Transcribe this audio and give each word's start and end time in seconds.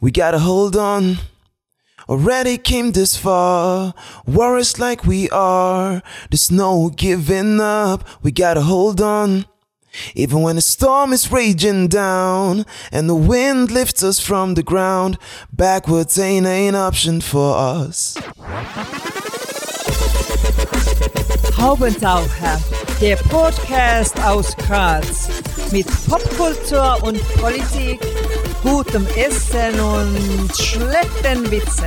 We 0.00 0.10
gotta 0.10 0.38
hold 0.38 0.76
on. 0.76 1.18
Already 2.08 2.58
came 2.58 2.92
this 2.92 3.16
far, 3.16 3.94
warriors 4.26 4.78
like 4.78 5.04
we 5.04 5.28
are. 5.30 6.02
There's 6.30 6.52
no 6.52 6.90
giving 6.90 7.60
up, 7.60 8.04
we 8.22 8.30
gotta 8.30 8.60
hold 8.60 9.00
on. 9.00 9.46
Even 10.14 10.42
when 10.42 10.56
the 10.56 10.62
storm 10.62 11.14
is 11.14 11.32
raging 11.32 11.88
down 11.88 12.66
and 12.92 13.08
the 13.08 13.14
wind 13.14 13.70
lifts 13.70 14.02
us 14.04 14.20
from 14.20 14.54
the 14.54 14.62
ground, 14.62 15.18
backwards 15.50 16.18
ain't 16.18 16.46
an 16.46 16.74
option 16.74 17.22
for 17.22 17.56
us. 17.56 18.16
Haubentaucher, 21.56 22.60
der 23.00 23.16
Podcast 23.16 24.20
aus 24.20 24.54
Graz 24.56 25.28
mit 25.72 25.86
Popkultur 26.06 27.02
und 27.02 27.18
Politik, 27.40 28.00
gutem 28.66 29.06
Essen 29.14 29.78
und 29.78 30.56
schlechten 30.56 31.48
Witzen. 31.52 31.86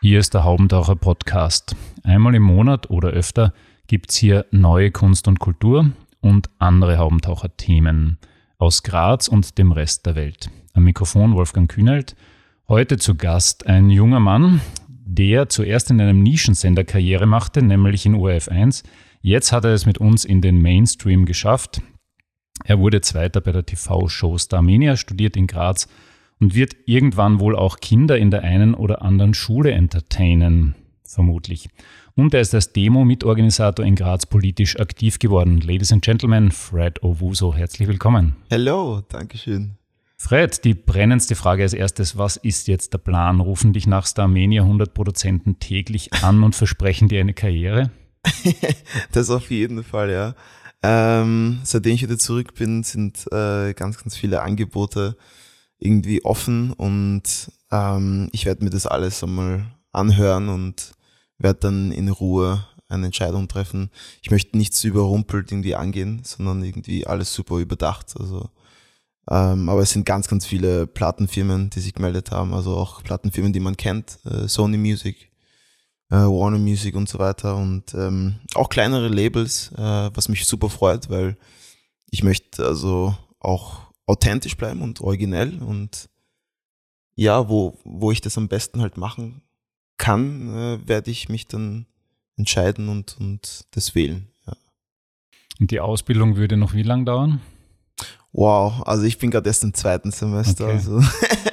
Hier 0.00 0.18
ist 0.18 0.34
der 0.34 0.42
Haubentaucher 0.42 0.96
Podcast. 0.96 1.76
Einmal 2.02 2.34
im 2.34 2.42
Monat 2.42 2.90
oder 2.90 3.10
öfter 3.10 3.54
gibt 3.86 4.10
es 4.10 4.16
hier 4.16 4.44
neue 4.50 4.90
Kunst 4.90 5.28
und 5.28 5.38
Kultur 5.38 5.90
und 6.20 6.50
andere 6.58 6.98
Haubentaucher-Themen 6.98 8.18
aus 8.58 8.82
Graz 8.82 9.28
und 9.28 9.56
dem 9.56 9.70
Rest 9.70 10.04
der 10.04 10.16
Welt. 10.16 10.50
Am 10.72 10.82
Mikrofon 10.82 11.36
Wolfgang 11.36 11.70
Kühnelt. 11.70 12.16
Heute 12.66 12.96
zu 12.96 13.14
Gast 13.14 13.68
ein 13.68 13.88
junger 13.88 14.20
Mann, 14.20 14.60
der 15.06 15.48
zuerst 15.48 15.90
in 15.90 16.00
einem 16.00 16.22
Nischensender 16.22 16.84
Karriere 16.84 17.26
machte, 17.26 17.62
nämlich 17.62 18.06
in 18.06 18.14
ORF 18.14 18.48
1. 18.48 18.82
Jetzt 19.20 19.52
hat 19.52 19.64
er 19.64 19.72
es 19.72 19.86
mit 19.86 19.98
uns 19.98 20.24
in 20.24 20.40
den 20.40 20.60
Mainstream 20.60 21.26
geschafft. 21.26 21.82
Er 22.64 22.78
wurde 22.78 23.00
Zweiter 23.00 23.40
bei 23.40 23.52
der 23.52 23.66
TV-Show 23.66 24.38
Starmania, 24.38 24.96
studiert 24.96 25.36
in 25.36 25.46
Graz 25.46 25.88
und 26.40 26.54
wird 26.54 26.76
irgendwann 26.86 27.40
wohl 27.40 27.56
auch 27.56 27.78
Kinder 27.78 28.18
in 28.18 28.30
der 28.30 28.42
einen 28.42 28.74
oder 28.74 29.02
anderen 29.02 29.34
Schule 29.34 29.72
entertainen, 29.72 30.74
vermutlich. 31.04 31.68
Und 32.16 32.32
er 32.32 32.40
ist 32.40 32.54
als 32.54 32.72
Demo-Mitorganisator 32.72 33.84
in 33.84 33.96
Graz 33.96 34.26
politisch 34.26 34.78
aktiv 34.78 35.18
geworden. 35.18 35.60
Ladies 35.60 35.92
and 35.92 36.04
Gentlemen, 36.04 36.50
Fred 36.50 37.02
Owuso, 37.02 37.54
herzlich 37.54 37.88
willkommen. 37.88 38.36
Hello, 38.48 39.02
Dankeschön. 39.08 39.76
Fred, 40.24 40.64
die 40.64 40.72
brennendste 40.72 41.34
Frage 41.34 41.64
als 41.64 41.74
erstes, 41.74 42.16
was 42.16 42.38
ist 42.38 42.66
jetzt 42.66 42.94
der 42.94 42.98
Plan? 42.98 43.40
Rufen 43.40 43.74
dich 43.74 43.86
nach 43.86 44.06
Starmania 44.06 44.62
100 44.62 44.94
Produzenten 44.94 45.58
täglich 45.58 46.14
an 46.14 46.42
und 46.42 46.54
versprechen 46.54 47.08
dir 47.08 47.20
eine 47.20 47.34
Karriere? 47.34 47.90
das 49.12 49.28
auf 49.28 49.50
jeden 49.50 49.84
Fall, 49.84 50.10
ja. 50.10 50.34
Ähm, 50.82 51.60
seitdem 51.64 51.92
ich 51.92 52.02
wieder 52.02 52.16
zurück 52.16 52.54
bin, 52.54 52.84
sind 52.84 53.30
äh, 53.32 53.74
ganz, 53.74 53.98
ganz 53.98 54.16
viele 54.16 54.40
Angebote 54.40 55.18
irgendwie 55.78 56.24
offen 56.24 56.72
und 56.72 57.52
ähm, 57.70 58.30
ich 58.32 58.46
werde 58.46 58.64
mir 58.64 58.70
das 58.70 58.86
alles 58.86 59.22
einmal 59.22 59.66
anhören 59.92 60.48
und 60.48 60.92
werde 61.36 61.60
dann 61.60 61.92
in 61.92 62.08
Ruhe 62.08 62.66
eine 62.88 63.04
Entscheidung 63.04 63.46
treffen. 63.46 63.90
Ich 64.22 64.30
möchte 64.30 64.56
nichts 64.56 64.82
überrumpelt 64.84 65.52
irgendwie 65.52 65.74
angehen, 65.74 66.22
sondern 66.24 66.64
irgendwie 66.64 67.06
alles 67.06 67.34
super 67.34 67.58
überdacht. 67.58 68.14
Also, 68.18 68.48
ähm, 69.30 69.68
aber 69.68 69.82
es 69.82 69.90
sind 69.90 70.04
ganz, 70.04 70.28
ganz 70.28 70.44
viele 70.44 70.86
Plattenfirmen, 70.86 71.70
die 71.70 71.80
sich 71.80 71.94
gemeldet 71.94 72.30
haben, 72.30 72.52
also 72.52 72.76
auch 72.76 73.02
Plattenfirmen, 73.02 73.52
die 73.52 73.60
man 73.60 73.76
kennt, 73.76 74.18
äh, 74.24 74.48
Sony 74.48 74.76
Music, 74.76 75.30
äh, 76.10 76.16
Warner 76.16 76.58
Music 76.58 76.94
und 76.94 77.08
so 77.08 77.18
weiter 77.18 77.56
und 77.56 77.94
ähm, 77.94 78.36
auch 78.54 78.68
kleinere 78.68 79.08
Labels, 79.08 79.72
äh, 79.72 80.10
was 80.14 80.28
mich 80.28 80.46
super 80.46 80.68
freut, 80.68 81.08
weil 81.08 81.36
ich 82.10 82.22
möchte 82.22 82.66
also 82.66 83.16
auch 83.40 83.78
authentisch 84.06 84.56
bleiben 84.56 84.82
und 84.82 85.00
originell 85.00 85.62
und 85.62 86.08
ja, 87.16 87.48
wo, 87.48 87.78
wo 87.84 88.10
ich 88.10 88.20
das 88.20 88.36
am 88.36 88.48
besten 88.48 88.80
halt 88.80 88.96
machen 88.96 89.42
kann, 89.96 90.54
äh, 90.54 90.88
werde 90.88 91.10
ich 91.10 91.28
mich 91.28 91.46
dann 91.46 91.86
entscheiden 92.36 92.88
und, 92.88 93.16
und 93.18 93.66
das 93.70 93.94
wählen. 93.94 94.28
Ja. 94.46 94.54
Und 95.60 95.70
die 95.70 95.80
Ausbildung 95.80 96.36
würde 96.36 96.56
noch 96.56 96.74
wie 96.74 96.82
lang 96.82 97.04
dauern? 97.04 97.40
Wow, 98.34 98.82
also 98.84 99.04
ich 99.04 99.16
bin 99.16 99.30
gerade 99.30 99.48
erst 99.48 99.64
im 99.64 99.72
zweiten 99.72 100.10
Semester, 100.10 100.64
okay. 100.64 100.74
also 100.74 101.00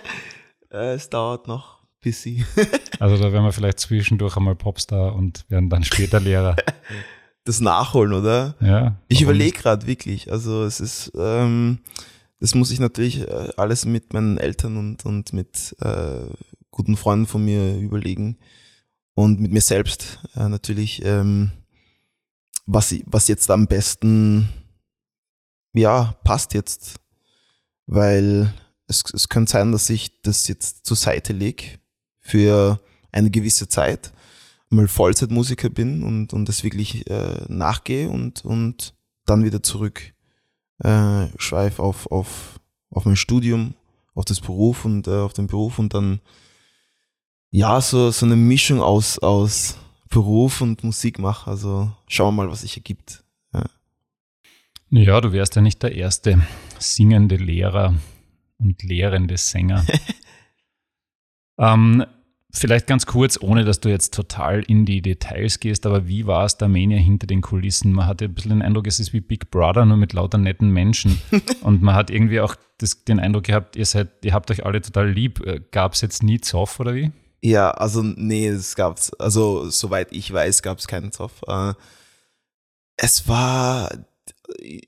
äh, 0.72 0.96
es 0.96 1.10
dauert 1.10 1.48
noch 1.48 1.82
bis 2.02 2.24
sie. 2.24 2.44
also 3.00 3.16
da 3.18 3.32
werden 3.32 3.46
wir 3.46 3.54
vielleicht 3.54 3.80
zwischendurch 3.80 4.36
einmal 4.36 4.56
Popstar 4.56 5.16
und 5.16 5.46
werden 5.50 5.70
dann 5.70 5.84
später 5.84 6.20
Lehrer. 6.20 6.56
Das 7.44 7.60
Nachholen, 7.60 8.14
oder? 8.14 8.54
Ja. 8.60 8.98
Ich 9.08 9.24
überlege 9.24 9.58
gerade 9.58 9.88
wirklich. 9.88 10.32
Also 10.32 10.64
es 10.64 10.80
ist, 10.80 11.12
ähm, 11.18 11.80
das 12.40 12.54
muss 12.54 12.70
ich 12.70 12.80
natürlich 12.80 13.22
äh, 13.22 13.50
alles 13.58 13.84
mit 13.84 14.14
meinen 14.14 14.38
Eltern 14.38 14.78
und, 14.78 15.08
und 15.08 15.34
mit 15.34 15.76
äh, 15.80 16.20
guten 16.70 16.96
Freunden 16.98 17.26
von 17.26 17.44
mir 17.44 17.80
überlegen 17.80 18.38
und 19.16 19.40
mit 19.40 19.52
mir 19.52 19.62
selbst 19.62 20.20
äh, 20.36 20.50
natürlich, 20.50 21.04
ähm, 21.04 21.50
was, 22.68 22.94
was 23.08 23.28
jetzt 23.28 23.50
am 23.50 23.66
besten, 23.66 24.48
ja, 25.74 26.16
passt 26.24 26.54
jetzt. 26.54 27.00
Weil 27.88 28.54
es, 28.88 29.04
es 29.14 29.30
könnte 29.30 29.52
sein, 29.52 29.72
dass 29.72 29.90
ich 29.90 30.22
das 30.22 30.48
jetzt 30.48 30.86
zur 30.86 30.98
Seite 30.98 31.34
lege 31.34 31.80
für 32.20 32.80
eine 33.12 33.30
gewisse 33.30 33.68
Zeit, 33.68 34.14
mal 34.70 34.88
Vollzeitmusiker 34.88 35.70
bin 35.70 36.04
und, 36.04 36.34
und 36.34 36.48
das 36.48 36.64
wirklich 36.64 37.10
äh, 37.10 37.44
nachgehe 37.48 38.10
und, 38.10 38.46
und 38.46 38.94
dann 39.26 39.44
wieder 39.44 39.62
zurück 39.62 40.14
äh, 40.80 41.28
schweif 41.38 41.80
auf, 41.80 42.10
auf, 42.12 42.60
auf 42.90 43.06
mein 43.06 43.18
Studium, 43.18 43.76
auf 44.14 44.26
das 44.26 44.40
Beruf 44.40 44.86
und 44.86 45.08
äh, 45.08 45.20
auf 45.20 45.34
den 45.34 45.48
Beruf 45.48 45.78
und 45.78 45.94
dann 45.94 46.22
ja, 47.50 47.82
so, 47.82 48.12
so 48.12 48.26
eine 48.26 48.38
Mischung 48.38 48.82
aus, 48.82 49.20
aus 49.20 49.76
Beruf 50.10 50.62
und 50.62 50.84
Musik 50.84 51.20
mache. 51.20 51.50
Also 51.52 51.92
schauen 52.08 52.36
wir 52.36 52.44
mal, 52.44 52.52
was 52.52 52.62
sich 52.62 52.78
ergibt. 52.78 53.21
Ja. 54.92 55.22
du 55.22 55.32
wärst 55.32 55.56
ja 55.56 55.62
nicht 55.62 55.82
der 55.82 55.96
erste 55.96 56.42
singende 56.80 57.36
Lehrer 57.36 57.96
und 58.58 58.84
lehrende 58.84 59.38
Sänger. 59.38 59.86
ähm, 61.58 62.06
Vielleicht 62.54 62.86
ganz 62.86 63.06
kurz, 63.06 63.40
ohne 63.42 63.64
dass 63.64 63.80
du 63.80 63.88
jetzt 63.88 64.14
total 64.14 64.62
in 64.64 64.86
die 64.86 65.02
Details 65.02 65.62
gehst, 65.62 65.86
aber 65.86 66.08
wie 66.08 66.28
war 66.28 66.44
es 66.44 66.58
der 66.58 66.68
Mania 66.68 66.98
hinter 66.98 67.26
den 67.26 67.42
Kulissen? 67.42 67.94
Man 67.94 68.08
hatte 68.08 68.26
ein 68.26 68.34
bisschen 68.34 68.50
den 68.52 68.62
Eindruck, 68.62 68.88
es 68.88 69.00
ist 69.00 69.14
wie 69.14 69.22
Big 69.22 69.52
Brother, 69.52 69.86
nur 69.86 69.96
mit 69.96 70.12
lauter 70.12 70.38
netten 70.38 70.70
Menschen. 70.70 71.22
Und 71.62 71.82
man 71.82 71.96
hat 71.96 72.10
irgendwie 72.10 72.42
auch 72.42 72.56
das, 72.78 73.06
den 73.06 73.22
Eindruck 73.22 73.46
gehabt, 73.46 73.78
ihr 73.78 73.86
seid, 73.86 74.10
ihr 74.26 74.34
habt 74.34 74.52
euch 74.52 74.66
alle 74.66 74.82
total 74.82 75.10
lieb. 75.10 75.40
Äh, 75.46 75.62
gab 75.72 75.94
es 75.94 76.02
jetzt 76.02 76.24
nie 76.24 76.42
Zoff 76.42 76.78
oder 76.82 76.94
wie? 76.94 77.12
Ja, 77.42 77.72
also 77.72 78.04
nee, 78.04 78.48
es 78.48 78.76
gab's, 78.76 79.14
also 79.14 79.70
soweit 79.70 80.12
ich 80.12 80.32
weiß, 80.32 80.62
gab 80.62 80.78
es 80.78 80.88
keinen 80.88 81.14
Zoff. 81.14 81.42
Äh, 81.48 81.74
es 82.98 83.30
war 83.30 83.92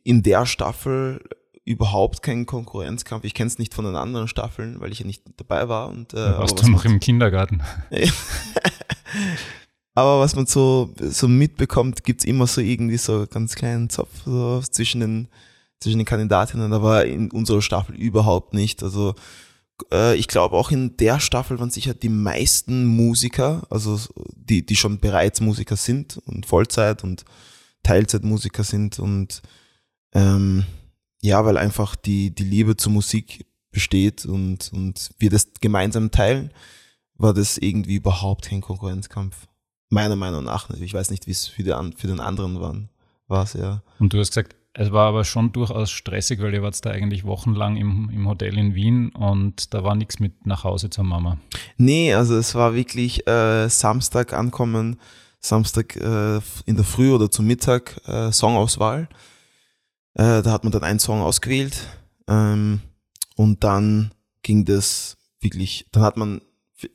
in 0.04 0.24
der 0.24 0.46
Staffel 0.46 1.22
überhaupt 1.66 2.24
kein 2.24 2.46
Konkurrenzkampf. 2.46 3.24
Ich 3.24 3.34
kenne 3.34 3.48
es 3.48 3.58
nicht 3.58 3.74
von 3.74 3.86
den 3.86 3.96
anderen 3.96 4.28
Staffeln, 4.28 4.80
weil 4.82 4.92
ich 4.92 5.00
ja 5.00 5.06
nicht 5.06 5.24
dabei 5.38 5.70
war. 5.70 5.90
Und, 5.90 6.14
äh, 6.14 6.18
ja, 6.18 6.40
warst 6.40 6.62
du 6.62 6.70
noch 6.70 6.86
im 6.86 7.00
Kindergarten? 7.00 7.62
aber 9.96 10.20
was 10.20 10.36
man 10.36 10.46
so, 10.46 10.94
so 11.00 11.28
mitbekommt, 11.28 12.04
gibt's 12.04 12.26
immer 12.26 12.48
so 12.48 12.60
irgendwie 12.60 12.98
so 12.98 13.26
ganz 13.28 13.56
kleinen 13.56 13.90
Zopf 13.90 14.24
so 14.26 14.62
zwischen, 14.62 15.00
den, 15.00 15.28
zwischen 15.80 16.00
den 16.00 16.06
Kandidatinnen, 16.06 16.74
aber 16.74 17.06
in 17.06 17.32
unserer 17.32 17.62
Staffel 17.62 17.96
überhaupt 17.96 18.54
nicht. 18.54 18.84
Also 18.84 19.16
äh, 19.92 20.16
ich 20.16 20.28
glaube 20.28 20.58
auch 20.58 20.70
in 20.70 20.98
der 20.98 21.22
Staffel 21.22 21.60
waren 21.60 21.72
sicher 21.72 21.94
die 21.94 22.10
meisten 22.10 22.86
Musiker, 22.86 23.66
also 23.70 24.00
die, 24.36 24.66
die 24.66 24.76
schon 24.76 25.00
bereits 25.00 25.40
Musiker 25.40 25.78
sind 25.78 26.18
und 26.26 26.46
Vollzeit 26.46 27.06
und 27.06 27.24
Teilzeitmusiker 27.84 28.64
sind 28.64 29.00
und 29.00 29.42
ähm, 30.14 30.66
ja, 31.22 31.46
weil 31.46 31.58
einfach 31.58 31.96
die, 31.96 32.34
die 32.34 32.44
Liebe 32.44 32.76
zur 32.76 32.92
Musik 32.92 33.46
besteht 33.72 34.26
und, 34.26 34.72
und 34.74 35.12
wir 35.20 35.30
das 35.30 35.52
gemeinsam 35.60 36.12
teilen, 36.12 36.52
war 37.16 37.34
das 37.34 37.58
irgendwie 37.58 37.96
überhaupt 37.96 38.50
kein 38.50 38.62
Konkurrenzkampf. 38.62 39.48
Meiner 39.90 40.16
Meinung 40.16 40.44
nach. 40.44 40.70
Ich 40.72 40.94
weiß 40.94 41.12
nicht, 41.12 41.28
wie 41.28 41.32
es 41.32 41.48
für, 41.48 41.64
für 41.96 42.08
den 42.08 42.20
anderen 42.20 42.60
war. 42.60 42.76
War's, 43.28 43.54
ja. 43.54 43.84
Und 44.00 44.14
du 44.14 44.20
hast 44.20 44.30
gesagt, 44.30 44.56
es 44.74 44.92
war 44.92 45.08
aber 45.08 45.24
schon 45.24 45.52
durchaus 45.52 45.92
stressig, 45.92 46.42
weil 46.42 46.54
ihr 46.54 46.64
wart 46.64 46.84
da 46.84 46.90
eigentlich 46.90 47.26
wochenlang 47.26 47.78
im, 47.78 48.10
im 48.12 48.28
Hotel 48.28 48.58
in 48.58 48.74
Wien 48.74 49.10
und 49.10 49.74
da 49.74 49.84
war 49.84 49.94
nichts 49.94 50.20
mit 50.20 50.48
nach 50.48 50.64
Hause 50.64 50.90
zur 50.90 51.04
Mama. 51.04 51.38
Nee, 51.78 52.14
also 52.14 52.36
es 52.36 52.56
war 52.56 52.74
wirklich 52.74 53.28
äh, 53.28 53.70
Samstag 53.70 54.34
ankommen, 54.34 55.00
Samstag 55.44 55.96
äh, 55.98 56.40
in 56.66 56.76
der 56.76 56.86
Früh 56.86 57.12
oder 57.12 57.30
zum 57.30 57.46
Mittag 57.46 58.00
äh, 58.08 58.32
Songauswahl. 58.32 59.10
Äh, 60.14 60.42
da 60.42 60.52
hat 60.52 60.64
man 60.64 60.72
dann 60.72 60.84
einen 60.84 61.00
Song 61.00 61.22
ausgewählt 61.22 61.88
ähm, 62.28 62.82
und 63.36 63.64
dann 63.64 64.14
ging 64.42 64.66
das 64.66 65.18
wirklich, 65.42 65.88
dann 65.92 66.04
hat 66.04 66.18
man 66.18 66.42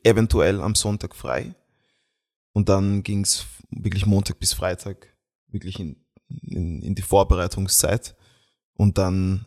eventuell 0.03 0.61
am 0.61 0.75
Sonntag 0.75 1.15
frei 1.15 1.53
und 2.53 2.69
dann 2.69 3.03
ging 3.03 3.23
es 3.23 3.45
wirklich 3.69 4.05
Montag 4.05 4.39
bis 4.39 4.53
Freitag 4.53 5.15
wirklich 5.47 5.79
in 5.79 5.97
in, 6.29 6.81
in 6.81 6.95
die 6.95 7.01
Vorbereitungszeit. 7.01 8.15
Und 8.73 8.97
dann, 8.97 9.45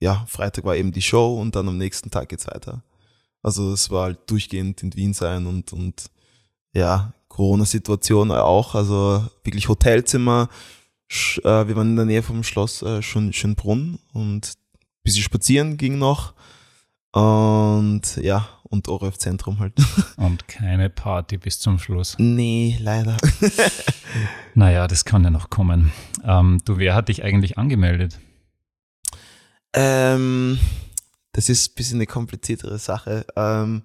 ja, 0.00 0.24
Freitag 0.26 0.64
war 0.64 0.76
eben 0.76 0.92
die 0.92 1.02
Show 1.02 1.40
und 1.40 1.54
dann 1.54 1.68
am 1.68 1.78
nächsten 1.78 2.10
Tag 2.10 2.28
geht's 2.28 2.46
weiter. 2.46 2.82
Also 3.42 3.72
es 3.72 3.90
war 3.90 4.04
halt 4.04 4.30
durchgehend 4.30 4.82
in 4.82 4.94
Wien 4.94 5.14
sein 5.14 5.46
und, 5.46 5.72
und 5.72 6.10
ja, 6.72 7.12
Corona-Situation 7.32 8.30
auch, 8.30 8.74
also 8.74 9.24
wirklich 9.42 9.68
Hotelzimmer. 9.68 10.48
Äh, 11.10 11.66
wir 11.66 11.76
waren 11.76 11.90
in 11.90 11.96
der 11.96 12.04
Nähe 12.04 12.22
vom 12.22 12.42
Schloss 12.42 12.82
äh, 12.82 13.02
Schön, 13.02 13.32
Schönbrunn 13.32 13.98
und 14.12 14.46
ein 14.46 15.02
bisschen 15.02 15.22
spazieren 15.22 15.76
ging 15.78 15.98
noch. 15.98 16.34
Und 17.12 18.16
ja, 18.16 18.48
und 18.62 18.88
ORF 18.88 19.18
Zentrum 19.18 19.58
halt. 19.58 19.74
Und 20.16 20.48
keine 20.48 20.88
Party 20.88 21.36
bis 21.36 21.58
zum 21.58 21.78
Schluss. 21.78 22.16
nee, 22.18 22.78
leider. 22.80 23.16
Naja, 24.54 24.86
das 24.86 25.06
kann 25.06 25.24
ja 25.24 25.30
noch 25.30 25.48
kommen. 25.48 25.92
Ähm, 26.24 26.60
du, 26.66 26.76
wer 26.76 26.94
hat 26.94 27.08
dich 27.08 27.24
eigentlich 27.24 27.56
angemeldet? 27.56 28.18
Ähm, 29.72 30.58
das 31.32 31.48
ist 31.48 31.72
ein 31.72 31.74
bisschen 31.76 31.96
eine 31.96 32.06
kompliziertere 32.06 32.78
Sache. 32.78 33.24
Ähm, 33.34 33.82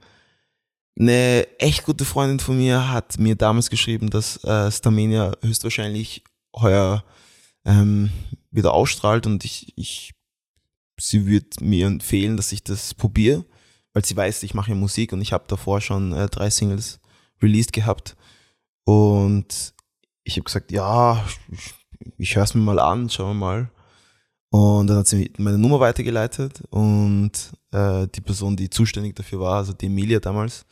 eine 0.99 1.47
echt 1.59 1.85
gute 1.85 2.05
Freundin 2.05 2.39
von 2.39 2.57
mir 2.57 2.91
hat 2.91 3.19
mir 3.19 3.35
damals 3.35 3.69
geschrieben, 3.69 4.09
dass 4.09 4.43
äh, 4.43 4.71
Starmania 4.71 5.33
höchstwahrscheinlich 5.41 6.23
heuer 6.55 7.03
ähm, 7.65 8.09
wieder 8.51 8.73
ausstrahlt 8.73 9.27
und 9.27 9.45
ich, 9.45 9.73
ich 9.77 10.13
sie 10.99 11.27
wird 11.27 11.61
mir 11.61 11.85
empfehlen, 11.85 12.37
dass 12.37 12.51
ich 12.51 12.63
das 12.63 12.93
probiere, 12.93 13.45
weil 13.93 14.03
sie 14.05 14.15
weiß, 14.15 14.43
ich 14.43 14.53
mache 14.53 14.71
ja 14.71 14.75
Musik 14.75 15.13
und 15.13 15.21
ich 15.21 15.33
habe 15.33 15.45
davor 15.47 15.81
schon 15.81 16.13
äh, 16.13 16.27
drei 16.27 16.49
Singles 16.49 16.99
released 17.41 17.73
gehabt 17.73 18.15
und 18.85 19.73
ich 20.23 20.33
habe 20.33 20.43
gesagt, 20.43 20.71
ja, 20.71 21.23
ich, 21.51 21.73
ich 22.17 22.35
höre 22.35 22.43
es 22.43 22.55
mir 22.55 22.61
mal 22.61 22.79
an, 22.79 23.09
schauen 23.09 23.37
wir 23.37 23.45
mal. 23.45 23.71
Und 24.49 24.87
dann 24.87 24.97
hat 24.97 25.07
sie 25.07 25.31
meine 25.37 25.57
Nummer 25.57 25.79
weitergeleitet 25.79 26.63
und 26.69 27.31
äh, 27.71 28.07
die 28.07 28.21
Person, 28.21 28.55
die 28.55 28.69
zuständig 28.69 29.15
dafür 29.15 29.41
war, 29.41 29.57
also 29.57 29.73
die 29.73 29.87
Emilia 29.87 30.19
damals, 30.19 30.65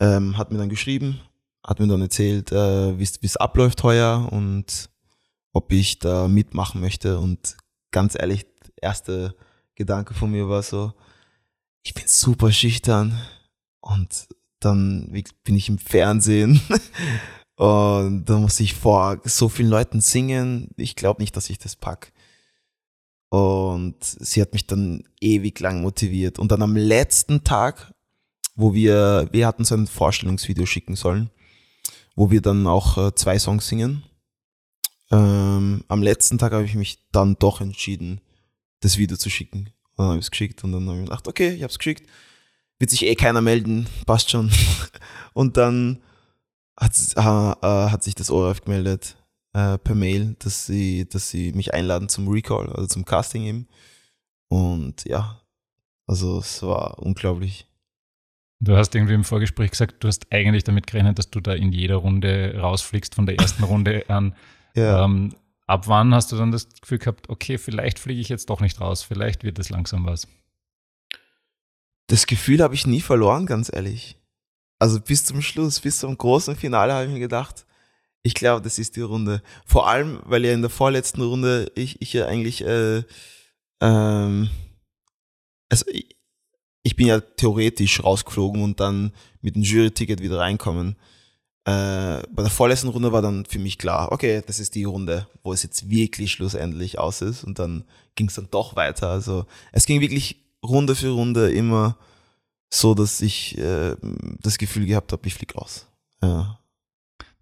ähm, 0.00 0.36
hat 0.36 0.52
mir 0.52 0.58
dann 0.58 0.68
geschrieben, 0.68 1.20
hat 1.64 1.80
mir 1.80 1.86
dann 1.86 2.02
erzählt, 2.02 2.52
äh, 2.52 2.98
wie 2.98 3.02
es 3.02 3.36
abläuft 3.36 3.82
heuer 3.82 4.28
und 4.30 4.90
ob 5.52 5.72
ich 5.72 5.98
da 5.98 6.28
mitmachen 6.28 6.80
möchte. 6.80 7.18
Und 7.18 7.56
ganz 7.90 8.14
ehrlich, 8.18 8.46
der 8.62 8.82
erste 8.82 9.34
Gedanke 9.74 10.14
von 10.14 10.30
mir 10.30 10.48
war 10.48 10.62
so, 10.62 10.92
ich 11.82 11.94
bin 11.94 12.04
super 12.06 12.52
schüchtern 12.52 13.18
und 13.80 14.28
dann 14.60 15.10
bin 15.44 15.56
ich 15.56 15.68
im 15.68 15.78
Fernsehen 15.78 16.60
und 17.56 18.24
da 18.24 18.38
muss 18.38 18.60
ich 18.60 18.74
vor 18.74 19.20
so 19.24 19.48
vielen 19.48 19.70
Leuten 19.70 20.00
singen. 20.00 20.70
Ich 20.76 20.96
glaube 20.96 21.22
nicht, 21.22 21.36
dass 21.36 21.50
ich 21.50 21.58
das 21.58 21.76
pack. 21.76 22.12
Und 23.28 23.96
sie 24.02 24.40
hat 24.40 24.52
mich 24.52 24.66
dann 24.66 25.04
ewig 25.20 25.58
lang 25.60 25.82
motiviert. 25.82 26.38
Und 26.38 26.52
dann 26.52 26.62
am 26.62 26.76
letzten 26.76 27.44
Tag, 27.44 27.92
wo 28.56 28.74
wir, 28.74 29.28
wir 29.30 29.46
hatten 29.46 29.64
so 29.64 29.74
ein 29.74 29.86
Vorstellungsvideo 29.86 30.66
schicken 30.66 30.96
sollen, 30.96 31.30
wo 32.16 32.30
wir 32.30 32.40
dann 32.40 32.66
auch 32.66 32.98
äh, 32.98 33.14
zwei 33.14 33.38
Songs 33.38 33.68
singen. 33.68 34.02
Ähm, 35.10 35.84
am 35.86 36.02
letzten 36.02 36.38
Tag 36.38 36.52
habe 36.52 36.64
ich 36.64 36.74
mich 36.74 36.98
dann 37.12 37.36
doch 37.38 37.60
entschieden, 37.60 38.20
das 38.80 38.98
Video 38.98 39.16
zu 39.16 39.30
schicken. 39.30 39.70
Und 39.90 39.98
dann 39.98 40.06
habe 40.08 40.18
ich 40.18 40.24
es 40.24 40.30
geschickt 40.30 40.64
und 40.64 40.72
dann 40.72 40.88
habe 40.88 40.98
ich 40.98 41.04
gedacht, 41.04 41.28
okay, 41.28 41.50
ich 41.50 41.62
habe 41.62 41.70
es 41.70 41.78
geschickt. 41.78 42.08
Wird 42.78 42.90
sich 42.90 43.04
eh 43.04 43.14
keiner 43.14 43.40
melden, 43.40 43.86
passt 44.06 44.30
schon. 44.30 44.50
Und 45.32 45.56
dann 45.56 46.02
hat, 46.78 46.92
äh, 47.16 47.20
hat 47.22 48.04
sich 48.04 48.14
das 48.14 48.30
ORF 48.30 48.62
gemeldet 48.62 49.16
äh, 49.54 49.78
per 49.78 49.94
Mail, 49.94 50.36
dass 50.38 50.66
sie, 50.66 51.08
dass 51.08 51.30
sie 51.30 51.52
mich 51.52 51.72
einladen 51.72 52.10
zum 52.10 52.28
Recall, 52.28 52.68
also 52.68 52.86
zum 52.86 53.06
Casting 53.06 53.44
eben. 53.44 53.68
Und 54.48 55.04
ja, 55.06 55.40
also 56.06 56.38
es 56.38 56.62
war 56.62 56.98
unglaublich. 56.98 57.66
Du 58.60 58.76
hast 58.76 58.94
irgendwie 58.94 59.14
im 59.14 59.24
Vorgespräch 59.24 59.70
gesagt, 59.70 60.02
du 60.02 60.08
hast 60.08 60.32
eigentlich 60.32 60.64
damit 60.64 60.86
gerechnet, 60.86 61.18
dass 61.18 61.30
du 61.30 61.40
da 61.40 61.52
in 61.52 61.72
jeder 61.72 61.96
Runde 61.96 62.56
rausfliegst 62.58 63.14
von 63.14 63.26
der 63.26 63.38
ersten 63.38 63.64
Runde 63.64 64.04
an. 64.08 64.34
Ja. 64.74 65.04
Ähm, 65.04 65.34
ab 65.66 65.88
wann 65.88 66.14
hast 66.14 66.32
du 66.32 66.36
dann 66.36 66.52
das 66.52 66.68
Gefühl 66.80 66.98
gehabt, 66.98 67.28
okay, 67.28 67.58
vielleicht 67.58 67.98
fliege 67.98 68.20
ich 68.20 68.28
jetzt 68.28 68.48
doch 68.48 68.60
nicht 68.60 68.80
raus, 68.80 69.02
vielleicht 69.02 69.44
wird 69.44 69.58
es 69.58 69.68
langsam 69.68 70.06
was? 70.06 70.26
Das 72.06 72.26
Gefühl 72.26 72.62
habe 72.62 72.74
ich 72.74 72.86
nie 72.86 73.00
verloren, 73.00 73.46
ganz 73.46 73.70
ehrlich. 73.72 74.16
Also 74.78 75.00
bis 75.00 75.24
zum 75.24 75.42
Schluss, 75.42 75.80
bis 75.80 75.98
zum 75.98 76.16
großen 76.16 76.56
Finale 76.56 76.92
habe 76.92 77.06
ich 77.06 77.12
mir 77.12 77.20
gedacht, 77.20 77.66
ich 78.22 78.34
glaube, 78.34 78.62
das 78.62 78.78
ist 78.78 78.96
die 78.96 79.02
Runde. 79.02 79.42
Vor 79.64 79.88
allem, 79.88 80.20
weil 80.24 80.44
ja 80.44 80.52
in 80.52 80.60
der 80.60 80.70
vorletzten 80.70 81.22
Runde 81.22 81.70
ich, 81.74 82.00
ich 82.02 82.12
ja 82.12 82.26
eigentlich, 82.26 82.64
äh, 82.64 83.02
ähm, 83.80 84.50
also 85.68 85.84
ich, 85.90 86.15
ich 86.86 86.94
bin 86.94 87.08
ja 87.08 87.18
theoretisch 87.18 88.04
rausgeflogen 88.04 88.62
und 88.62 88.78
dann 88.78 89.10
mit 89.40 89.56
dem 89.56 89.62
Jury-Ticket 89.62 90.22
wieder 90.22 90.38
reinkommen. 90.38 90.94
Äh, 91.64 92.22
bei 92.30 92.42
der 92.42 92.50
vorletzten 92.50 92.86
Runde 92.86 93.10
war 93.10 93.22
dann 93.22 93.44
für 93.44 93.58
mich 93.58 93.76
klar, 93.76 94.12
okay, 94.12 94.40
das 94.46 94.60
ist 94.60 94.76
die 94.76 94.84
Runde, 94.84 95.26
wo 95.42 95.52
es 95.52 95.64
jetzt 95.64 95.90
wirklich 95.90 96.30
schlussendlich 96.30 97.00
aus 97.00 97.22
ist 97.22 97.42
und 97.42 97.58
dann 97.58 97.82
ging 98.14 98.28
es 98.28 98.34
dann 98.34 98.46
doch 98.52 98.76
weiter. 98.76 99.10
Also 99.10 99.46
es 99.72 99.84
ging 99.84 100.00
wirklich 100.00 100.36
Runde 100.64 100.94
für 100.94 101.08
Runde 101.08 101.50
immer 101.50 101.98
so, 102.72 102.94
dass 102.94 103.20
ich 103.20 103.58
äh, 103.58 103.96
das 104.40 104.56
Gefühl 104.56 104.86
gehabt 104.86 105.10
habe, 105.10 105.26
ich 105.26 105.34
flieg 105.34 105.56
raus. 105.56 105.88
Ja. 106.22 106.60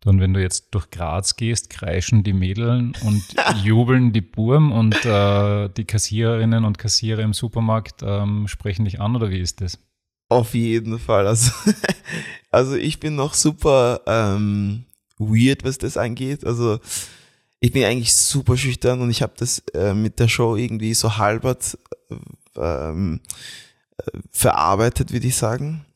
Und 0.05 0.21
wenn 0.21 0.35
du 0.35 0.41
jetzt 0.41 0.69
durch 0.73 0.91
Graz 0.91 1.37
gehst, 1.37 1.71
kreischen 1.71 2.23
die 2.23 2.35
Mädeln 2.35 2.93
und 3.05 3.23
jubeln 3.65 4.12
die 4.12 4.21
Burm 4.21 4.71
und 4.71 5.05
äh, 5.05 5.69
die 5.71 5.85
Kassiererinnen 5.85 6.65
und 6.65 6.79
Kassierer 6.79 7.23
im 7.23 7.33
Supermarkt 7.33 8.03
ähm, 8.03 8.47
sprechen 8.47 8.85
dich 8.85 9.01
an 9.01 9.17
oder 9.17 9.31
wie 9.31 9.41
ist 9.41 9.61
das? 9.61 9.79
Auf 10.29 10.55
jeden 10.55 10.99
Fall. 10.99 11.27
Also, 11.27 11.53
also 12.51 12.75
ich 12.77 13.01
bin 13.01 13.15
noch 13.15 13.35
super 13.35 14.01
ähm, 14.06 14.85
weird, 15.19 15.65
was 15.65 15.79
das 15.79 15.97
angeht. 15.97 16.45
Also 16.45 16.81
ich 17.61 17.73
bin 17.73 17.85
eigentlich 17.85 18.15
super 18.15 18.57
schüchtern 18.59 19.00
und 19.00 19.11
ich 19.11 19.23
habe 19.23 19.33
das 19.39 19.61
äh, 19.73 19.95
mit 19.95 20.19
der 20.19 20.29
Show 20.29 20.57
irgendwie 20.57 20.93
so 20.93 21.17
halbert 21.17 21.79
äh, 22.11 22.17
ähm, 22.61 23.21
äh, 23.97 24.19
verarbeitet, 24.31 25.12
würde 25.12 25.27
ich 25.27 25.37
sagen. 25.37 25.87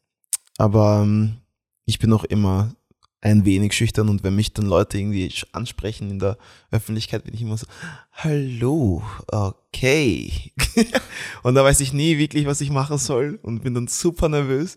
Aber 0.56 1.02
ähm, 1.02 1.36
ich 1.84 1.98
bin 1.98 2.08
noch 2.10 2.24
immer 2.24 2.74
ein 3.20 3.44
wenig 3.44 3.72
schüchtern 3.72 4.08
und 4.08 4.22
wenn 4.22 4.36
mich 4.36 4.52
dann 4.52 4.66
Leute 4.66 4.98
irgendwie 4.98 5.32
ansprechen 5.52 6.10
in 6.10 6.18
der 6.18 6.38
Öffentlichkeit, 6.70 7.24
bin 7.24 7.34
ich 7.34 7.42
immer 7.42 7.56
so, 7.56 7.66
hallo, 8.12 9.02
okay. 9.26 10.52
und 11.42 11.54
da 11.54 11.64
weiß 11.64 11.80
ich 11.80 11.92
nie 11.92 12.18
wirklich, 12.18 12.46
was 12.46 12.60
ich 12.60 12.70
machen 12.70 12.98
soll 12.98 13.40
und 13.42 13.62
bin 13.64 13.74
dann 13.74 13.88
super 13.88 14.28
nervös. 14.28 14.76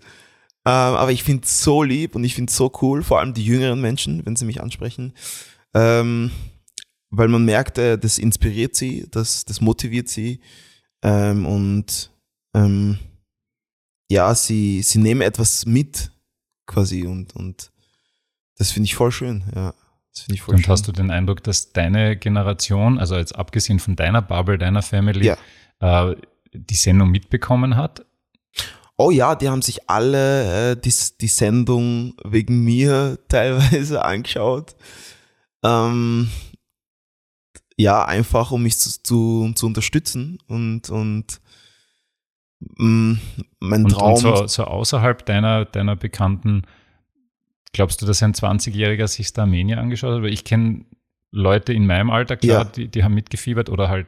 Ähm, 0.65 0.95
aber 0.95 1.11
ich 1.11 1.23
finde 1.23 1.43
es 1.43 1.63
so 1.63 1.83
lieb 1.83 2.15
und 2.15 2.23
ich 2.23 2.35
finde 2.35 2.49
es 2.49 2.57
so 2.57 2.71
cool, 2.81 3.03
vor 3.03 3.19
allem 3.19 3.33
die 3.33 3.45
jüngeren 3.45 3.81
Menschen, 3.81 4.25
wenn 4.25 4.35
sie 4.35 4.45
mich 4.45 4.61
ansprechen. 4.61 5.13
Ähm, 5.73 6.31
weil 7.11 7.27
man 7.27 7.45
merkt, 7.45 7.77
äh, 7.77 7.97
das 7.97 8.17
inspiriert 8.17 8.75
sie, 8.75 9.07
das, 9.11 9.45
das 9.45 9.61
motiviert 9.61 10.07
sie. 10.07 10.39
Ähm, 11.03 11.45
und 11.45 12.11
ähm, 12.55 12.99
ja, 14.09 14.33
sie, 14.35 14.81
sie 14.81 14.99
nehmen 14.99 15.21
etwas 15.21 15.65
mit 15.65 16.11
quasi 16.67 17.05
und, 17.05 17.35
und 17.35 17.71
das 18.61 18.71
finde 18.71 18.85
ich 18.85 18.95
voll 18.95 19.11
schön, 19.11 19.43
ja. 19.55 19.73
Das 20.13 20.21
finde 20.23 20.35
ich 20.35 20.41
voll 20.41 20.53
Und 20.55 20.61
schön. 20.61 20.71
hast 20.71 20.87
du 20.87 20.91
den 20.91 21.09
Eindruck, 21.09 21.41
dass 21.43 21.71
deine 21.73 22.15
Generation, 22.15 22.99
also 22.99 23.15
jetzt 23.15 23.35
abgesehen 23.35 23.79
von 23.79 23.95
deiner 23.95 24.21
Bubble, 24.21 24.57
deiner 24.59 24.81
Family, 24.83 25.25
Ja. 25.25 25.37
äh, 26.11 26.15
die 26.53 26.75
Sendung 26.75 27.09
mitbekommen 27.09 27.75
hat? 27.75 28.05
Oh 28.97 29.09
ja, 29.09 29.33
die 29.35 29.49
haben 29.49 29.61
sich 29.63 29.89
alle 29.89 30.73
äh, 30.73 30.75
die, 30.75 30.93
die 31.21 31.27
Sendung 31.27 32.13
wegen 32.23 32.63
mir 32.63 33.17
teilweise 33.29 34.05
angeschaut. 34.05 34.75
Ähm, 35.63 36.29
ja, 37.77 38.05
einfach 38.05 38.51
um 38.51 38.61
mich 38.63 38.77
zu, 38.77 39.01
zu, 39.01 39.53
zu 39.55 39.65
unterstützen 39.65 40.37
und, 40.47 40.89
und 40.91 41.41
mh, 42.59 43.17
mein 43.59 43.85
Und, 43.85 43.91
Traum. 43.91 44.11
und 44.13 44.19
so, 44.19 44.45
so 44.47 44.63
außerhalb 44.65 45.25
deiner, 45.25 45.65
deiner 45.65 45.95
Bekannten, 45.95 46.63
glaubst 47.73 48.01
du, 48.01 48.05
dass 48.05 48.21
ein 48.23 48.33
20-Jähriger 48.33 49.07
sich 49.07 49.27
Starmania 49.27 49.77
angeschaut 49.77 50.15
hat? 50.15 50.21
Weil 50.23 50.33
ich 50.33 50.43
kenne 50.43 50.85
Leute 51.31 51.73
in 51.73 51.85
meinem 51.87 52.09
Alter, 52.09 52.37
klar, 52.37 52.63
Ja. 52.63 52.63
die, 52.65 52.87
die 52.87 53.03
haben 53.03 53.13
mitgefiebert 53.13 53.69
oder 53.69 53.89
halt 53.89 54.07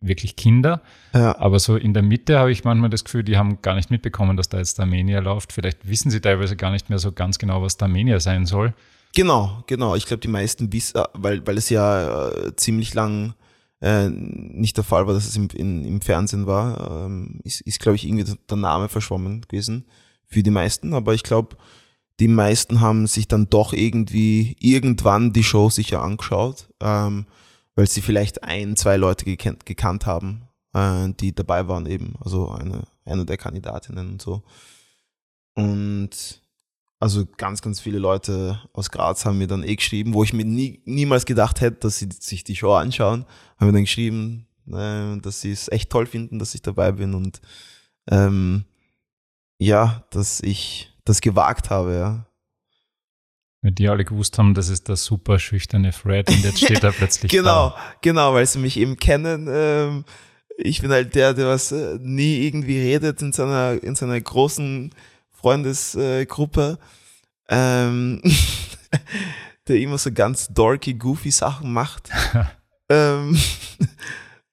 wirklich 0.00 0.34
Kinder. 0.36 0.80
ja, 1.14 1.38
Aber 1.38 1.58
so 1.60 1.76
in 1.76 1.94
der 1.94 2.02
Mitte 2.02 2.38
habe 2.38 2.50
ich 2.50 2.64
manchmal 2.64 2.90
das 2.90 3.04
Gefühl, 3.04 3.22
die 3.22 3.36
haben 3.36 3.62
gar 3.62 3.74
nicht 3.76 3.90
mitbekommen, 3.90 4.36
dass 4.36 4.48
da 4.48 4.58
jetzt 4.58 4.72
Starmania 4.72 5.20
läuft. 5.20 5.52
Vielleicht 5.52 5.86
wissen 5.88 6.10
sie 6.10 6.20
teilweise 6.20 6.56
gar 6.56 6.70
nicht 6.72 6.88
mehr 6.90 6.98
so 6.98 7.12
ganz 7.12 7.38
genau, 7.38 7.62
was 7.62 7.74
Starmania 7.74 8.18
sein 8.18 8.44
soll. 8.46 8.74
Genau, 9.14 9.62
genau. 9.66 9.94
Ich 9.94 10.06
glaube, 10.06 10.20
die 10.20 10.28
meisten 10.28 10.72
wissen, 10.72 11.00
weil, 11.14 11.46
weil 11.46 11.58
es 11.58 11.68
ja 11.68 12.30
äh, 12.30 12.56
ziemlich 12.56 12.94
lang 12.94 13.34
äh, 13.80 14.08
nicht 14.08 14.76
der 14.76 14.84
Fall 14.84 15.06
war, 15.06 15.14
dass 15.14 15.26
es 15.28 15.36
im, 15.36 15.48
in, 15.54 15.84
im 15.84 16.00
Fernsehen 16.00 16.46
war, 16.46 17.04
ähm, 17.06 17.40
ist, 17.44 17.60
ist 17.60 17.78
glaube 17.78 17.96
ich, 17.96 18.06
irgendwie 18.06 18.24
der 18.48 18.56
Name 18.56 18.88
verschwommen 18.88 19.42
gewesen 19.42 19.84
für 20.26 20.42
die 20.42 20.50
meisten. 20.50 20.94
Aber 20.94 21.14
ich 21.14 21.22
glaube, 21.22 21.56
die 22.20 22.28
meisten 22.28 22.80
haben 22.80 23.06
sich 23.06 23.28
dann 23.28 23.48
doch 23.48 23.72
irgendwie 23.72 24.56
irgendwann 24.60 25.32
die 25.32 25.44
Show 25.44 25.70
sicher 25.70 26.02
angeschaut, 26.02 26.68
ähm, 26.80 27.26
weil 27.74 27.86
sie 27.86 28.02
vielleicht 28.02 28.44
ein, 28.44 28.76
zwei 28.76 28.96
Leute 28.96 29.24
gekannt, 29.24 29.66
gekannt 29.66 30.06
haben, 30.06 30.42
äh, 30.74 31.08
die 31.20 31.34
dabei 31.34 31.68
waren 31.68 31.86
eben, 31.86 32.14
also 32.20 32.50
eine, 32.50 32.82
eine 33.04 33.24
der 33.24 33.38
Kandidatinnen 33.38 34.12
und 34.12 34.22
so. 34.22 34.42
Und 35.54 36.42
also 37.02 37.26
ganz, 37.36 37.62
ganz 37.62 37.80
viele 37.80 37.98
Leute 37.98 38.60
aus 38.72 38.90
Graz 38.90 39.24
haben 39.24 39.38
mir 39.38 39.48
dann 39.48 39.64
eh 39.64 39.74
geschrieben, 39.74 40.14
wo 40.14 40.22
ich 40.22 40.32
mir 40.32 40.44
nie, 40.44 40.80
niemals 40.84 41.26
gedacht 41.26 41.60
hätte, 41.60 41.78
dass 41.80 41.98
sie 41.98 42.08
sich 42.16 42.44
die 42.44 42.54
Show 42.54 42.74
anschauen, 42.74 43.24
haben 43.58 43.66
mir 43.66 43.72
dann 43.72 43.84
geschrieben, 43.84 44.46
äh, 44.68 45.18
dass 45.20 45.40
sie 45.40 45.50
es 45.50 45.68
echt 45.68 45.90
toll 45.90 46.06
finden, 46.06 46.38
dass 46.38 46.54
ich 46.54 46.62
dabei 46.62 46.92
bin 46.92 47.14
und 47.14 47.40
ähm, 48.08 48.64
ja, 49.58 50.04
dass 50.10 50.40
ich 50.40 50.91
das 51.04 51.20
gewagt 51.20 51.70
habe, 51.70 51.94
ja. 51.94 52.26
Wenn 53.60 53.74
die 53.76 53.88
alle 53.88 54.04
gewusst 54.04 54.38
haben, 54.38 54.54
das 54.54 54.68
ist 54.68 54.88
der 54.88 54.96
super 54.96 55.38
schüchterne 55.38 55.92
Fred 55.92 56.28
und 56.28 56.42
jetzt 56.42 56.58
steht 56.58 56.82
er 56.82 56.92
plötzlich 56.92 57.30
genau, 57.30 57.70
da. 57.70 57.76
Genau, 58.00 58.34
weil 58.34 58.46
sie 58.46 58.58
mich 58.58 58.76
eben 58.76 58.96
kennen. 58.96 59.48
Ähm, 59.50 60.04
ich 60.56 60.82
bin 60.82 60.90
halt 60.90 61.14
der, 61.14 61.32
der 61.32 61.46
was 61.46 61.70
äh, 61.70 61.98
nie 62.00 62.46
irgendwie 62.46 62.80
redet 62.80 63.22
in 63.22 63.32
seiner, 63.32 63.82
in 63.82 63.94
seiner 63.94 64.20
großen 64.20 64.92
Freundesgruppe. 65.30 66.78
Ähm, 67.48 68.20
der 69.68 69.76
immer 69.76 69.98
so 69.98 70.10
ganz 70.12 70.48
dorky, 70.48 70.94
goofy 70.94 71.30
Sachen 71.30 71.72
macht. 71.72 72.10
ähm, 72.88 73.38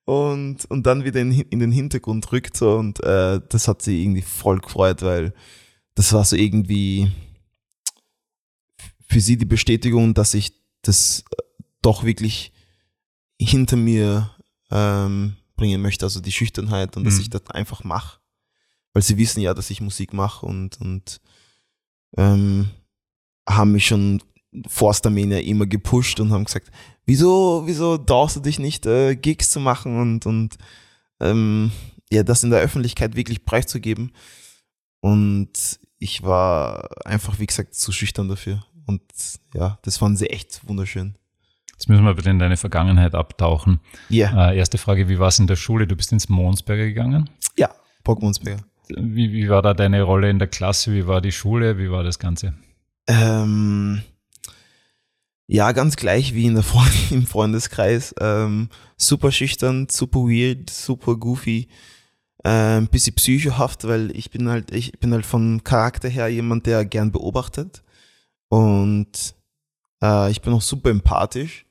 und, 0.06 0.66
und 0.70 0.86
dann 0.86 1.04
wieder 1.04 1.20
in, 1.22 1.32
in 1.32 1.60
den 1.60 1.72
Hintergrund 1.72 2.32
rückt 2.32 2.58
so 2.58 2.76
und 2.76 3.04
äh, 3.04 3.40
das 3.50 3.68
hat 3.68 3.82
sie 3.82 4.04
irgendwie 4.04 4.22
voll 4.22 4.60
gefreut, 4.60 5.02
weil 5.02 5.34
das 5.96 6.14
war 6.14 6.24
so 6.26 6.36
irgendwie 6.36 7.12
für 9.08 9.20
sie 9.20 9.38
die 9.38 9.46
Bestätigung, 9.46 10.14
dass 10.14 10.34
ich 10.34 10.54
das 10.82 11.24
äh, 11.32 11.44
doch 11.82 12.04
wirklich 12.04 12.52
hinter 13.40 13.76
mir 13.76 14.30
ähm, 14.72 15.36
bringen 15.56 15.82
möchte, 15.82 16.06
also 16.06 16.20
die 16.22 16.32
Schüchternheit 16.32 16.96
und 16.96 17.04
dass 17.06 17.16
Mhm. 17.16 17.22
ich 17.22 17.30
das 17.30 17.48
einfach 17.50 17.84
mache. 17.84 18.20
Weil 18.94 19.04
sie 19.04 19.18
wissen 19.18 19.42
ja, 19.42 19.54
dass 19.54 19.70
ich 19.70 19.82
Musik 19.82 20.14
mache 20.14 20.46
und, 20.46 20.80
und 20.82 21.22
ähm, 22.18 22.70
haben 23.48 23.72
mich 23.74 23.88
schon 23.88 24.22
vor 24.68 24.94
Starmania 24.94 25.40
immer 25.40 25.66
gepusht 25.68 26.20
und 26.20 26.32
haben 26.32 26.46
gesagt, 26.46 26.72
wieso, 27.06 27.64
wieso 27.66 27.98
traust 27.98 28.36
du 28.38 28.40
dich 28.40 28.58
nicht, 28.60 28.86
äh, 28.86 29.16
Gigs 29.16 29.52
zu 29.52 29.60
machen 29.60 30.00
und, 30.00 30.26
und 30.26 30.58
ähm, 31.20 31.72
ja, 32.12 32.24
das 32.24 32.44
in 32.44 32.50
der 32.50 32.62
Öffentlichkeit 32.62 33.16
wirklich 33.16 33.46
preiszugeben. 33.46 34.12
Und 35.02 35.80
ich 35.98 36.24
war 36.24 36.90
einfach, 37.06 37.40
wie 37.40 37.46
gesagt, 37.46 37.76
zu 37.76 37.92
schüchtern 37.92 38.28
dafür. 38.30 38.64
Und 38.86 39.02
ja, 39.54 39.78
das 39.84 39.98
fanden 39.98 40.18
sie 40.18 40.30
echt 40.30 40.68
wunderschön. 40.68 41.16
Jetzt 41.74 41.88
müssen 41.88 42.04
wir 42.04 42.14
bitte 42.14 42.30
in 42.30 42.40
deine 42.40 42.58
Vergangenheit 42.58 43.16
abtauchen. 43.16 43.80
Ja, 44.10 44.50
Äh, 44.52 44.58
erste 44.58 44.78
Frage, 44.78 45.08
wie 45.08 45.20
war 45.20 45.30
es 45.30 45.40
in 45.40 45.48
der 45.48 45.56
Schule? 45.56 45.88
Du 45.88 45.96
bist 45.96 46.12
ins 46.12 46.28
Monsberger 46.28 46.86
gegangen. 46.86 47.30
ja, 47.58 47.70
Bockmundsberger. 48.04 48.64
Wie, 48.90 49.32
wie 49.32 49.50
war 49.50 49.62
da 49.62 49.74
deine 49.74 50.02
Rolle 50.02 50.30
in 50.30 50.40
der 50.40 50.48
Klasse? 50.48 50.92
Wie 50.94 51.06
war 51.08 51.22
die 51.22 51.32
Schule? 51.32 51.78
Wie 51.78 51.92
war 51.92 52.04
das 52.04 52.18
Ganze? 52.20 52.56
Ähm, 53.08 54.02
ja, 55.48 55.72
ganz 55.72 55.96
gleich 55.96 56.34
wie 56.34 56.46
in 56.48 56.56
der 56.56 56.64
Freund 56.64 56.92
im 57.12 57.26
Freundeskreis. 57.26 58.14
Ähm, 58.20 58.70
super 58.98 59.32
schüchtern, 59.32 59.88
super 59.90 60.20
weird, 60.22 60.70
super 60.70 61.16
goofy. 61.16 61.68
Ein 62.44 62.88
bisschen 62.88 63.16
psychohaft, 63.16 63.86
weil 63.86 64.16
ich 64.16 64.32
bin 64.32 64.48
halt, 64.48 64.74
ich 64.74 64.94
bin 65.00 65.14
halt 65.14 65.26
vom 65.26 65.64
Charakter 65.64 66.08
her 66.08 66.30
jemand, 66.30 66.66
der 66.66 66.86
gern 66.86 67.12
beobachtet. 67.12 67.84
Und 68.50 69.36
äh, 70.02 70.32
ich 70.32 70.42
bin 70.42 70.54
auch 70.54 70.62
super 70.62 70.90
empathisch. 70.90 71.66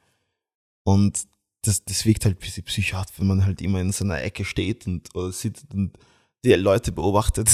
Und 0.84 1.26
das, 1.62 1.84
das 1.84 2.04
wirkt 2.04 2.24
halt 2.24 2.36
ein 2.36 2.40
bisschen 2.40 2.64
psychohaft, 2.64 3.18
wenn 3.18 3.26
man 3.26 3.44
halt 3.44 3.62
immer 3.62 3.80
in 3.80 3.92
seiner 3.92 4.22
Ecke 4.22 4.44
steht 4.44 4.86
und 4.86 5.14
oder 5.14 5.32
sitzt 5.32 5.66
und 5.72 5.92
die 6.44 6.52
Leute 6.54 6.92
beobachtet. 6.92 7.50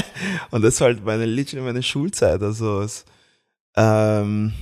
und 0.50 0.62
das 0.62 0.80
war 0.80 0.88
halt 0.88 1.04
meine, 1.04 1.26
literally 1.26 1.64
meine 1.64 1.82
Schulzeit. 1.82 2.42
Also 2.42 2.82
es, 2.82 3.04
ähm, 3.76 4.52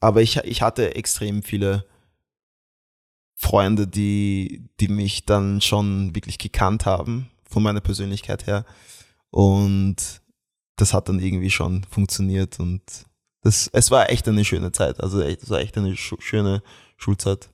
aber 0.00 0.22
ich, 0.22 0.36
ich 0.38 0.62
hatte 0.62 0.94
extrem 0.94 1.42
viele 1.42 1.84
Freunde, 3.40 3.86
die, 3.86 4.68
die 4.80 4.88
mich 4.88 5.24
dann 5.24 5.60
schon 5.60 6.14
wirklich 6.14 6.38
gekannt 6.38 6.86
haben, 6.86 7.30
von 7.48 7.62
meiner 7.62 7.80
Persönlichkeit 7.80 8.48
her. 8.48 8.64
Und 9.30 9.96
das 10.74 10.92
hat 10.92 11.08
dann 11.08 11.20
irgendwie 11.20 11.50
schon 11.50 11.84
funktioniert 11.84 12.58
und 12.58 12.82
das, 13.42 13.68
es 13.72 13.90
war 13.92 14.10
echt 14.10 14.26
eine 14.26 14.44
schöne 14.44 14.72
Zeit. 14.72 15.00
Also 15.00 15.22
echt, 15.22 15.44
es 15.44 15.50
war 15.50 15.60
echt 15.60 15.78
eine 15.78 15.96
schu 15.96 16.16
schöne 16.18 16.62
Schulzeit. 16.96 17.50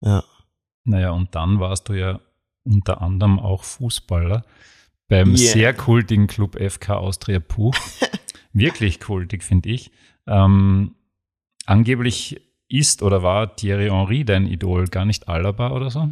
Ja. 0.00 0.24
Naja, 0.84 1.10
und 1.10 1.34
dann 1.34 1.60
warst 1.60 1.90
du 1.90 1.92
ja 1.92 2.20
unter 2.64 3.02
anderem 3.02 3.38
auch 3.38 3.62
Fußballer 3.62 4.44
beim 5.08 5.36
Yeah. 5.36 5.52
sehr 5.52 5.74
kultigen 5.74 6.26
Club 6.28 6.56
FK 6.58 6.96
Austria 6.96 7.40
Puch. 7.40 7.76
Wirklich 8.54 9.00
kultig, 9.00 9.44
finde 9.44 9.68
ich. 9.68 9.90
Ähm, 10.26 10.94
angeblich 11.66 12.40
ist 12.68 13.02
oder 13.02 13.22
war 13.22 13.54
Thierry 13.56 13.88
Henry 13.88 14.24
dein 14.24 14.46
Idol, 14.46 14.86
gar 14.88 15.04
nicht 15.04 15.28
Alaba 15.28 15.70
oder 15.70 15.90
so? 15.90 16.10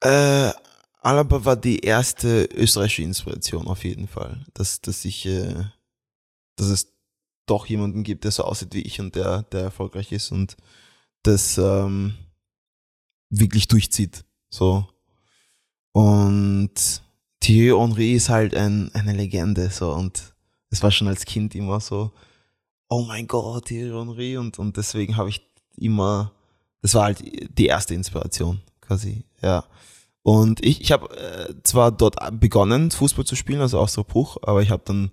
Äh, 0.00 0.50
Alaba 1.00 1.44
war 1.44 1.56
die 1.56 1.80
erste 1.80 2.44
österreichische 2.44 3.02
Inspiration 3.02 3.66
auf 3.66 3.84
jeden 3.84 4.08
Fall. 4.08 4.44
Dass, 4.54 4.80
dass 4.80 5.04
ich, 5.04 5.26
äh, 5.26 5.64
dass 6.56 6.68
es 6.68 6.92
doch 7.46 7.66
jemanden 7.66 8.04
gibt, 8.04 8.24
der 8.24 8.30
so 8.30 8.44
aussieht 8.44 8.74
wie 8.74 8.82
ich 8.82 9.00
und 9.00 9.14
der, 9.14 9.42
der 9.44 9.62
erfolgreich 9.62 10.12
ist 10.12 10.30
und 10.30 10.56
das 11.22 11.58
ähm, 11.58 12.14
wirklich 13.30 13.68
durchzieht. 13.68 14.24
So. 14.50 14.86
Und 15.92 17.02
Thierry 17.40 17.78
Henry 17.78 18.12
ist 18.12 18.28
halt 18.28 18.54
ein, 18.54 18.90
eine 18.94 19.12
Legende. 19.12 19.70
So. 19.70 19.92
Und 19.92 20.34
es 20.70 20.82
war 20.82 20.90
schon 20.90 21.08
als 21.08 21.24
Kind 21.24 21.54
immer 21.54 21.80
so, 21.80 22.12
oh 22.92 23.04
mein 23.06 23.26
Gott, 23.26 23.66
Thierry 23.66 23.90
Henry. 23.90 24.36
Und, 24.36 24.58
und 24.58 24.76
deswegen 24.76 25.16
habe 25.16 25.30
ich 25.30 25.40
immer, 25.76 26.32
das 26.82 26.94
war 26.94 27.04
halt 27.04 27.22
die 27.58 27.66
erste 27.66 27.94
Inspiration 27.94 28.60
quasi, 28.80 29.24
ja. 29.40 29.64
Und 30.22 30.64
ich, 30.64 30.80
ich 30.80 30.92
habe 30.92 31.08
äh, 31.16 31.54
zwar 31.64 31.90
dort 31.90 32.16
begonnen, 32.38 32.90
Fußball 32.90 33.24
zu 33.24 33.34
spielen, 33.34 33.60
also 33.60 33.80
Austria 33.80 34.04
Bruch, 34.04 34.36
aber 34.42 34.62
ich 34.62 34.70
habe 34.70 34.82
dann 34.84 35.10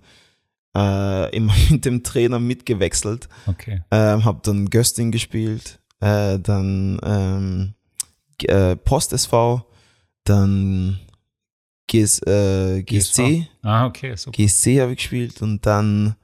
äh, 0.76 1.34
immer 1.34 1.52
mit 1.70 1.84
dem 1.84 2.04
Trainer 2.04 2.38
mitgewechselt. 2.38 3.28
Okay. 3.46 3.82
Ähm, 3.90 4.24
habe 4.24 4.40
dann 4.42 4.70
Gösting 4.70 5.10
gespielt, 5.10 5.80
äh, 6.00 6.38
dann 6.38 7.00
ähm, 7.02 7.74
äh, 8.42 8.76
Post 8.76 9.14
SV, 9.14 9.66
dann 10.24 11.00
GS, 11.88 12.22
äh, 12.26 12.82
GSC, 12.84 13.48
Ah, 13.62 13.86
okay, 13.86 14.14
super. 14.14 14.36
GSC 14.36 14.80
habe 14.80 14.92
ich 14.92 14.98
gespielt 14.98 15.42
und 15.42 15.66
dann 15.66 16.14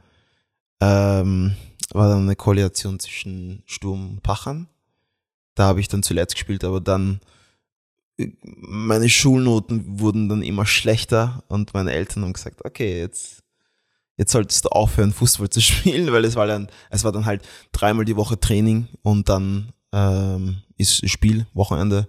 ähm, 0.80 1.56
war 1.92 2.09
dann 2.09 2.23
eine 2.23 2.37
Koalition 2.37 2.99
zwischen 2.99 3.62
Sturm 3.66 4.11
und 4.11 4.23
Pachern. 4.23 4.68
Da 5.54 5.64
habe 5.64 5.80
ich 5.80 5.88
dann 5.88 6.02
zuletzt 6.02 6.35
gespielt, 6.35 6.64
aber 6.64 6.80
dann 6.80 7.21
äh, 8.18 8.33
meine 8.42 9.09
Schulnoten 9.09 10.00
wurden 10.00 10.28
dann 10.28 10.42
immer 10.42 10.66
schlechter 10.66 11.45
und 11.49 11.75
meine 11.75 11.92
Eltern 11.92 12.25
haben 12.25 12.33
gesagt, 12.33 12.64
okay, 12.64 12.99
jetzt, 12.99 13.42
jetzt 14.16 14.33
solltest 14.33 14.64
du 14.64 14.68
aufhören, 14.68 15.12
Fußball 15.12 15.50
zu 15.50 15.61
spielen, 15.62 16.12
weil 16.12 16.25
es 16.25 16.37
war 16.37 16.47
dann, 16.47 16.68
es 16.90 17.04
war 17.04 17.12
dann 17.12 17.26
halt 17.26 17.47
dreimal 17.73 18.04
die 18.04 18.16
Woche 18.16 18.38
Training 18.38 18.88
und 19.02 19.28
dann 19.28 19.73
ähm, 19.92 20.62
ist 20.76 21.09
Spiel, 21.09 21.47
Wochenende. 21.54 22.09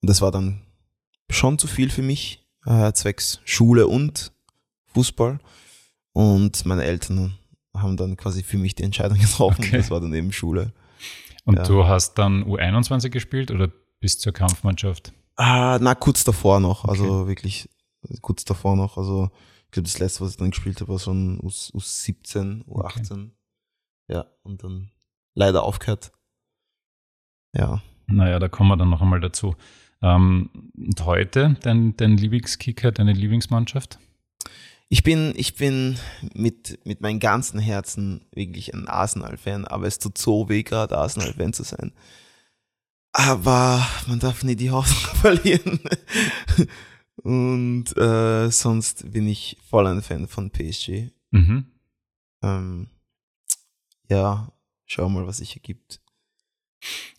Und 0.00 0.08
das 0.10 0.20
war 0.20 0.30
dann 0.30 0.62
schon 1.30 1.58
zu 1.58 1.66
viel 1.66 1.90
für 1.90 2.02
mich, 2.02 2.46
äh, 2.64 2.92
zwecks 2.92 3.40
Schule 3.44 3.88
und 3.88 4.32
Fußball. 4.86 5.40
Und 6.12 6.64
meine 6.64 6.84
Eltern 6.84 7.38
haben 7.82 7.96
dann 7.96 8.16
quasi 8.16 8.42
für 8.42 8.58
mich 8.58 8.74
die 8.74 8.82
Entscheidung 8.84 9.18
getroffen. 9.20 9.64
Okay. 9.64 9.76
Das 9.76 9.90
war 9.90 10.00
dann 10.00 10.12
eben 10.14 10.32
Schule. 10.32 10.72
Und 11.44 11.56
Ja. 11.56 11.62
du 11.62 11.86
hast 11.86 12.14
dann 12.18 12.44
U21 12.44 13.10
gespielt 13.10 13.50
oder 13.50 13.70
bis 14.00 14.18
zur 14.18 14.32
Kampfmannschaft? 14.32 15.12
Ah, 15.36 15.78
na, 15.80 15.94
kurz 15.94 16.24
davor 16.24 16.60
noch. 16.60 16.84
Also 16.84 17.26
wirklich 17.28 17.68
kurz 18.22 18.44
davor 18.44 18.76
noch. 18.76 18.96
Also 18.98 19.30
ich 19.66 19.70
glaube, 19.72 19.84
das 19.88 19.98
letzte, 19.98 20.20
was 20.22 20.32
ich 20.32 20.36
dann 20.36 20.50
gespielt 20.50 20.80
habe, 20.80 20.92
war 20.92 20.98
schon 20.98 21.38
U, 21.40 21.48
U17, 21.48 22.64
U18. 22.66 23.30
Ja, 24.08 24.26
und 24.42 24.62
dann 24.64 24.90
leider 25.34 25.62
aufgehört. 25.62 26.12
Ja. 27.54 27.82
Naja, 28.06 28.38
da 28.38 28.48
kommen 28.48 28.70
wir 28.70 28.76
dann 28.76 28.88
noch 28.90 29.02
einmal 29.02 29.20
dazu. 29.20 29.54
Ähm, 30.00 30.50
und 30.76 31.04
heute 31.04 31.56
dein, 31.62 31.96
dein 31.96 32.16
Lieblingskicker, 32.16 32.92
deine 32.92 33.12
Lieblingsmannschaft? 33.12 33.98
Ich 34.90 35.02
bin, 35.02 35.34
ich 35.36 35.54
bin 35.54 35.98
mit, 36.34 36.78
mit 36.86 37.02
meinem 37.02 37.20
ganzen 37.20 37.58
Herzen 37.60 38.24
wirklich 38.32 38.72
ein 38.72 38.88
Arsenal-Fan, 38.88 39.66
aber 39.66 39.86
es 39.86 39.98
tut 39.98 40.16
so 40.16 40.48
weh, 40.48 40.62
gerade 40.62 40.96
Arsenal-Fan 40.96 41.52
zu 41.52 41.62
sein. 41.62 41.92
Aber 43.12 43.86
man 44.06 44.18
darf 44.18 44.44
nie 44.44 44.56
die 44.56 44.70
Hoffnung 44.70 45.14
verlieren. 45.20 45.80
Und 47.22 47.96
äh, 47.98 48.50
sonst 48.50 49.10
bin 49.10 49.28
ich 49.28 49.58
voll 49.68 49.86
ein 49.86 50.02
Fan 50.02 50.26
von 50.26 50.50
PSG. 50.50 51.10
Mhm. 51.32 51.66
Ähm, 52.42 52.88
ja, 54.08 54.50
schau 54.86 55.08
mal, 55.10 55.26
was 55.26 55.38
sich 55.38 55.54
ergibt. 55.54 56.00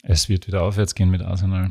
Es 0.01 0.29
wird 0.29 0.47
wieder 0.47 0.63
aufwärts 0.63 0.95
gehen 0.95 1.09
mit 1.09 1.21
Arsenal. 1.21 1.69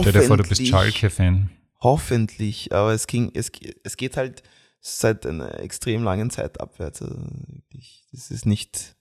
Stell 0.00 0.12
dir 0.12 0.22
vor, 0.22 0.36
du 0.36 0.44
bist 0.44 0.66
Schalke-Fan. 0.66 1.50
Hoffentlich, 1.80 2.72
aber 2.72 2.92
es 2.92 3.06
ging, 3.06 3.30
es, 3.34 3.50
es 3.82 3.96
geht 3.98 4.16
halt 4.16 4.42
seit 4.86 5.26
einer 5.26 5.58
extrem 5.60 6.04
langen 6.04 6.30
Zeit 6.30 6.60
abwärts. 6.60 7.02
Also 7.02 7.16
wirklich, 7.16 8.06
das 8.12 8.30
ist 8.30 8.46
nicht 8.46 8.96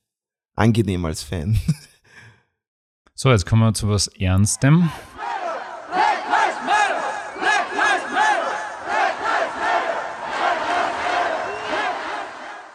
angenehm 0.56 1.06
als 1.06 1.24
Fan. 1.24 1.60
So, 3.18 3.32
jetzt 3.32 3.46
kommen 3.46 3.62
wir 3.62 3.74
zu 3.74 3.88
was 3.88 4.08
Ernstem. 4.08 4.92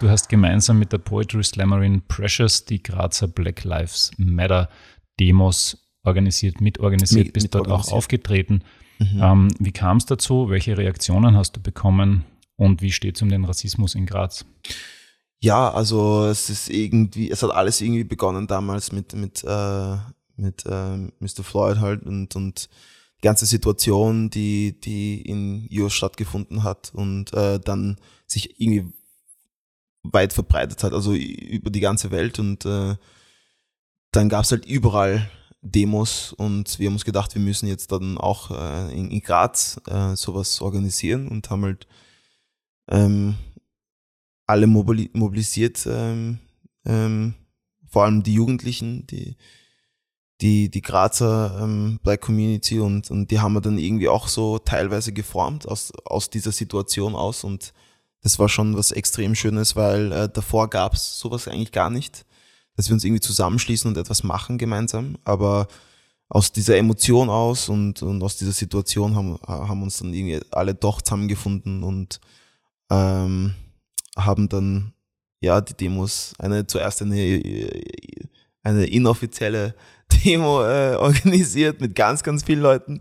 Du 0.00 0.08
hast 0.08 0.28
gemeinsam 0.30 0.78
mit 0.78 0.92
der 0.92 0.98
Poetry 0.98 1.44
Slammerin 1.44 2.00
Precious 2.08 2.64
die 2.64 2.82
Grazer 2.82 3.28
Black 3.28 3.64
Lives 3.64 4.10
Matter 4.16 4.70
Demos 5.18 5.76
organisiert, 6.04 6.60
mitorganisiert, 6.62 7.26
Mit- 7.26 7.32
bist 7.34 7.54
dort 7.54 7.68
auch 7.68 7.92
aufgetreten. 7.92 8.62
Mhm. 8.98 9.20
Ähm, 9.22 9.48
wie 9.58 9.72
kam 9.72 9.98
es 9.98 10.06
dazu? 10.06 10.48
Welche 10.48 10.78
Reaktionen 10.78 11.36
hast 11.36 11.52
du 11.56 11.60
bekommen? 11.60 12.24
Und 12.60 12.82
wie 12.82 12.92
steht 12.92 13.16
es 13.16 13.22
um 13.22 13.30
den 13.30 13.46
Rassismus 13.46 13.94
in 13.94 14.04
Graz? 14.04 14.44
Ja, 15.38 15.72
also 15.72 16.26
es 16.26 16.50
ist 16.50 16.68
irgendwie, 16.68 17.30
es 17.30 17.42
hat 17.42 17.52
alles 17.52 17.80
irgendwie 17.80 18.04
begonnen 18.04 18.46
damals 18.46 18.92
mit, 18.92 19.14
mit, 19.14 19.42
äh, 19.44 19.96
mit 20.36 20.66
äh, 20.66 20.96
Mr. 21.20 21.42
Floyd 21.42 21.78
halt 21.78 22.02
und, 22.02 22.36
und 22.36 22.68
die 23.16 23.22
ganze 23.22 23.46
Situation, 23.46 24.28
die, 24.28 24.78
die 24.78 25.22
in 25.22 25.70
US 25.72 25.94
stattgefunden 25.94 26.62
hat 26.62 26.90
und 26.92 27.32
äh, 27.32 27.58
dann 27.58 27.96
sich 28.26 28.60
irgendwie 28.60 28.92
weit 30.02 30.34
verbreitet 30.34 30.84
hat, 30.84 30.92
also 30.92 31.14
über 31.14 31.70
die 31.70 31.80
ganze 31.80 32.10
Welt 32.10 32.38
und 32.38 32.66
äh, 32.66 32.96
dann 34.12 34.28
gab 34.28 34.44
es 34.44 34.50
halt 34.50 34.66
überall 34.66 35.30
Demos 35.62 36.34
und 36.34 36.78
wir 36.78 36.88
haben 36.88 36.94
uns 36.94 37.06
gedacht, 37.06 37.34
wir 37.34 37.40
müssen 37.40 37.68
jetzt 37.68 37.90
dann 37.90 38.18
auch 38.18 38.50
äh, 38.50 38.92
in, 38.92 39.10
in 39.10 39.22
Graz 39.22 39.80
äh, 39.86 40.14
sowas 40.14 40.60
organisieren 40.60 41.26
und 41.26 41.48
haben 41.48 41.64
halt 41.64 41.86
ähm, 42.90 43.36
alle 44.46 44.66
mobili 44.66 45.10
mobilisiert, 45.12 45.86
ähm, 45.86 46.38
ähm, 46.84 47.34
vor 47.88 48.04
allem 48.04 48.22
die 48.22 48.34
Jugendlichen, 48.34 49.06
die, 49.06 49.36
die, 50.40 50.70
die 50.70 50.82
Grazer 50.82 51.60
ähm, 51.62 52.00
Black 52.02 52.22
Community 52.22 52.80
und, 52.80 53.10
und 53.10 53.30
die 53.30 53.40
haben 53.40 53.52
wir 53.52 53.60
dann 53.60 53.78
irgendwie 53.78 54.08
auch 54.08 54.28
so 54.28 54.58
teilweise 54.58 55.12
geformt 55.12 55.68
aus, 55.68 55.92
aus 56.04 56.30
dieser 56.30 56.52
Situation 56.52 57.14
aus 57.14 57.44
und 57.44 57.72
das 58.22 58.38
war 58.38 58.48
schon 58.48 58.76
was 58.76 58.92
extrem 58.92 59.34
Schönes, 59.34 59.76
weil 59.76 60.12
äh, 60.12 60.28
davor 60.28 60.68
gab 60.68 60.94
es 60.94 61.18
sowas 61.18 61.48
eigentlich 61.48 61.72
gar 61.72 61.90
nicht, 61.90 62.26
dass 62.76 62.88
wir 62.88 62.94
uns 62.94 63.04
irgendwie 63.04 63.20
zusammenschließen 63.20 63.88
und 63.88 63.96
etwas 63.96 64.22
machen 64.22 64.58
gemeinsam, 64.58 65.16
aber 65.24 65.68
aus 66.28 66.52
dieser 66.52 66.76
Emotion 66.76 67.28
aus 67.28 67.68
und, 67.68 68.02
und 68.02 68.22
aus 68.22 68.36
dieser 68.36 68.52
Situation 68.52 69.16
haben, 69.16 69.38
haben 69.46 69.82
uns 69.82 69.98
dann 69.98 70.14
irgendwie 70.14 70.40
alle 70.52 70.74
doch 70.74 71.02
zusammengefunden 71.02 71.82
und 71.82 72.20
ähm, 72.90 73.54
haben 74.16 74.48
dann 74.48 74.92
ja 75.40 75.60
die 75.60 75.74
Demos, 75.74 76.34
eine 76.38 76.66
zuerst 76.66 77.02
eine, 77.02 77.14
eine 78.62 78.86
inoffizielle 78.86 79.74
Demo 80.24 80.62
äh, 80.62 80.96
organisiert 80.96 81.80
mit 81.80 81.94
ganz, 81.94 82.22
ganz 82.22 82.44
vielen 82.44 82.60
Leuten 82.60 83.00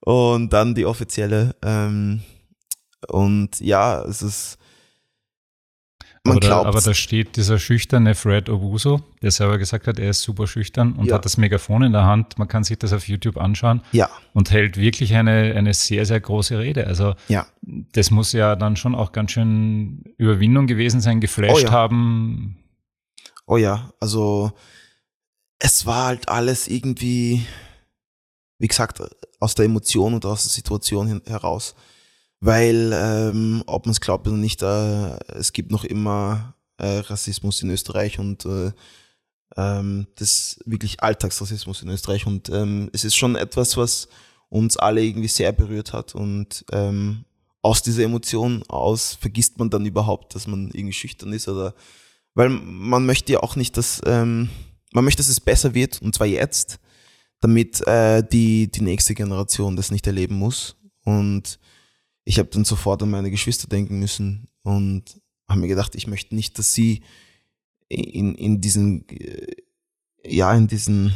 und 0.00 0.52
dann 0.52 0.74
die 0.74 0.86
offizielle. 0.86 1.54
Ähm, 1.62 2.22
und 3.08 3.60
ja, 3.60 4.02
es 4.02 4.22
ist 4.22 4.58
man 6.26 6.36
aber, 6.38 6.48
da, 6.48 6.62
aber 6.62 6.80
da 6.80 6.94
steht 6.94 7.36
dieser 7.36 7.58
schüchterne 7.58 8.14
Fred 8.14 8.48
Owusu, 8.48 8.98
der 9.22 9.30
selber 9.30 9.58
gesagt 9.58 9.86
hat, 9.86 9.98
er 9.98 10.10
ist 10.10 10.22
super 10.22 10.46
schüchtern 10.46 10.92
und 10.94 11.06
Ja. 11.06 11.14
hat 11.14 11.24
das 11.24 11.36
Megafon 11.36 11.82
in 11.82 11.92
der 11.92 12.04
Hand. 12.04 12.38
Man 12.38 12.48
kann 12.48 12.64
sich 12.64 12.78
das 12.78 12.92
auf 12.92 13.08
YouTube 13.08 13.36
anschauen 13.38 13.82
ja, 13.92 14.08
und 14.34 14.50
hält 14.50 14.76
wirklich 14.76 15.14
eine, 15.14 15.54
eine 15.54 15.74
sehr, 15.74 16.04
sehr 16.06 16.20
große 16.20 16.58
Rede. 16.58 16.86
Also 16.86 17.14
ja. 17.28 17.46
das 17.62 18.10
muss 18.10 18.32
ja 18.32 18.56
dann 18.56 18.76
schon 18.76 18.94
auch 18.94 19.12
ganz 19.12 19.32
schön 19.32 20.04
Überwindung 20.18 20.66
gewesen 20.66 21.00
sein, 21.00 21.20
geflasht 21.20 21.54
Oh 21.54 21.58
ja. 21.66 21.70
haben. 21.70 22.56
Oh 23.46 23.56
ja, 23.56 23.90
also 24.00 24.52
es 25.58 25.86
war 25.86 26.06
halt 26.06 26.28
alles 26.28 26.68
irgendwie, 26.68 27.46
wie 28.58 28.68
gesagt, 28.68 29.00
aus 29.40 29.54
der 29.54 29.64
Emotion 29.66 30.14
und 30.14 30.24
aus 30.26 30.42
der 30.42 30.50
Situation 30.50 31.22
heraus. 31.26 31.74
Weil, 32.46 32.92
ähm, 32.94 33.64
ob 33.66 33.86
man 33.86 33.90
es 33.90 34.00
glaubt 34.00 34.28
oder 34.28 34.36
nicht, 34.36 34.62
äh, 34.62 35.18
es 35.34 35.52
gibt 35.52 35.72
noch 35.72 35.82
immer 35.82 36.54
äh, 36.78 36.98
Rassismus 36.98 37.60
in 37.60 37.70
Österreich 37.70 38.20
und 38.20 38.44
äh, 38.44 38.70
ähm, 39.56 40.06
das 40.14 40.60
wirklich 40.64 41.02
Alltagsrassismus 41.02 41.82
in 41.82 41.88
Österreich. 41.88 42.24
Und 42.24 42.48
ähm, 42.50 42.88
es 42.92 43.02
ist 43.02 43.16
schon 43.16 43.34
etwas, 43.34 43.76
was 43.76 44.06
uns 44.48 44.76
alle 44.76 45.02
irgendwie 45.02 45.26
sehr 45.26 45.50
berührt 45.50 45.92
hat. 45.92 46.14
Und 46.14 46.64
ähm, 46.70 47.24
aus 47.62 47.82
dieser 47.82 48.04
Emotion 48.04 48.62
aus 48.68 49.14
vergisst 49.14 49.58
man 49.58 49.68
dann 49.68 49.84
überhaupt, 49.84 50.36
dass 50.36 50.46
man 50.46 50.70
irgendwie 50.72 50.92
schüchtern 50.92 51.32
ist 51.32 51.48
oder 51.48 51.74
weil 52.34 52.48
man 52.48 53.06
möchte 53.06 53.32
ja 53.32 53.40
auch 53.40 53.56
nicht, 53.56 53.76
dass 53.76 54.00
ähm, 54.06 54.50
man 54.92 55.04
möchte, 55.04 55.18
dass 55.18 55.28
es 55.28 55.40
besser 55.40 55.74
wird 55.74 56.00
und 56.00 56.14
zwar 56.14 56.28
jetzt, 56.28 56.78
damit 57.40 57.84
äh, 57.88 58.22
die 58.22 58.70
die 58.70 58.82
nächste 58.82 59.16
Generation 59.16 59.74
das 59.74 59.90
nicht 59.90 60.06
erleben 60.06 60.36
muss. 60.36 60.76
Und 61.02 61.58
ich 62.26 62.38
habe 62.40 62.50
dann 62.50 62.64
sofort 62.64 63.02
an 63.02 63.10
meine 63.10 63.30
Geschwister 63.30 63.68
denken 63.68 64.00
müssen 64.00 64.48
und 64.62 65.20
habe 65.48 65.60
mir 65.60 65.68
gedacht, 65.68 65.94
ich 65.94 66.08
möchte 66.08 66.34
nicht, 66.34 66.58
dass 66.58 66.74
sie 66.74 67.02
in 67.88 68.34
in 68.34 68.60
diesen 68.60 69.08
äh, 69.08 69.54
ja 70.24 70.52
in 70.52 70.66
diesen 70.66 71.14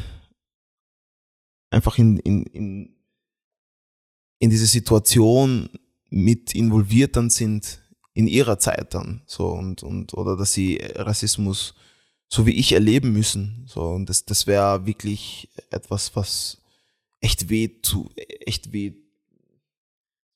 einfach 1.70 1.98
in 1.98 2.18
in 2.18 2.44
in 2.44 2.96
in 4.38 4.50
diese 4.50 4.66
Situation 4.66 5.68
mit 6.10 6.54
involviert 6.54 7.16
dann 7.16 7.28
sind 7.28 7.82
in 8.14 8.28
ihrer 8.28 8.60
Zeit 8.60 8.94
dann 8.94 9.22
so 9.26 9.48
und 9.48 9.82
und 9.82 10.14
oder 10.14 10.36
dass 10.36 10.52
sie 10.52 10.76
Rassismus 10.94 11.74
so 12.28 12.46
wie 12.46 12.54
ich 12.54 12.70
erleben 12.70 13.12
müssen 13.12 13.64
so 13.66 13.82
und 13.82 14.08
das 14.08 14.24
das 14.26 14.46
wäre 14.46 14.86
wirklich 14.86 15.48
etwas 15.70 16.14
was 16.14 16.62
echt 17.20 17.48
weh 17.48 17.80
zu 17.82 18.10
echt 18.14 18.72
weh 18.72 18.92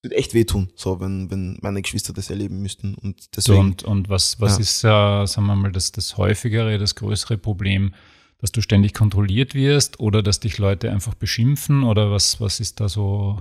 wird 0.04 0.12
echt 0.14 0.34
wehtun 0.34 0.70
so 0.76 1.00
wenn 1.00 1.30
wenn 1.30 1.58
meine 1.62 1.82
Geschwister 1.82 2.12
das 2.12 2.30
erleben 2.30 2.60
müssten 2.60 2.94
und 2.94 3.36
deswegen 3.36 3.58
und, 3.58 3.82
und 3.82 4.08
was, 4.08 4.40
was 4.40 4.52
Ja. 4.52 4.60
ist, 4.60 4.84
äh, 4.84 5.26
sagen 5.26 5.46
wir 5.46 5.56
mal, 5.56 5.72
das, 5.72 5.90
das 5.92 6.16
häufigere, 6.16 6.78
das 6.78 6.94
größere 6.94 7.38
Problem, 7.38 7.94
dass 8.38 8.52
du 8.52 8.60
ständig 8.60 8.92
kontrolliert 8.94 9.54
wirst 9.54 9.98
oder 10.00 10.22
dass 10.22 10.38
dich 10.40 10.58
Leute 10.58 10.90
einfach 10.90 11.14
beschimpfen 11.14 11.82
oder 11.82 12.10
was, 12.10 12.40
was 12.40 12.60
ist 12.60 12.78
da 12.80 12.88
so? 12.88 13.40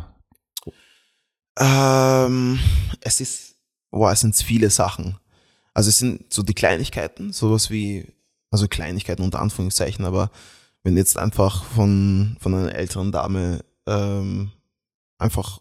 Ähm, 1.59 2.59
es 3.01 3.21
ist, 3.21 3.55
boah, 3.91 4.11
es 4.11 4.21
sind 4.21 4.35
viele 4.35 4.69
Sachen. 4.69 5.17
Also 5.73 5.89
es 5.89 5.97
sind 5.97 6.31
so 6.33 6.43
die 6.43 6.53
Kleinigkeiten, 6.53 7.33
sowas 7.33 7.69
wie, 7.69 8.05
also 8.51 8.67
Kleinigkeiten 8.67 9.23
unter 9.23 9.39
Anführungszeichen, 9.41 10.05
aber 10.05 10.31
wenn 10.83 10.97
jetzt 10.97 11.17
einfach 11.17 11.63
von, 11.63 12.37
von 12.39 12.53
einer 12.53 12.75
älteren 12.75 13.11
Dame 13.11 13.63
ähm, 13.87 14.51
einfach 15.17 15.59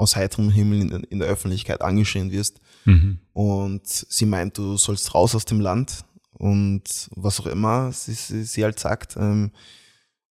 aus 0.00 0.16
heiterem 0.16 0.50
Himmel 0.50 0.80
in, 0.80 0.90
in 1.04 1.18
der 1.18 1.28
Öffentlichkeit 1.28 1.80
angeschrien 1.82 2.30
wirst 2.32 2.60
Mhm. 2.86 3.18
und 3.34 3.86
sie 3.86 4.24
meint, 4.26 4.56
du 4.56 4.76
sollst 4.78 5.14
raus 5.14 5.34
aus 5.34 5.44
dem 5.44 5.60
Land 5.60 6.04
und 6.32 6.82
was 7.14 7.38
auch 7.40 7.46
immer 7.46 7.92
sie, 7.92 8.14
sie, 8.14 8.42
sie 8.44 8.64
halt 8.64 8.78
sagt. 8.80 9.16
Ähm, 9.16 9.50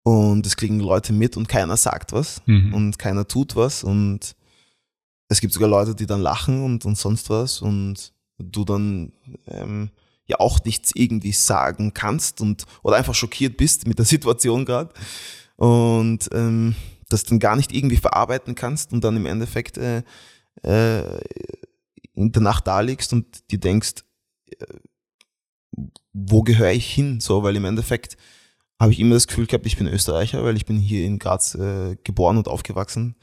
und 0.05 0.46
es 0.46 0.57
kriegen 0.57 0.79
Leute 0.79 1.12
mit 1.12 1.37
und 1.37 1.48
keiner 1.48 1.76
sagt 1.76 2.12
was 2.12 2.40
Mhm. 2.46 2.72
und 2.74 2.98
keiner 2.98 3.26
tut 3.26 3.57
was 3.57 3.83
und 3.83 4.37
es 5.29 5.40
gibt 5.40 5.52
sogar 5.52 5.68
Leute, 5.68 5.96
die 5.96 6.07
dann 6.07 6.20
lachen 6.20 6.62
und, 6.62 6.85
und 6.85 6.96
sonst 6.96 7.29
was 7.31 7.61
und 7.61 8.12
du 8.38 8.64
dann 8.64 9.12
ähm, 9.48 9.90
ja 10.26 10.38
auch 10.38 10.62
nichts 10.64 10.92
irgendwie 10.94 11.33
sagen 11.33 11.92
kannst 11.92 12.40
und 12.40 12.64
oder 12.85 12.96
einfach 12.96 13.14
schockiert 13.16 13.57
bist 13.57 13.88
mit 13.88 13.98
der 13.98 14.05
Situation 14.07 14.64
gerade 14.64 14.92
und 15.57 16.29
ähm, 16.33 16.76
das 17.09 17.25
dann 17.25 17.38
gar 17.38 17.57
nicht 17.57 17.73
irgendwie 17.73 17.97
verarbeiten 17.97 18.55
kannst 18.55 18.92
und 18.92 19.05
dann 19.05 19.16
im 19.16 19.27
Endeffekt 19.27 19.79
äh, 19.79 20.03
äh, 20.62 21.21
in 22.14 22.33
der 22.33 22.42
Nacht 22.42 22.66
da 22.66 22.81
liegst 22.81 23.12
und 23.12 23.51
dir 23.51 23.59
denkst, 23.59 24.05
äh, 24.59 24.66
wo 26.12 26.42
gehöre 26.42 26.73
ich 26.73 26.92
hin? 26.92 27.21
So, 27.21 27.42
weil 27.42 27.57
im 27.57 27.64
Endeffekt 27.64 28.16
habe 28.81 28.92
ich 28.92 29.01
immer 29.01 29.14
das 29.14 29.27
Gefühl 29.27 29.47
gehabt, 29.47 29.66
ich 29.66 29.77
bin 29.77 29.87
Österreicher, 29.87 30.42
weil 30.45 30.57
ich 30.57 30.66
bin 30.66 30.79
hier 30.79 31.07
in 31.07 31.19
Graz 31.19 31.55
äh, 31.55 31.97
geboren 32.05 32.37
und 32.38 32.49
aufgewachsen. 32.49 33.16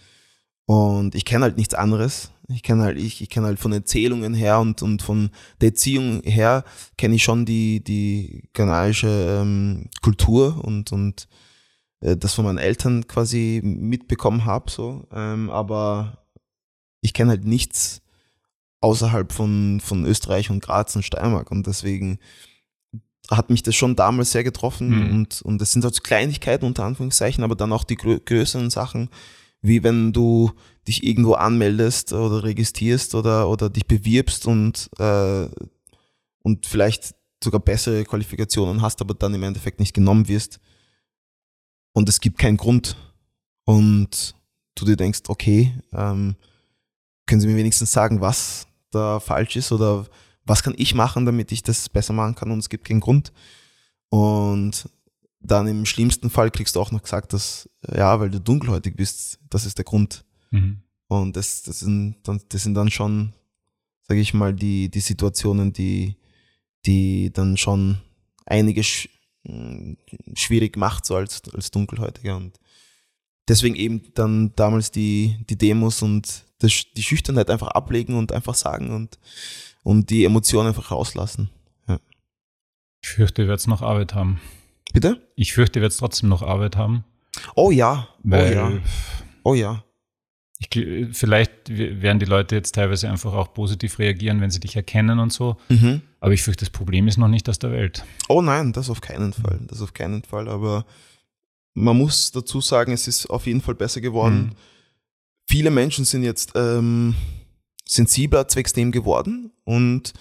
Und 0.65 1.13
ich 1.15 1.25
kenne 1.25 1.43
halt 1.43 1.57
nichts 1.57 1.73
anderes. 1.73 2.31
Ich 2.47 2.63
kenne 2.63 2.83
halt, 2.83 2.97
ich, 2.97 3.21
ich 3.21 3.29
kenne 3.29 3.47
halt 3.47 3.59
von 3.59 3.73
Erzählungen 3.73 4.33
her 4.33 4.59
und, 4.59 4.81
und 4.81 5.01
von 5.01 5.29
der 5.61 5.69
Erziehung 5.69 6.21
her 6.23 6.63
kenne 6.97 7.15
ich 7.15 7.23
schon 7.23 7.45
die, 7.45 7.83
die 7.83 8.49
ghanaische 8.53 9.41
ähm, 9.41 9.89
Kultur 10.01 10.63
und, 10.63 10.91
und 10.91 11.27
das 12.03 12.33
von 12.33 12.45
meinen 12.45 12.57
Eltern 12.57 13.07
quasi 13.07 13.61
mitbekommen 13.63 14.45
habe. 14.45 14.69
So. 14.69 15.07
Ähm, 15.13 15.49
aber 15.49 16.25
ich 17.01 17.13
kenne 17.13 17.31
halt 17.31 17.45
nichts 17.45 18.01
außerhalb 18.81 19.31
von, 19.31 19.79
von 19.79 20.05
Österreich 20.05 20.49
und 20.49 20.61
Graz 20.61 20.95
und 20.95 21.03
Steiermark. 21.03 21.49
Und 21.51 21.67
deswegen 21.67 22.19
hat 23.31 23.49
mich 23.49 23.63
das 23.63 23.75
schon 23.75 23.95
damals 23.95 24.31
sehr 24.31 24.43
getroffen 24.43 24.89
Mhm. 24.89 25.11
und, 25.11 25.41
und 25.43 25.61
das 25.61 25.71
sind 25.71 25.85
halt 25.85 26.03
Kleinigkeiten 26.03 26.65
unter 26.65 26.83
Anführungszeichen, 26.83 27.43
aber 27.43 27.55
dann 27.55 27.71
auch 27.71 27.85
die 27.85 27.95
grö 27.95 28.19
größeren 28.19 28.69
Sachen, 28.69 29.09
wie 29.61 29.81
wenn 29.83 30.11
du 30.11 30.51
dich 30.85 31.05
irgendwo 31.05 31.35
anmeldest 31.35 32.11
oder 32.11 32.43
registrierst 32.43 33.15
oder, 33.15 33.47
oder 33.47 33.69
dich 33.69 33.87
bewirbst 33.87 34.45
und, 34.45 34.89
äh, 34.99 35.47
und 36.43 36.65
vielleicht 36.65 37.15
sogar 37.41 37.61
bessere 37.61 38.03
Qualifikationen 38.03 38.81
hast, 38.81 38.99
aber 38.99 39.13
dann 39.13 39.33
im 39.33 39.43
Endeffekt 39.43 39.79
nicht 39.79 39.93
genommen 39.93 40.27
wirst 40.27 40.59
und 41.93 42.09
es 42.09 42.19
gibt 42.19 42.37
keinen 42.37 42.57
Grund 42.57 42.97
und 43.65 44.35
du 44.75 44.85
dir 44.85 44.97
denkst, 44.97 45.21
okay, 45.27 45.73
ähm, 45.93 46.35
können 47.25 47.41
Sie 47.41 47.47
mir 47.47 47.55
wenigstens 47.55 47.91
sagen, 47.91 48.21
was 48.21 48.67
da 48.91 49.19
falsch 49.19 49.55
ist 49.55 49.71
oder 49.71 50.05
was 50.45 50.61
kann 50.61 50.73
ich 50.77 50.93
machen, 50.93 51.25
damit 51.25 51.51
ich 51.51 51.63
das 51.63 51.87
besser 51.89 52.13
machen 52.13 52.35
kann 52.35 52.51
und 52.51 52.59
es 52.59 52.69
gibt 52.69 52.85
keinen 52.85 52.99
Grund. 52.99 53.31
Und 54.09 54.89
dann 55.39 55.67
im 55.67 55.85
schlimmsten 55.85 56.29
Fall 56.29 56.51
kriegst 56.51 56.75
du 56.75 56.79
auch 56.79 56.91
noch 56.91 57.03
gesagt, 57.03 57.33
dass, 57.33 57.69
ja, 57.95 58.19
weil 58.19 58.29
du 58.29 58.39
dunkelhäutig 58.39 58.95
bist, 58.95 59.39
das 59.49 59.65
ist 59.65 59.77
der 59.77 59.85
Grund. 59.85 60.25
Mhm. 60.51 60.81
Und 61.07 61.35
das, 61.35 61.63
das, 61.63 61.79
sind, 61.79 62.17
dann, 62.23 62.41
das 62.49 62.63
sind 62.63 62.75
dann 62.75 62.89
schon, 62.89 63.33
sage 64.07 64.19
ich 64.19 64.33
mal, 64.33 64.53
die, 64.53 64.89
die 64.89 64.99
Situationen, 64.99 65.73
die, 65.73 66.15
die 66.85 67.31
dann 67.31 67.57
schon 67.57 67.99
einige 68.45 68.83
schwierig 70.35 70.77
macht, 70.77 71.05
so 71.05 71.15
als, 71.15 71.41
als 71.53 71.71
Dunkelhäutiger. 71.71 72.37
Und 72.37 72.59
deswegen 73.47 73.75
eben 73.75 74.13
dann 74.13 74.53
damals 74.55 74.91
die, 74.91 75.37
die 75.49 75.57
Demos 75.57 76.01
und 76.01 76.45
das, 76.59 76.85
die 76.95 77.03
Schüchternheit 77.03 77.49
einfach 77.49 77.67
ablegen 77.67 78.15
und 78.15 78.31
einfach 78.31 78.55
sagen 78.55 78.91
und, 78.91 79.19
und 79.83 80.09
die 80.09 80.23
Emotionen 80.23 80.69
einfach 80.69 80.91
rauslassen. 80.91 81.49
Ich 83.03 83.09
fürchte, 83.09 83.41
ihr 83.41 83.47
werdet 83.49 83.67
noch 83.67 83.81
Arbeit 83.81 84.15
haben. 84.15 84.39
Bitte? 84.93 85.21
Ich 85.35 85.53
fürchte, 85.53 85.79
ihr 85.79 85.81
werdet 85.81 85.97
trotzdem 85.97 86.29
noch 86.29 86.41
Arbeit 86.41 86.77
haben. 86.77 87.03
Oh 87.55 87.69
ja, 87.69 88.07
oh 88.23 88.35
ja, 88.35 88.71
oh 89.43 89.53
ja. 89.55 89.83
Ich, 90.71 91.07
vielleicht 91.17 91.51
werden 91.69 92.19
die 92.19 92.25
Leute 92.25 92.55
jetzt 92.55 92.75
teilweise 92.75 93.09
einfach 93.09 93.33
auch 93.33 93.53
positiv 93.53 93.99
reagieren, 93.99 94.41
wenn 94.41 94.51
sie 94.51 94.59
dich 94.59 94.75
erkennen 94.75 95.19
und 95.19 95.31
so. 95.33 95.57
Mhm. 95.69 96.01
Aber 96.19 96.33
ich 96.33 96.41
fürchte, 96.43 96.65
das 96.65 96.69
Problem 96.71 97.07
ist 97.07 97.17
noch 97.17 97.27
nicht 97.27 97.49
aus 97.49 97.59
der 97.59 97.71
Welt. 97.71 98.03
Oh 98.29 98.41
nein, 98.41 98.73
das 98.73 98.89
auf 98.89 99.01
keinen 99.01 99.33
Fall. 99.33 99.59
Das 99.67 99.81
auf 99.81 99.93
keinen 99.93 100.23
Fall. 100.23 100.47
Aber 100.47 100.85
man 101.73 101.97
muss 101.97 102.31
dazu 102.31 102.61
sagen, 102.61 102.91
es 102.93 103.07
ist 103.07 103.25
auf 103.29 103.45
jeden 103.47 103.61
Fall 103.61 103.75
besser 103.75 104.01
geworden. 104.01 104.45
Mhm. 104.45 104.51
Viele 105.47 105.71
Menschen 105.71 106.05
sind 106.05 106.23
jetzt 106.23 106.53
ähm, 106.55 107.15
sensibler 107.85 108.47
zwecks 108.47 108.73
dem 108.73 108.91
geworden 108.91 109.51
und 109.65 110.13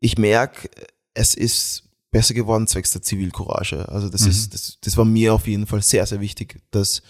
ich 0.00 0.18
merke, 0.18 0.68
es 1.14 1.34
ist 1.34 1.84
besser 2.10 2.34
geworden 2.34 2.66
zwecks 2.66 2.90
der 2.92 3.02
Zivilcourage. 3.02 3.88
Also 3.88 4.08
das 4.08 4.22
Mhm. 4.22 4.30
ist, 4.30 4.54
das, 4.54 4.78
das 4.80 4.96
war 4.96 5.04
mir 5.04 5.34
auf 5.34 5.46
jeden 5.46 5.66
Fall 5.66 5.82
sehr, 5.82 6.06
sehr 6.06 6.20
wichtig, 6.20 6.60
dass 6.70 7.02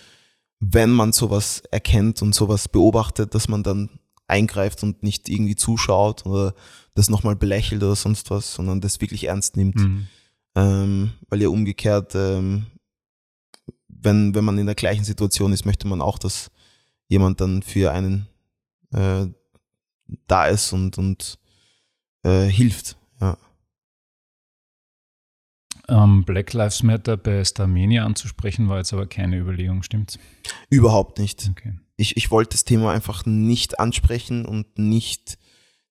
wenn 0.61 0.91
man 0.91 1.13
sowas 1.13 1.63
erkennt 1.71 2.23
und 2.23 2.35
sowas 2.35 2.69
beobachtet, 2.69 3.35
dass 3.35 3.49
man 3.49 3.63
dann 3.63 4.01
eingreift 4.27 4.83
und 4.83 5.03
nicht 5.03 5.29
irgendwie 5.29 5.57
zuschaut 5.57 6.27
oder 6.27 6.55
das 6.95 7.09
nochmal 7.09 7.37
belächelt 7.37 7.83
oder 7.83 7.97
sonst 7.97 8.31
was, 8.31 8.55
sondern 8.55 8.81
das 8.81 9.01
wirklich 9.01 9.25
ernst 9.25 9.57
nimmt. 9.57 9.77
Mhm. 9.77 10.07
Ähm, 10.55 11.13
weil 11.29 11.41
ja 11.43 11.49
umgekehrt, 11.49 12.15
ähm, 12.15 12.67
wenn, 13.89 14.35
wenn 14.35 14.45
man 14.45 14.59
in 14.59 14.67
der 14.67 14.75
gleichen 14.75 15.05
Situation 15.05 15.53
ist, 15.53 15.65
möchte 15.65 15.87
man 15.87 16.01
auch, 16.01 16.19
dass 16.19 16.51
jemand 17.09 17.41
dann 17.41 17.63
für 17.63 17.93
einen 17.93 18.29
äh, 18.93 19.27
da 20.27 20.47
ist 20.47 20.73
und, 20.73 20.99
und 20.99 21.39
äh, 22.23 22.47
hilft. 22.47 22.97
Ja. 23.21 23.37
Ähm, 25.89 26.25
Black 26.25 26.53
Lives 26.53 26.83
Matter 26.83 27.17
bei 27.17 27.45
Starmania 27.45 28.05
anzusprechen, 28.05 28.69
war 28.69 28.79
jetzt 28.79 28.93
aber 28.93 29.07
keine 29.07 29.39
Überlegung, 29.39 29.83
stimmt's? 29.83 30.19
Überhaupt 30.69 31.19
nicht. 31.19 31.49
Okay. 31.51 31.79
Ich, 31.97 32.17
ich 32.17 32.31
wollte 32.31 32.51
das 32.51 32.65
Thema 32.65 32.93
einfach 32.93 33.25
nicht 33.27 33.81
ansprechen 33.81 34.45
und 34.45 34.79
nicht 34.79 35.39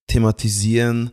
thematisieren, 0.07 1.11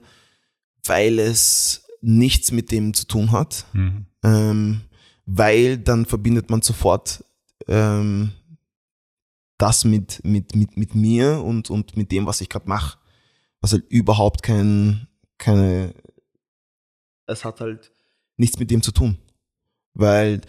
weil 0.85 1.19
es 1.19 1.87
nichts 2.01 2.53
mit 2.53 2.71
dem 2.71 2.95
zu 2.95 3.07
tun 3.07 3.33
hat. 3.33 3.67
Mhm. 3.73 4.07
ähm, 4.23 4.81
weil 5.27 5.79
dann 5.79 6.05
verbindet 6.05 6.51
man 6.51 6.63
sofort 6.63 7.25
ähm, 7.69 8.33
das 9.59 9.85
mit, 9.85 10.23
mit, 10.25 10.55
mit, 10.55 10.77
mit 10.77 10.95
mir 10.95 11.43
und, 11.43 11.71
und 11.71 11.97
mit 11.97 12.13
dem, 12.13 12.27
was 12.27 12.41
ich 12.41 12.49
gerade 12.49 12.69
mache. 12.69 12.99
Was 13.61 13.73
halt 13.73 13.89
überhaupt 13.89 14.43
kein, 14.43 15.09
keine, 15.39 15.95
es 17.27 17.45
hat 17.45 17.61
halt 17.61 17.94
nichts 18.37 18.59
mit 18.59 18.71
dem 18.71 18.83
zu 18.83 18.93
tun. 18.93 19.19
Weil 19.95 20.41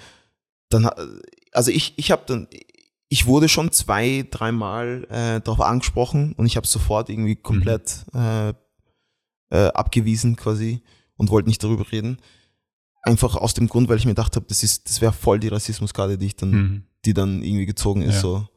dann, 0.69 0.89
also 1.52 1.71
ich, 1.71 1.93
ich 1.98 2.12
habe 2.12 2.24
dann, 2.26 2.48
ich 3.10 3.26
wurde 3.28 3.48
schon 3.50 3.71
zwei, 3.71 4.26
dreimal 4.30 5.06
äh, 5.10 5.41
darauf 5.41 5.62
angesprochen 5.62 6.34
und 6.34 6.45
ich 6.48 6.58
habe 6.58 6.65
sofort 6.67 7.10
irgendwie 7.10 7.36
komplett 7.36 8.06
äh, 8.13 8.50
äh, 9.52 9.67
abgewiesen 9.74 10.36
quasi 10.36 10.82
und 11.17 11.30
wollte 11.30 11.48
nicht 11.50 11.63
darüber 11.63 11.89
reden. 11.91 12.17
Einfach 13.04 13.36
aus 13.36 13.54
dem 13.54 13.67
Grund, 13.67 13.88
weil 13.88 13.98
ich 13.98 14.06
mir 14.06 14.12
gedacht 14.12 14.36
habe, 14.36 14.48
das 14.50 14.63
ist, 14.63 14.89
das 14.89 15.00
wäre 15.00 15.13
voll 15.13 15.39
die 15.39 15.50
Rassismuskarte, 15.50 16.17
die 16.17 16.26
ich 16.26 16.36
dann, 16.36 16.50
Mhm. 16.52 16.84
die 17.06 17.13
dann 17.13 17.43
irgendwie 17.43 17.67
gezogen 17.67 18.02
ist. 18.02 18.15
Ja. 18.15 18.21
So. 18.21 18.48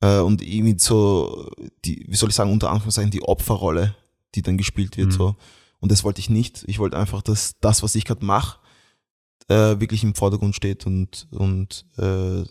Äh, 0.00 0.18
und 0.18 0.42
irgendwie 0.42 0.76
so, 0.78 1.48
die, 1.84 2.04
wie 2.08 2.16
soll 2.16 2.30
ich 2.30 2.34
sagen, 2.34 2.50
unter 2.50 2.70
Anführungszeichen 2.70 3.12
die 3.12 3.22
Opferrolle, 3.22 3.94
die 4.34 4.42
dann 4.42 4.58
gespielt 4.58 4.96
wird. 4.96 5.08
Mhm. 5.08 5.12
So. 5.12 5.36
Und 5.80 5.90
das 5.90 6.04
wollte 6.04 6.20
ich 6.20 6.30
nicht. 6.30 6.64
Ich 6.66 6.78
wollte 6.78 6.98
einfach, 6.98 7.22
dass 7.22 7.58
das, 7.60 7.82
was 7.82 7.94
ich 7.94 8.04
gerade 8.04 8.24
mache, 8.24 8.58
äh, 9.48 9.80
wirklich 9.80 10.04
im 10.04 10.14
Vordergrund 10.14 10.54
steht 10.54 10.86
und, 10.86 11.26
und 11.30 11.86
äh, 11.98 12.44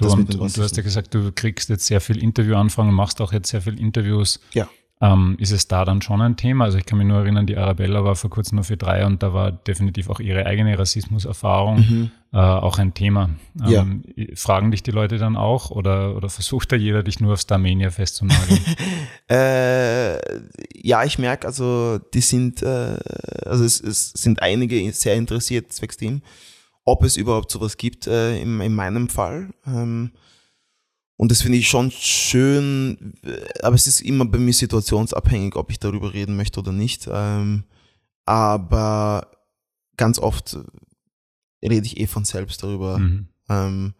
Du, 0.00 0.10
und, 0.10 0.34
und 0.34 0.56
du 0.56 0.62
hast 0.62 0.76
ja 0.78 0.82
gesagt, 0.82 1.12
du 1.12 1.30
kriegst 1.30 1.68
jetzt 1.68 1.84
sehr 1.84 2.00
viel 2.00 2.22
Interviewanfragen, 2.22 2.92
machst 2.92 3.20
auch 3.20 3.34
jetzt 3.34 3.50
sehr 3.50 3.60
viel 3.60 3.78
Interviews. 3.78 4.40
Ja. 4.54 4.66
Ähm, 5.02 5.36
ist 5.38 5.50
es 5.50 5.66
da 5.66 5.86
dann 5.86 6.02
schon 6.02 6.20
ein 6.20 6.36
Thema? 6.36 6.66
Also 6.66 6.76
ich 6.76 6.84
kann 6.84 6.98
mich 6.98 7.06
nur 7.06 7.20
erinnern, 7.20 7.46
die 7.46 7.56
Arabella 7.56 8.04
war 8.04 8.16
vor 8.16 8.28
kurzem 8.28 8.56
nur 8.56 8.64
für 8.64 8.76
drei 8.76 9.06
und 9.06 9.22
da 9.22 9.32
war 9.32 9.50
definitiv 9.50 10.10
auch 10.10 10.20
ihre 10.20 10.44
eigene 10.44 10.78
Rassismuserfahrung 10.78 11.78
Mhm. 11.78 12.10
äh, 12.34 12.36
auch 12.36 12.78
ein 12.78 12.92
Thema. 12.92 13.30
Ja. 13.66 13.80
Ähm, 13.80 14.02
Fragen 14.34 14.70
dich 14.70 14.82
die 14.82 14.90
Leute 14.90 15.16
dann 15.16 15.36
auch 15.36 15.70
oder, 15.70 16.14
oder 16.16 16.28
versucht 16.28 16.70
da 16.72 16.76
jeder, 16.76 17.02
dich 17.02 17.18
nur 17.18 17.32
auf 17.32 17.40
Starmania 17.40 17.90
festzunageln? 17.90 18.60
Äh, 19.30 20.18
ja, 20.74 21.04
ich 21.04 21.18
merke, 21.18 21.46
also 21.46 21.98
die 22.12 22.20
sind, 22.20 22.62
äh, 22.62 22.98
also 23.46 23.64
es, 23.64 23.80
es 23.80 24.10
sind 24.10 24.42
einige 24.42 24.92
sehr 24.92 25.14
interessiert 25.14 25.72
zwecks 25.72 25.96
dem, 25.96 26.22
ob 26.84 27.04
es 27.04 27.16
überhaupt 27.16 27.50
sowas 27.52 27.76
gibt 27.76 28.06
äh, 28.08 28.40
in, 28.40 28.60
in 28.60 28.74
meinem 28.74 29.08
Fall. 29.08 29.50
Ähm, 29.66 30.10
und 31.20 31.30
das 31.30 31.42
finde 31.42 31.58
ich 31.58 31.68
schon 31.68 31.90
schön, 31.90 33.12
aber 33.62 33.74
es 33.74 33.86
ist 33.86 34.00
immer 34.00 34.24
bei 34.24 34.38
mir 34.38 34.54
situationsabhängig, 34.54 35.54
ob 35.54 35.70
ich 35.70 35.78
darüber 35.78 36.14
reden 36.14 36.34
möchte 36.34 36.60
oder 36.60 36.72
nicht. 36.72 37.10
Ähm, 37.12 37.64
aber 38.24 39.30
ganz 39.98 40.18
oft 40.18 40.56
rede 41.62 41.84
ich 41.84 42.00
eh 42.00 42.06
von 42.06 42.24
selbst 42.24 42.62
darüber 42.62 42.98
mhm. 42.98 43.28
ähm, 43.50 43.92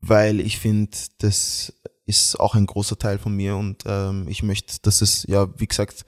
weil 0.00 0.38
ich 0.38 0.60
finde, 0.60 0.96
das 1.18 1.72
ist 2.06 2.38
auch 2.38 2.54
ein 2.54 2.66
großer 2.66 2.96
Teil 2.96 3.18
von 3.18 3.34
mir 3.34 3.56
und 3.56 3.82
ähm, 3.86 4.28
ich 4.28 4.44
möchte, 4.44 4.76
dass 4.82 5.00
es 5.00 5.24
ja, 5.24 5.48
wie 5.58 5.66
gesagt, 5.66 6.04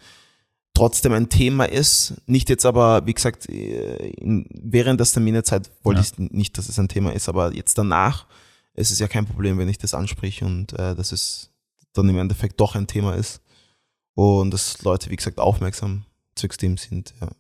trotzdem 0.75 1.13
ein 1.13 1.29
Thema 1.29 1.65
ist. 1.65 2.15
Nicht 2.27 2.51
jetzt 2.51 2.67
aber, 2.67 3.05
wie 3.05 3.15
gesagt, 3.15 3.49
äh, 3.49 4.11
in, 4.11 4.47
während 4.51 5.01
der 5.01 5.09
Terminezeit 5.09 5.73
wollte 5.83 6.03
Ja. 6.03 6.07
ich 6.07 6.31
nicht, 6.31 6.57
dass 6.57 6.69
es 6.69 6.79
ein 6.79 6.87
Thema 6.87 7.13
ist, 7.13 7.29
aber 7.29 7.53
jetzt 7.53 7.77
danach 7.79 8.27
ist 8.75 8.91
es 8.91 8.99
ja 8.99 9.09
kein 9.09 9.27
Problem, 9.27 9.59
wenn 9.59 9.69
ich 9.69 9.79
das 9.79 9.95
anspreche 9.95 10.45
und 10.45 10.73
äh, 10.75 10.95
dass 10.95 11.13
es 11.13 11.51
dann 11.93 12.09
im 12.09 12.19
Endeffekt 12.19 12.61
doch 12.61 12.75
ein 12.75 12.87
Thema 12.87 13.15
ist 13.15 13.43
und 14.15 14.53
dass 14.53 14.83
Leute, 14.83 15.11
wie 15.11 15.17
gesagt, 15.17 15.39
aufmerksam 15.39 16.05
zu 16.35 16.49
dem 16.49 16.77
sind. 16.77 17.15
Ja. 17.21 17.31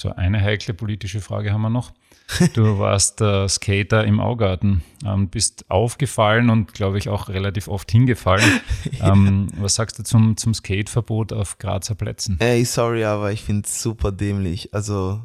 So, 0.00 0.10
eine 0.10 0.42
heikle 0.42 0.74
politische 0.74 1.22
Frage 1.22 1.52
haben 1.52 1.62
wir 1.62 1.70
noch. 1.70 1.92
Du 2.52 2.78
warst 2.78 3.20
äh, 3.22 3.48
Skater 3.48 4.04
im 4.04 4.20
Augarten, 4.20 4.82
ähm, 5.04 5.28
bist 5.28 5.70
aufgefallen 5.70 6.50
und 6.50 6.74
glaube 6.74 6.98
ich 6.98 7.08
auch 7.08 7.28
relativ 7.28 7.68
oft 7.68 7.90
hingefallen. 7.90 8.60
ähm, 9.00 9.48
was 9.56 9.76
sagst 9.76 9.98
du 9.98 10.02
zum, 10.02 10.36
zum 10.36 10.52
Skateverbot 10.52 11.32
auf 11.32 11.58
Grazer 11.58 11.94
Plätzen? 11.94 12.36
Ey, 12.40 12.64
sorry, 12.64 13.04
aber 13.04 13.32
ich 13.32 13.42
finde 13.42 13.66
es 13.66 13.82
super 13.82 14.12
dämlich. 14.12 14.74
Also, 14.74 15.22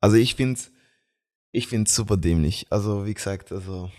also 0.00 0.16
ich 0.16 0.36
finde 0.36 0.60
ich 1.50 1.68
find's 1.68 1.94
super 1.94 2.16
dämlich. 2.16 2.66
Also, 2.70 3.06
wie 3.06 3.14
gesagt, 3.14 3.52
also 3.52 3.90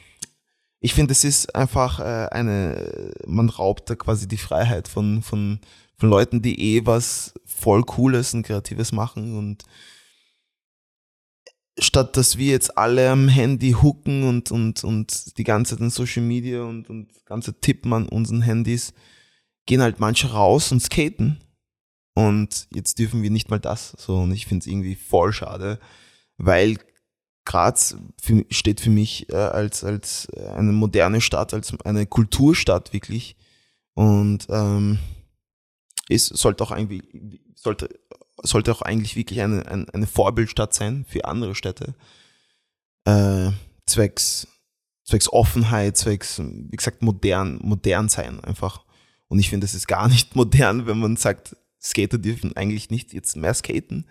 ich 0.85 0.93
finde, 0.93 1.13
es 1.13 1.23
ist 1.23 1.55
einfach 1.55 1.99
äh, 1.99 2.27
eine, 2.29 3.11
man 3.25 3.49
raubt 3.49 3.89
da 3.89 3.95
quasi 3.95 4.27
die 4.27 4.37
Freiheit 4.37 4.87
von, 4.87 5.23
von, 5.23 5.59
von 5.97 6.09
Leuten, 6.11 6.43
die 6.43 6.75
eh 6.75 6.85
was 6.85 7.33
voll 7.43 7.81
Cooles 7.81 8.35
und 8.35 8.43
Kreatives 8.43 8.91
machen 8.91 9.35
und 9.35 9.63
statt 11.79 12.15
dass 12.15 12.37
wir 12.37 12.51
jetzt 12.51 12.77
alle 12.77 13.09
am 13.09 13.27
Handy 13.27 13.71
hooken 13.71 14.29
und, 14.29 14.51
und, 14.51 14.83
und 14.83 15.35
die 15.39 15.43
ganze 15.43 15.71
Zeit 15.71 15.81
in 15.81 15.89
Social 15.89 16.21
Media 16.21 16.61
und, 16.61 16.87
und 16.87 17.25
ganze 17.25 17.59
tippen 17.59 17.91
an 17.91 18.07
unseren 18.07 18.43
Handys, 18.43 18.93
gehen 19.65 19.81
halt 19.81 19.99
manche 19.99 20.33
raus 20.33 20.71
und 20.71 20.81
skaten. 20.81 21.41
Und 22.13 22.67
jetzt 22.71 22.99
dürfen 22.99 23.23
wir 23.23 23.31
nicht 23.31 23.49
mal 23.49 23.59
das. 23.59 23.95
So, 23.97 24.19
und 24.19 24.31
ich 24.33 24.45
finde 24.45 24.61
es 24.61 24.67
irgendwie 24.67 24.95
voll 24.95 25.33
schade, 25.33 25.79
weil 26.37 26.77
Graz 27.45 27.95
für, 28.21 28.45
steht 28.49 28.81
für 28.81 28.89
mich 28.89 29.29
äh, 29.29 29.35
als, 29.35 29.83
als 29.83 30.27
eine 30.33 30.71
moderne 30.71 31.21
Stadt, 31.21 31.53
als 31.53 31.73
eine 31.85 32.05
Kulturstadt 32.05 32.91
wirklich. 32.91 33.35
Und 33.93 34.47
ähm, 34.49 34.99
es 36.09 36.25
sollte 36.25 36.63
auch 36.63 36.71
eigentlich, 36.71 37.03
sollte, 37.55 37.89
sollte 38.41 38.71
auch 38.71 38.81
eigentlich 38.81 39.15
wirklich 39.15 39.41
eine, 39.41 39.65
eine, 39.67 39.85
eine 39.93 40.07
Vorbildstadt 40.07 40.73
sein 40.73 41.05
für 41.07 41.25
andere 41.25 41.55
Städte. 41.55 41.95
Äh, 43.05 43.51
zwecks, 43.85 44.47
zwecks 45.03 45.31
Offenheit, 45.31 45.97
zwecks, 45.97 46.41
wie 46.43 46.75
gesagt, 46.75 47.03
modern, 47.03 47.59
modern 47.61 48.09
sein 48.09 48.43
einfach. 48.43 48.83
Und 49.27 49.39
ich 49.39 49.49
finde, 49.49 49.65
es 49.65 49.73
ist 49.75 49.87
gar 49.87 50.07
nicht 50.07 50.35
modern, 50.35 50.87
wenn 50.87 50.99
man 50.99 51.15
sagt, 51.15 51.55
Skater 51.81 52.17
dürfen 52.17 52.57
eigentlich 52.57 52.89
nicht 52.89 53.13
jetzt 53.13 53.35
mehr 53.35 53.53
skaten 53.53 54.07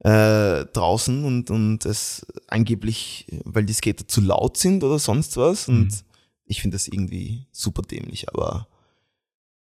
äh, 0.00 0.64
draußen 0.66 1.24
und, 1.24 1.50
und 1.50 1.84
es 1.84 2.26
angeblich, 2.48 3.26
weil 3.44 3.64
die 3.64 3.72
Skater 3.72 4.08
zu 4.08 4.20
laut 4.20 4.56
sind 4.56 4.82
oder 4.82 4.98
sonst 4.98 5.36
was. 5.36 5.68
Und 5.68 5.86
mhm. 5.86 6.00
ich 6.46 6.62
finde 6.62 6.76
das 6.76 6.88
irgendwie 6.88 7.46
super 7.52 7.82
dämlich, 7.82 8.28
aber 8.28 8.66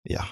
ja. 0.03 0.25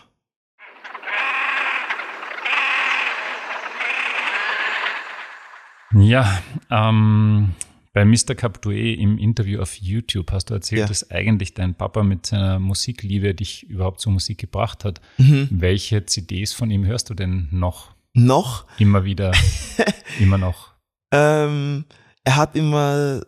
Ja, 5.94 6.42
ähm, 6.70 7.54
bei 7.94 8.06
Mr. 8.06 8.36
Cup 8.36 8.62
Due 8.62 8.94
im 8.94 9.18
Interview 9.18 9.60
auf 9.60 9.76
YouTube 9.76 10.32
hast 10.32 10.50
du 10.50 10.54
erzählt, 10.54 10.82
ja. 10.82 10.88
dass 10.88 11.12
eigentlich 11.12 11.54
dein 11.54 11.76
Papa 11.76 12.04
mit 12.04 12.26
seiner 12.26 12.60
Musikliebe 12.60 13.36
dich 13.36 13.64
überhaupt 13.64 14.00
zur 14.00 14.14
Musik 14.14 14.38
gebracht 14.38 14.86
hat. 14.86 15.02
Mhm. 15.18 15.50
Welche 15.52 16.06
CDs 16.06 16.54
von 16.54 16.72
ihm 16.72 16.86
hörst 16.86 17.10
du 17.10 17.14
denn 17.14 17.50
noch? 17.52 17.91
Noch? 18.14 18.66
Immer 18.78 19.04
wieder, 19.04 19.32
immer 20.20 20.38
noch. 20.38 20.74
Ähm, 21.12 21.86
er 22.24 22.36
hat 22.36 22.56
immer 22.56 23.22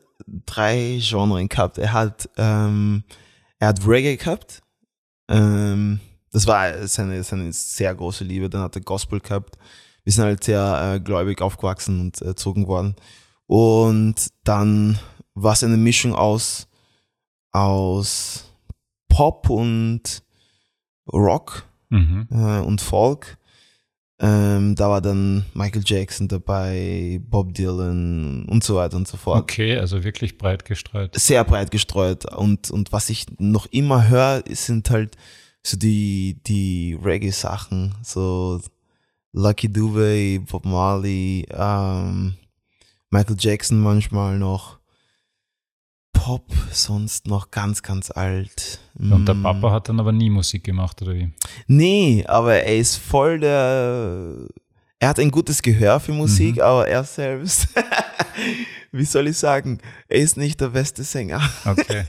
drei 0.46 1.00
Genres 1.02 1.50
gehabt. 1.50 1.78
Er 1.78 1.93
hat, 1.93 2.30
ähm, 2.38 3.04
er 3.60 3.69
hat 3.69 3.88
Reggae 3.88 4.17
gehabt. 4.17 4.62
Ähm, 5.30 6.00
das 6.32 6.48
war 6.48 6.88
seine, 6.88 7.24
seine 7.24 7.54
sehr 7.54 7.93
große 7.93 8.24
Liebe. 8.24 8.50
Dann 8.50 8.62
hat 8.62 8.76
er 8.76 8.82
Gospel 8.82 9.19
gehabt. 9.19 9.58
Wir 10.04 10.12
sind 10.12 10.24
halt 10.26 10.43
sehr 10.43 10.96
äh, 10.96 11.00
gläubig 11.00 11.41
aufgewachsen 11.41 12.02
und 12.02 12.22
erzogen 12.22 12.67
worden. 12.67 12.96
Und 13.46 14.32
dann 14.43 15.00
war 15.34 15.54
es 15.54 15.63
eine 15.63 15.78
Mischung 15.78 16.13
aus, 16.13 16.67
aus 17.52 18.46
Pop 19.08 19.50
und 19.50 20.24
Rock 21.12 21.63
mhm. 21.89 22.28
äh, 22.32 22.60
und 22.60 22.82
Folk. 22.82 23.38
Ähm, 24.25 24.73
da 24.75 24.89
war 24.89 25.01
dann 25.01 25.43
Michael 25.53 25.83
Jackson 25.86 26.29
dabei, 26.29 27.19
Bob 27.29 27.53
Dylan 27.53 28.45
und 28.45 28.63
so 28.63 28.75
weiter 28.75 28.95
und 28.95 29.05
so 29.05 29.17
fort. 29.17 29.41
Okay, 29.41 29.77
also 29.77 30.05
wirklich 30.05 30.38
breit 30.38 30.63
gestreut. 30.63 31.13
Sehr 31.19 31.43
breit 31.43 31.71
gestreut. 31.71 32.31
Und, 32.33 32.71
und 32.71 32.93
was 32.93 33.09
ich 33.09 33.25
noch 33.38 33.65
immer 33.65 34.07
höre, 34.07 34.41
sind 34.49 34.89
halt 34.89 35.17
so 35.62 35.75
die, 35.75 36.38
die 36.47 36.97
Reggae-Sachen, 37.03 37.95
so 38.01 38.62
Lucky 39.33 39.67
Dube, 39.67 40.39
Bob 40.49 40.63
Marley, 40.63 41.45
ähm, 41.51 42.36
Michael 43.09 43.36
Jackson 43.38 43.81
manchmal 43.81 44.39
noch. 44.39 44.79
Pop, 46.23 46.45
sonst 46.71 47.27
noch 47.27 47.51
ganz, 47.51 47.83
ganz 47.83 48.09
alt. 48.09 48.79
Und 48.97 49.25
der 49.25 49.36
mm. 49.36 49.43
Papa 49.43 49.71
hat 49.71 49.89
dann 49.89 49.99
aber 49.99 50.13
nie 50.13 50.29
Musik 50.29 50.63
gemacht, 50.63 51.01
oder 51.01 51.15
wie? 51.15 51.33
Nee, 51.67 52.23
aber 52.25 52.63
er 52.63 52.77
ist 52.77 52.95
voll 52.95 53.41
der. 53.41 54.47
Er 54.99 55.09
hat 55.09 55.19
ein 55.19 55.31
gutes 55.31 55.62
Gehör 55.62 55.99
für 55.99 56.13
Musik, 56.13 56.55
mhm. 56.55 56.62
aber 56.62 56.88
er 56.88 57.03
selbst, 57.03 57.67
wie 58.93 59.03
soll 59.03 59.27
ich 59.27 59.38
sagen, 59.38 59.79
er 60.07 60.19
ist 60.19 60.38
nicht 60.38 60.62
der 60.62 60.69
beste 60.69 61.03
Sänger. 61.03 61.41
Okay. 61.65 62.05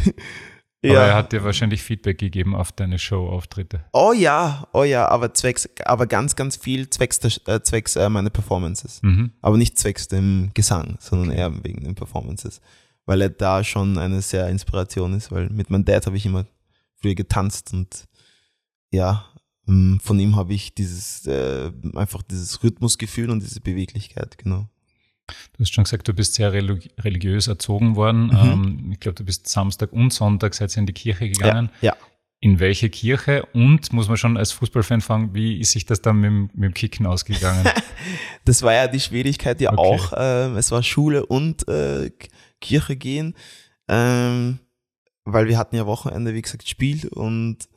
ja. 0.82 0.92
Aber 0.92 1.08
er 1.08 1.14
hat 1.14 1.32
dir 1.32 1.44
wahrscheinlich 1.44 1.82
Feedback 1.82 2.16
gegeben 2.16 2.56
auf 2.56 2.72
deine 2.72 2.98
Show-Auftritte. 2.98 3.84
Oh 3.92 4.14
ja, 4.14 4.66
oh 4.72 4.84
ja, 4.84 5.06
aber 5.06 5.34
zwecks, 5.34 5.68
aber 5.84 6.06
ganz, 6.06 6.34
ganz 6.34 6.56
viel 6.56 6.88
zwecks, 6.88 7.20
der, 7.20 7.32
äh, 7.46 7.62
zwecks 7.62 7.94
äh, 7.96 8.08
meiner 8.08 8.30
Performances. 8.30 9.02
Mhm. 9.02 9.32
Aber 9.42 9.58
nicht 9.58 9.76
zwecks 9.76 10.08
dem 10.08 10.48
Gesang, 10.54 10.96
sondern 10.98 11.28
okay. 11.28 11.38
eher 11.40 11.52
wegen 11.62 11.84
den 11.84 11.94
Performances 11.94 12.62
weil 13.08 13.22
er 13.22 13.30
da 13.30 13.64
schon 13.64 13.96
eine 13.96 14.20
sehr 14.20 14.48
Inspiration 14.48 15.14
ist, 15.14 15.32
weil 15.32 15.48
mit 15.48 15.70
meinem 15.70 15.86
Dad 15.86 16.04
habe 16.04 16.18
ich 16.18 16.26
immer 16.26 16.44
früher 17.00 17.14
getanzt 17.14 17.72
und 17.72 18.06
ja, 18.90 19.24
mm, 19.64 19.96
von 19.96 20.20
ihm 20.20 20.36
habe 20.36 20.52
ich 20.52 20.74
dieses, 20.74 21.26
äh, 21.26 21.72
einfach 21.94 22.20
dieses 22.22 22.62
Rhythmusgefühl 22.62 23.30
und 23.30 23.42
diese 23.42 23.62
Beweglichkeit, 23.62 24.36
genau. 24.36 24.68
Du 25.26 25.60
hast 25.60 25.72
schon 25.72 25.84
gesagt, 25.84 26.06
du 26.06 26.12
bist 26.12 26.34
sehr 26.34 26.52
religiös 26.52 27.48
erzogen 27.48 27.96
worden. 27.96 28.26
Mhm. 28.26 28.36
Ähm, 28.36 28.92
ich 28.92 29.00
glaube, 29.00 29.16
du 29.16 29.24
bist 29.24 29.48
Samstag 29.48 29.92
und 29.92 30.12
Sonntag 30.12 30.54
seid 30.54 30.74
ihr 30.76 30.80
in 30.80 30.86
die 30.86 30.92
Kirche 30.92 31.30
gegangen. 31.30 31.70
Ja, 31.80 31.92
ja. 31.92 31.96
In 32.40 32.60
welche 32.60 32.88
Kirche? 32.88 33.44
Und 33.52 33.92
muss 33.92 34.08
man 34.08 34.16
schon 34.16 34.36
als 34.36 34.52
Fußballfan 34.52 35.00
fragen, 35.00 35.34
wie 35.34 35.58
ist 35.60 35.72
sich 35.72 35.86
das 35.86 36.00
dann 36.02 36.18
mit, 36.20 36.54
mit 36.54 36.64
dem 36.64 36.74
Kicken 36.74 37.06
ausgegangen? 37.06 37.68
das 38.44 38.62
war 38.62 38.72
ja 38.72 38.86
die 38.86 39.00
Schwierigkeit 39.00 39.60
ja 39.60 39.72
okay. 39.72 39.80
auch. 39.80 40.12
Ähm, 40.16 40.56
es 40.56 40.70
war 40.70 40.82
Schule 40.82 41.26
und 41.26 41.66
äh, 41.68 42.10
Kirche 42.60 42.96
gehen, 42.96 43.34
ähm, 43.88 44.58
weil 45.24 45.46
wir 45.48 45.58
hatten 45.58 45.76
ja 45.76 45.86
Wochenende, 45.86 46.34
wie 46.34 46.42
gesagt, 46.42 46.68
Spiel 46.68 47.08
und 47.08 47.68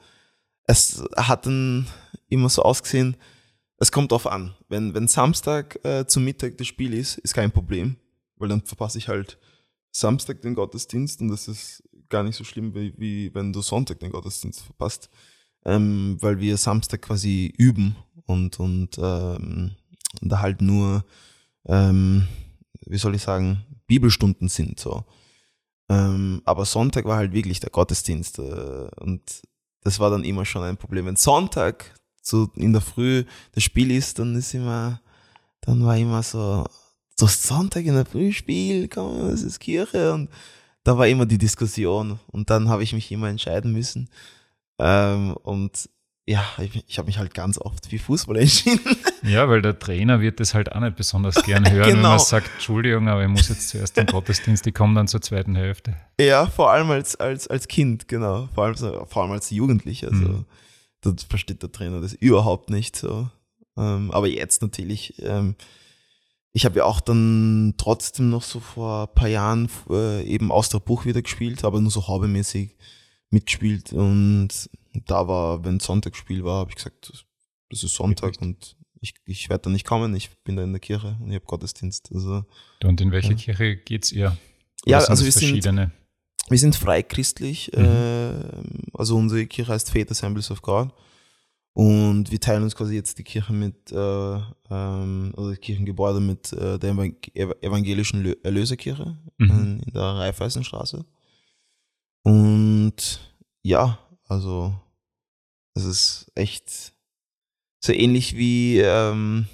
es 0.65 1.04
hat 1.17 1.46
dann 1.46 1.88
immer 2.30 2.50
so 2.50 2.63
ausgesehen, 2.63 3.17
es 3.78 3.91
kommt 3.91 4.12
drauf 4.12 4.28
an. 4.28 4.54
Wenn, 4.70 4.94
wenn 4.94 5.08
Samstag 5.08 5.84
äh, 5.84 6.06
zum 6.06 6.24
Mittag 6.24 6.58
das 6.58 6.67
Spiel 6.67 6.94
ist, 6.94 7.17
ist 7.17 7.34
kein 7.34 7.52
Problem, 7.52 7.98
weil 8.38 8.50
dann 8.50 8.62
verpasse 8.62 8.98
ich 8.98 9.08
halt 9.08 9.38
Samstag 9.91 10.41
den 10.41 10.56
Gottesdienst 10.56 11.20
und 11.22 11.30
das 11.30 11.48
ist 11.48 11.84
gar 12.10 12.24
nicht 12.24 12.36
so 12.36 12.44
schlimm, 12.44 12.74
wie, 12.76 12.94
wie 12.98 13.34
wenn 13.34 13.52
du 13.52 13.62
Sonntag 13.62 14.00
den 14.00 14.12
Gottesdienst 14.12 14.62
verpasst, 14.62 15.10
ähm, 15.65 16.17
weil 16.22 16.39
wir 16.39 16.58
Samstag 16.58 17.02
quasi 17.02 17.54
üben 17.58 17.96
und, 18.26 18.60
und 18.60 18.98
ähm, 18.98 19.76
da 20.22 20.39
halt 20.39 20.62
nur, 20.62 21.04
ähm, 21.65 22.28
wie 22.86 22.98
soll 22.98 23.15
ich 23.15 23.22
sagen, 23.22 23.65
Bibelstunden 23.91 24.47
sind. 24.47 24.80
So. 24.80 25.04
Ähm, 25.89 26.41
aber 26.45 26.63
Sonntag 26.63 27.04
war 27.04 27.17
halt 27.17 27.34
wirklich 27.34 27.60
der 27.60 27.71
Gottesdienst 27.71 28.39
äh, 28.39 28.88
und 29.01 29.21
das 29.82 29.99
war 29.99 30.10
dann 30.10 30.23
immer 30.23 30.45
schon 30.45 30.63
ein 30.63 30.77
Problem. 30.77 31.08
Wenn 31.08 31.17
Sonntag 31.17 31.93
so 32.21 32.49
in 32.56 32.71
der 32.71 32.82
Früh 32.82 33.25
das 33.51 33.63
Spiel 33.63 33.91
ist, 33.91 34.17
dann 34.17 34.34
ist 34.36 34.54
immer, 34.54 35.01
dann 35.60 35.84
war 35.84 35.97
immer 35.97 36.23
so, 36.23 36.63
so 37.19 37.27
Sonntag 37.27 37.84
in 37.84 37.95
der 37.95 38.06
Früh 38.06 38.32
Spiel, 38.32 38.88
komm, 38.88 39.30
das 39.30 39.41
ist 39.41 39.60
Kirche 39.60 40.13
und 40.13 40.30
da 40.86 40.97
war 40.97 41.08
immer 41.08 41.25
die 41.25 41.38
Diskussion 41.38 42.17
und 42.27 42.49
dann 42.49 42.69
habe 42.69 42.84
ich 42.84 42.93
mich 42.93 43.12
immer 43.12 43.27
entscheiden 43.27 43.73
müssen. 43.73 44.10
Ähm, 44.80 45.36
und 45.43 45.89
ja, 46.32 46.46
ich, 46.60 46.84
ich 46.88 46.98
habe 46.98 47.08
mich 47.08 47.17
halt 47.17 47.34
ganz 47.34 47.58
oft 47.58 47.88
für 47.88 48.00
Fußball 48.00 48.38
entschieden. 48.39 48.96
Ja, 49.24 49.50
weil 49.50 49.62
der 49.62 49.78
Trainer 49.78 50.22
wird 50.22 50.39
das 50.39 50.54
halt 50.54 50.72
auch 50.72 50.80
nicht 50.80 50.96
besonders 50.96 51.36
gern 51.44 51.70
hören, 51.70 51.89
genau. 51.89 51.96
wenn 51.96 52.02
man 52.02 52.20
sagt, 52.20 52.50
Entschuldigung, 52.54 53.10
aber 53.10 53.22
ich 53.24 53.30
muss 53.30 53.50
jetzt 53.50 53.70
zuerst 53.70 53.98
den 53.98 54.06
Gottesdienst, 54.08 54.65
die 54.65 54.72
kommen 54.72 54.96
dann 54.96 55.08
zur 55.08 55.22
zweiten 55.22 55.56
Hälfte. 55.56 55.96
Ja, 56.20 56.48
vor 56.48 56.72
allem 56.72 56.89
als, 56.89 57.17
als, 57.17 57.48
als 57.48 57.67
Kind, 57.67 58.08
genau. 58.08 58.48
Vor 58.56 58.63
allem, 58.63 58.76
vor 58.76 59.24
allem 59.24 59.32
als 59.32 59.50
Jugendlicher. 59.50 60.08
Also, 60.08 60.28
mhm. 60.28 60.46
Das 61.02 61.24
versteht 61.24 61.63
der 61.63 61.72
Trainer 61.72 62.00
das 62.00 62.13
überhaupt 62.13 62.70
nicht 62.70 62.96
so. 62.96 63.30
Ähm, 63.78 64.12
aber 64.12 64.28
jetzt 64.28 64.62
natürlich, 64.62 65.22
ähm, 65.22 65.56
ich 66.54 66.63
habe 66.65 66.80
ja 66.80 66.86
auch 66.86 67.02
dann 67.02 67.74
trotzdem 67.78 68.30
noch 68.30 68.44
so 68.44 68.60
vor 68.60 69.10
ein 69.10 69.15
paar 69.15 69.28
Jahren 69.28 69.70
äh, 69.89 70.24
eben 70.24 70.52
Austria 70.52 70.80
Buch 70.80 71.06
wieder 71.06 71.22
gespielt, 71.22 71.65
aber 71.65 71.82
nur 71.82 71.91
so 71.91 72.08
hobbymäßig 72.08 72.78
mitgespielt 73.32 73.94
und 73.94 74.50
da 74.93 75.27
war, 75.27 75.63
wenn 75.63 75.80
Sonntagsspiel 75.80 76.43
war, 76.43 76.60
habe 76.60 76.71
ich 76.71 76.75
gesagt, 76.75 77.12
das 77.69 77.84
ist 77.84 77.95
Sonntag 77.95 78.41
und 78.41 78.75
ich, 78.99 79.15
ich 79.25 79.49
werde 79.49 79.63
da 79.63 79.69
nicht 79.69 79.86
kommen, 79.86 80.15
ich 80.15 80.30
bin 80.43 80.56
da 80.56 80.63
in 80.63 80.73
der 80.73 80.80
Kirche 80.80 81.17
und 81.19 81.30
ich 81.30 81.36
habe 81.36 81.45
Gottesdienst. 81.45 82.12
Also, 82.13 82.43
und 82.84 83.01
in 83.01 83.12
welche 83.12 83.32
ja. 83.32 83.36
Kirche 83.36 83.77
geht's 83.77 84.12
ihr? 84.12 84.38
Oder 84.86 84.91
ja, 84.91 84.97
also 84.99 85.25
wir 85.25 85.32
sind, 85.32 85.63
wir 85.63 86.58
sind 86.58 86.75
freichristlich, 86.75 87.71
mhm. 87.75 87.84
äh, 87.84 88.34
also 88.93 89.17
unsere 89.17 89.45
Kirche 89.47 89.71
heißt 89.71 89.91
Väter 89.91 90.12
Assemblies 90.12 90.51
of 90.51 90.62
God 90.62 90.93
und 91.73 92.32
wir 92.32 92.39
teilen 92.39 92.63
uns 92.63 92.75
quasi 92.75 92.95
jetzt 92.95 93.17
die 93.17 93.23
Kirche 93.23 93.54
mit, 93.54 93.91
äh, 93.91 94.39
ähm, 94.69 95.34
oder 95.38 95.49
das 95.51 95.62
Kirchengebäude 95.62 96.19
mit 96.19 96.51
äh, 96.54 96.77
der 96.77 96.91
evangelischen 97.62 98.36
Erlöserkirche 98.43 99.17
mhm. 99.38 99.82
in 99.86 99.93
der 99.93 100.01
Raiffeisenstraße. 100.01 101.06
Und 102.23 103.19
ja, 103.63 103.97
also 104.32 104.74
es 105.74 105.84
ist 105.84 106.32
echt 106.36 106.94
so 107.84 107.91
ähnlich 107.91 108.38
wie 108.38 108.80
ähm, 108.80 109.46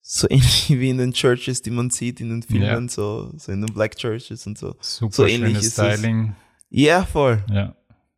so 0.00 0.26
ähnlich 0.30 0.70
wie 0.70 0.90
in 0.90 0.98
den 0.98 1.12
Churches, 1.12 1.62
die 1.62 1.70
man 1.70 1.90
sieht 1.90 2.20
in 2.20 2.30
den 2.30 2.42
Filmen, 2.42 2.64
ja. 2.86 2.88
so, 2.88 3.32
so 3.36 3.52
in 3.52 3.60
den 3.60 3.72
Black 3.72 3.96
Churches 3.96 4.46
und 4.46 4.58
so. 4.58 4.74
Super 4.80 5.14
so 5.14 5.26
ähnlich 5.26 5.58
ist 5.58 5.74
Styling. 5.74 6.30
Es. 6.30 6.34
Ja, 6.70 7.04
voll. 7.04 7.44
Ja. 7.48 7.76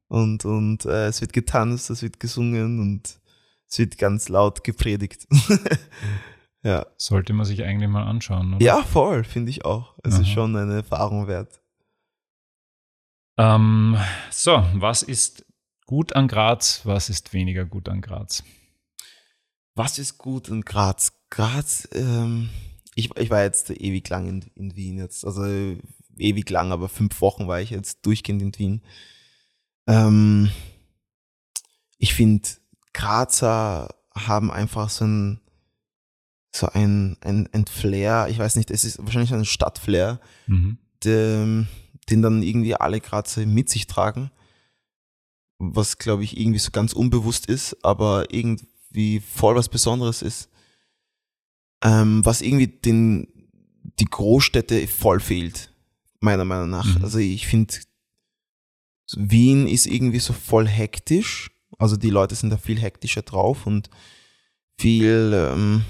Und, 0.08 0.44
und 0.44 0.86
äh, 0.86 1.08
es 1.08 1.20
wird 1.20 1.32
getanzt, 1.32 1.90
es 1.90 2.02
wird 2.02 2.18
gesungen 2.18 2.80
und 2.80 3.20
es 3.68 3.78
wird 3.78 3.98
ganz 3.98 4.28
laut 4.28 4.64
gepredigt. 4.64 5.26
Ja. 6.62 6.84
Sollte 6.96 7.32
man 7.32 7.46
sich 7.46 7.62
eigentlich 7.62 7.88
mal 7.88 8.02
anschauen. 8.02 8.54
Oder? 8.54 8.64
Ja, 8.64 8.82
voll, 8.82 9.22
finde 9.22 9.50
ich 9.50 9.64
auch. 9.64 9.94
Es 10.02 10.14
Aha. 10.14 10.22
ist 10.22 10.30
schon 10.30 10.56
eine 10.56 10.74
Erfahrung 10.74 11.28
wert. 11.28 11.62
Ähm, 13.38 13.96
so, 14.30 14.64
was 14.74 15.02
ist 15.02 15.44
gut 15.86 16.14
an 16.14 16.28
Graz, 16.28 16.80
was 16.84 17.08
ist 17.10 17.32
weniger 17.32 17.64
gut 17.64 17.88
an 17.88 18.00
Graz? 18.00 18.42
Was 19.74 19.98
ist 19.98 20.18
gut 20.18 20.48
in 20.48 20.62
Graz? 20.62 21.12
Graz, 21.30 21.88
ähm, 21.92 22.48
ich, 22.94 23.14
ich 23.16 23.30
war 23.30 23.42
jetzt 23.42 23.70
ewig 23.70 24.08
lang 24.08 24.26
in, 24.26 24.44
in 24.54 24.76
Wien 24.76 24.98
jetzt, 24.98 25.24
also 25.24 25.44
ewig 26.18 26.48
lang, 26.48 26.72
aber 26.72 26.88
fünf 26.88 27.20
Wochen 27.20 27.46
war 27.46 27.60
ich 27.60 27.70
jetzt 27.70 28.06
durchgehend 28.06 28.40
in 28.40 28.58
Wien. 28.58 28.82
Ähm, 29.86 30.50
ich 31.98 32.14
finde, 32.14 32.48
Grazer 32.94 33.94
haben 34.14 34.50
einfach 34.50 34.88
so 34.88 35.04
ein, 35.04 35.40
so 36.54 36.68
ein, 36.68 37.18
ein, 37.20 37.48
ein 37.52 37.66
Flair, 37.66 38.28
ich 38.30 38.38
weiß 38.38 38.56
nicht, 38.56 38.70
es 38.70 38.84
ist 38.84 38.98
wahrscheinlich 39.04 39.34
ein 39.34 39.44
Stadtflair, 39.44 40.20
Mhm. 40.46 40.78
Den 42.10 42.22
dann 42.22 42.42
irgendwie 42.42 42.74
alle 42.74 43.00
Grazer 43.00 43.46
mit 43.46 43.68
sich 43.68 43.86
tragen, 43.86 44.30
was 45.58 45.98
glaube 45.98 46.24
ich 46.24 46.38
irgendwie 46.38 46.58
so 46.58 46.70
ganz 46.70 46.92
unbewusst 46.92 47.46
ist, 47.46 47.84
aber 47.84 48.32
irgendwie 48.32 49.20
voll 49.20 49.56
was 49.56 49.68
Besonderes 49.68 50.22
ist, 50.22 50.48
ähm, 51.82 52.24
was 52.24 52.42
irgendwie 52.42 52.68
den, 52.68 53.28
die 53.98 54.04
Großstädte 54.04 54.86
voll 54.86 55.20
fehlt, 55.20 55.72
meiner 56.20 56.44
Meinung 56.44 56.70
nach. 56.70 56.96
Mhm. 56.96 57.04
Also 57.04 57.18
ich 57.18 57.46
finde, 57.46 57.74
Wien 59.14 59.66
ist 59.66 59.86
irgendwie 59.86 60.18
so 60.20 60.32
voll 60.32 60.66
hektisch, 60.68 61.50
also 61.78 61.96
die 61.96 62.10
Leute 62.10 62.34
sind 62.34 62.50
da 62.50 62.56
viel 62.56 62.80
hektischer 62.80 63.22
drauf 63.22 63.66
und 63.66 63.90
viel 64.78 65.32
ähm, 65.34 65.84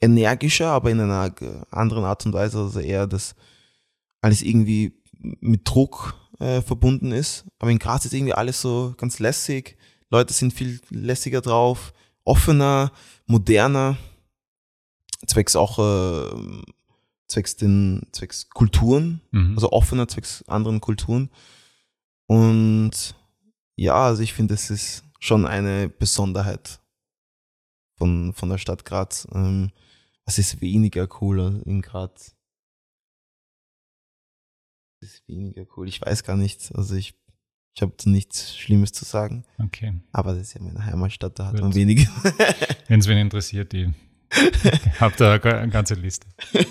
energischer, 0.00 0.68
aber 0.68 0.90
in 0.90 1.00
einer 1.00 1.34
anderen 1.70 2.04
Art 2.04 2.24
und 2.26 2.32
Weise, 2.32 2.58
also 2.58 2.80
eher 2.80 3.06
das 3.06 3.34
alles 4.20 4.42
irgendwie 4.42 4.92
mit 5.40 5.68
Druck 5.68 6.14
äh, 6.38 6.60
verbunden 6.62 7.12
ist. 7.12 7.44
Aber 7.58 7.70
in 7.70 7.78
Graz 7.78 8.04
ist 8.04 8.12
irgendwie 8.14 8.34
alles 8.34 8.60
so 8.60 8.94
ganz 8.96 9.18
lässig. 9.18 9.76
Leute 10.10 10.32
sind 10.32 10.52
viel 10.52 10.80
lässiger 10.90 11.40
drauf, 11.40 11.92
offener, 12.24 12.92
moderner, 13.26 13.96
zwecks 15.26 15.56
auch 15.56 15.78
äh, 15.78 16.62
zwecks 17.28 17.56
den 17.56 18.06
zwecks 18.12 18.48
Kulturen, 18.50 19.20
Mhm. 19.30 19.54
also 19.54 19.72
offener 19.72 20.06
zwecks 20.08 20.44
anderen 20.46 20.80
Kulturen. 20.80 21.30
Und 22.26 23.14
ja, 23.76 23.94
also 24.06 24.22
ich 24.22 24.32
finde, 24.32 24.54
es 24.54 24.70
ist 24.70 25.04
schon 25.20 25.46
eine 25.46 25.88
Besonderheit 25.88 26.80
von, 27.96 28.32
von 28.34 28.48
der 28.50 28.58
Stadt 28.58 28.84
Graz. 28.84 29.26
Ähm, 29.32 29.70
was 30.24 30.38
ist 30.38 30.60
weniger 30.60 31.06
cooler 31.06 31.60
in 31.66 31.82
Graz? 31.82 32.36
Ist 35.04 35.28
weniger 35.28 35.64
cool? 35.76 35.86
Ich 35.88 36.00
weiß 36.00 36.24
gar 36.24 36.36
nicht. 36.36 36.74
Also 36.74 36.94
ich, 36.94 37.14
ich 37.74 37.82
habe 37.82 37.92
nichts 38.06 38.56
Schlimmes 38.56 38.92
zu 38.92 39.04
sagen. 39.04 39.44
okay. 39.58 39.92
Aber 40.12 40.32
das 40.32 40.42
ist 40.48 40.54
ja 40.54 40.62
meine 40.62 40.84
Heimatstadt, 40.84 41.38
da 41.38 41.46
hat 41.46 41.52
Gut. 41.52 41.60
man 41.60 41.74
weniger. 41.74 42.10
Wenn 42.88 43.00
es 43.00 43.06
wen 43.08 43.18
interessiert, 43.18 43.72
die 43.72 43.92
habt 45.00 45.20
da 45.20 45.34
eine 45.34 45.68
ganze 45.68 45.94
Liste. 45.94 46.26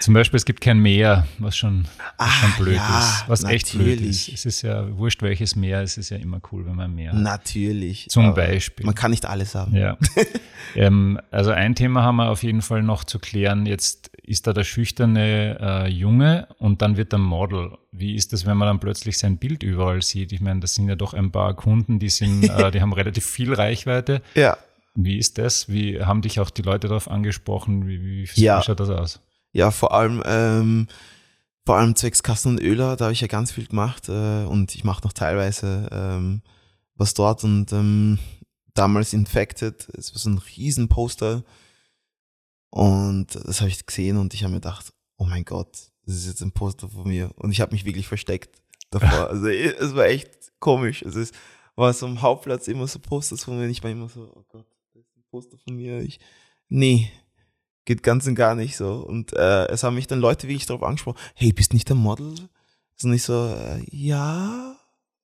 Zum 0.00 0.14
Beispiel, 0.14 0.36
es 0.36 0.44
gibt 0.44 0.60
kein 0.60 0.78
Meer, 0.78 1.26
was 1.38 1.56
schon, 1.56 1.84
was 2.18 2.32
schon 2.32 2.50
Ah, 2.50 2.56
blöd 2.58 2.76
ja, 2.76 2.98
ist. 3.00 3.24
Was 3.28 3.42
echt 3.44 3.72
blöd 3.72 3.96
natürlich. 3.96 4.28
ist. 4.28 4.34
Es 4.34 4.46
ist 4.46 4.62
ja 4.62 4.96
wurscht, 4.96 5.22
welches 5.22 5.56
Meer, 5.56 5.82
es 5.82 5.98
ist 5.98 6.10
ja 6.10 6.18
immer 6.18 6.40
cool, 6.52 6.66
wenn 6.66 6.76
man 6.76 6.94
Meer 6.94 7.12
hat. 7.12 7.18
Natürlich. 7.18 8.06
Zum 8.08 8.32
Beispiel. 8.32 8.86
Man 8.86 8.94
kann 8.94 9.10
nicht 9.10 9.26
alles 9.26 9.56
haben. 9.56 9.74
Ja. 9.74 9.98
ähm, 10.76 11.20
also 11.32 11.50
ein 11.50 11.74
Thema 11.74 12.02
haben 12.02 12.16
wir 12.16 12.30
auf 12.30 12.44
jeden 12.44 12.62
Fall 12.62 12.82
noch 12.82 13.02
zu 13.04 13.18
klären. 13.18 13.66
Jetzt 13.66 14.08
ist 14.22 14.46
da 14.46 14.52
der 14.52 14.62
schüchterne 14.64 15.58
äh, 15.60 15.88
Junge 15.88 16.46
und 16.58 16.80
dann 16.80 16.96
wird 16.96 17.12
er 17.12 17.18
Model. 17.18 17.72
Wie 17.90 18.14
ist 18.14 18.32
das, 18.32 18.46
wenn 18.46 18.56
man 18.56 18.68
dann 18.68 18.78
plötzlich 18.80 19.18
sein 19.18 19.38
Bild 19.38 19.62
überall 19.64 20.02
sieht? 20.02 20.30
Ich 20.32 20.40
meine, 20.40 20.60
das 20.60 20.74
sind 20.76 20.88
ja 20.88 20.94
doch 20.94 21.12
ein 21.12 21.32
paar 21.32 21.54
Kunden, 21.54 21.98
die 21.98 22.10
sind, 22.10 22.44
äh, 22.48 22.70
die 22.70 22.80
haben 22.80 22.92
relativ 22.92 23.26
viel 23.26 23.52
Reichweite. 23.52 24.22
Ja. 24.36 24.56
Wie 24.94 25.18
ist 25.18 25.38
das? 25.38 25.68
Wie 25.68 26.02
haben 26.02 26.22
dich 26.22 26.38
auch 26.40 26.50
die 26.50 26.62
Leute 26.62 26.88
darauf 26.88 27.10
angesprochen? 27.10 27.86
Wie, 27.88 28.00
wie, 28.04 28.28
wie 28.32 28.40
Ja. 28.42 28.62
schaut 28.62 28.78
das 28.80 28.90
aus? 28.90 29.20
Ja, 29.52 29.70
vor 29.70 29.92
allem, 29.92 30.22
ähm, 30.26 30.88
vor 31.64 31.76
allem 31.76 31.96
zwecks 31.96 32.22
Kasten 32.22 32.50
und 32.50 32.60
Öler, 32.60 32.96
da 32.96 33.06
habe 33.06 33.12
ich 33.12 33.20
ja 33.20 33.26
ganz 33.26 33.52
viel 33.52 33.66
gemacht 33.66 34.08
äh, 34.08 34.44
und 34.44 34.74
ich 34.74 34.84
mache 34.84 35.04
noch 35.04 35.12
teilweise 35.12 35.88
ähm, 35.92 36.42
was 36.94 37.14
dort 37.14 37.44
und 37.44 37.72
ähm, 37.72 38.18
damals 38.74 39.12
Infected, 39.12 39.88
es 39.94 40.12
war 40.12 40.18
so 40.18 40.30
ein 40.30 40.38
riesen 40.56 40.88
Poster 40.88 41.44
und 42.70 43.34
das 43.34 43.60
habe 43.60 43.70
ich 43.70 43.84
gesehen 43.84 44.16
und 44.16 44.34
ich 44.34 44.44
habe 44.44 44.52
mir 44.52 44.60
gedacht, 44.60 44.92
oh 45.16 45.24
mein 45.24 45.44
Gott, 45.44 45.90
das 46.04 46.16
ist 46.16 46.26
jetzt 46.26 46.42
ein 46.42 46.52
Poster 46.52 46.88
von 46.88 47.06
mir 47.06 47.30
und 47.36 47.50
ich 47.50 47.60
habe 47.60 47.72
mich 47.72 47.84
wirklich 47.84 48.08
versteckt 48.08 48.60
davor. 48.90 49.28
Also 49.30 49.48
es 49.48 49.94
war 49.94 50.06
echt 50.06 50.30
komisch. 50.60 51.02
Es 51.02 51.14
ist, 51.14 51.34
war 51.76 51.92
so 51.92 52.06
am 52.06 52.22
Hauptplatz 52.22 52.68
immer 52.68 52.86
so 52.86 52.98
Posters 52.98 53.44
von 53.44 53.56
mir 53.56 53.64
und 53.64 53.70
ich 53.70 53.82
war 53.82 53.90
immer 53.90 54.08
so, 54.08 54.32
oh 54.34 54.44
Gott, 54.48 54.66
das 54.94 55.02
ist 55.02 55.16
ein 55.16 55.24
Poster 55.30 55.58
von 55.58 55.76
mir. 55.76 56.00
Ich, 56.00 56.18
nee, 56.68 57.10
geht 57.88 58.02
ganz 58.02 58.26
und 58.26 58.34
gar 58.34 58.54
nicht 58.54 58.76
so. 58.76 58.96
Und 58.96 59.32
äh, 59.32 59.66
es 59.68 59.82
haben 59.82 59.94
mich 59.94 60.06
dann 60.06 60.20
Leute 60.20 60.46
wirklich 60.46 60.66
darauf 60.66 60.82
angesprochen, 60.82 61.18
hey, 61.34 61.54
bist 61.54 61.72
nicht 61.72 61.88
der 61.88 61.96
Model? 61.96 62.34
Und 63.02 63.12
ich 63.14 63.22
so, 63.22 63.46
äh, 63.46 63.82
ja, 63.90 64.76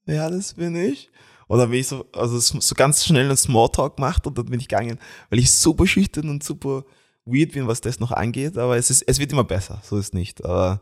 ja, 0.07 0.31
das 0.31 0.55
bin 0.55 0.75
ich. 0.75 1.11
Und 1.47 1.59
dann 1.59 1.69
bin 1.69 1.81
ich 1.81 1.89
so, 1.89 2.07
also 2.15 2.39
so 2.39 2.75
ganz 2.75 3.05
schnell 3.05 3.27
einen 3.27 3.37
Smalltalk 3.37 3.97
gemacht 3.97 4.27
und 4.27 4.39
dann 4.39 4.47
bin 4.47 4.61
ich 4.61 4.69
gegangen, 4.69 4.99
weil 5.29 5.41
ich 5.41 5.53
super 5.53 5.87
schüchtern 5.87 6.31
und 6.31 6.43
super 6.43 6.85
weird 7.27 7.53
bin, 7.53 7.67
was 7.67 7.83
das 7.83 8.01
noch 8.01 8.13
angeht. 8.13 8.57
Aber 8.57 8.79
es 8.79 8.89
ist, 8.89 9.03
es 9.03 9.19
wird 9.19 9.33
immer 9.33 9.45
besser, 9.45 9.83
so 9.85 9.99
ist 9.99 10.15
nicht. 10.15 10.43
Aber 10.43 10.81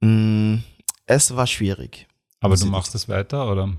mh, 0.00 0.60
es 1.04 1.36
war 1.36 1.46
schwierig. 1.46 2.08
Aber 2.40 2.56
du 2.56 2.64
ich 2.64 2.70
machst 2.70 2.94
das 2.94 3.10
weiter, 3.10 3.50
oder? 3.52 3.76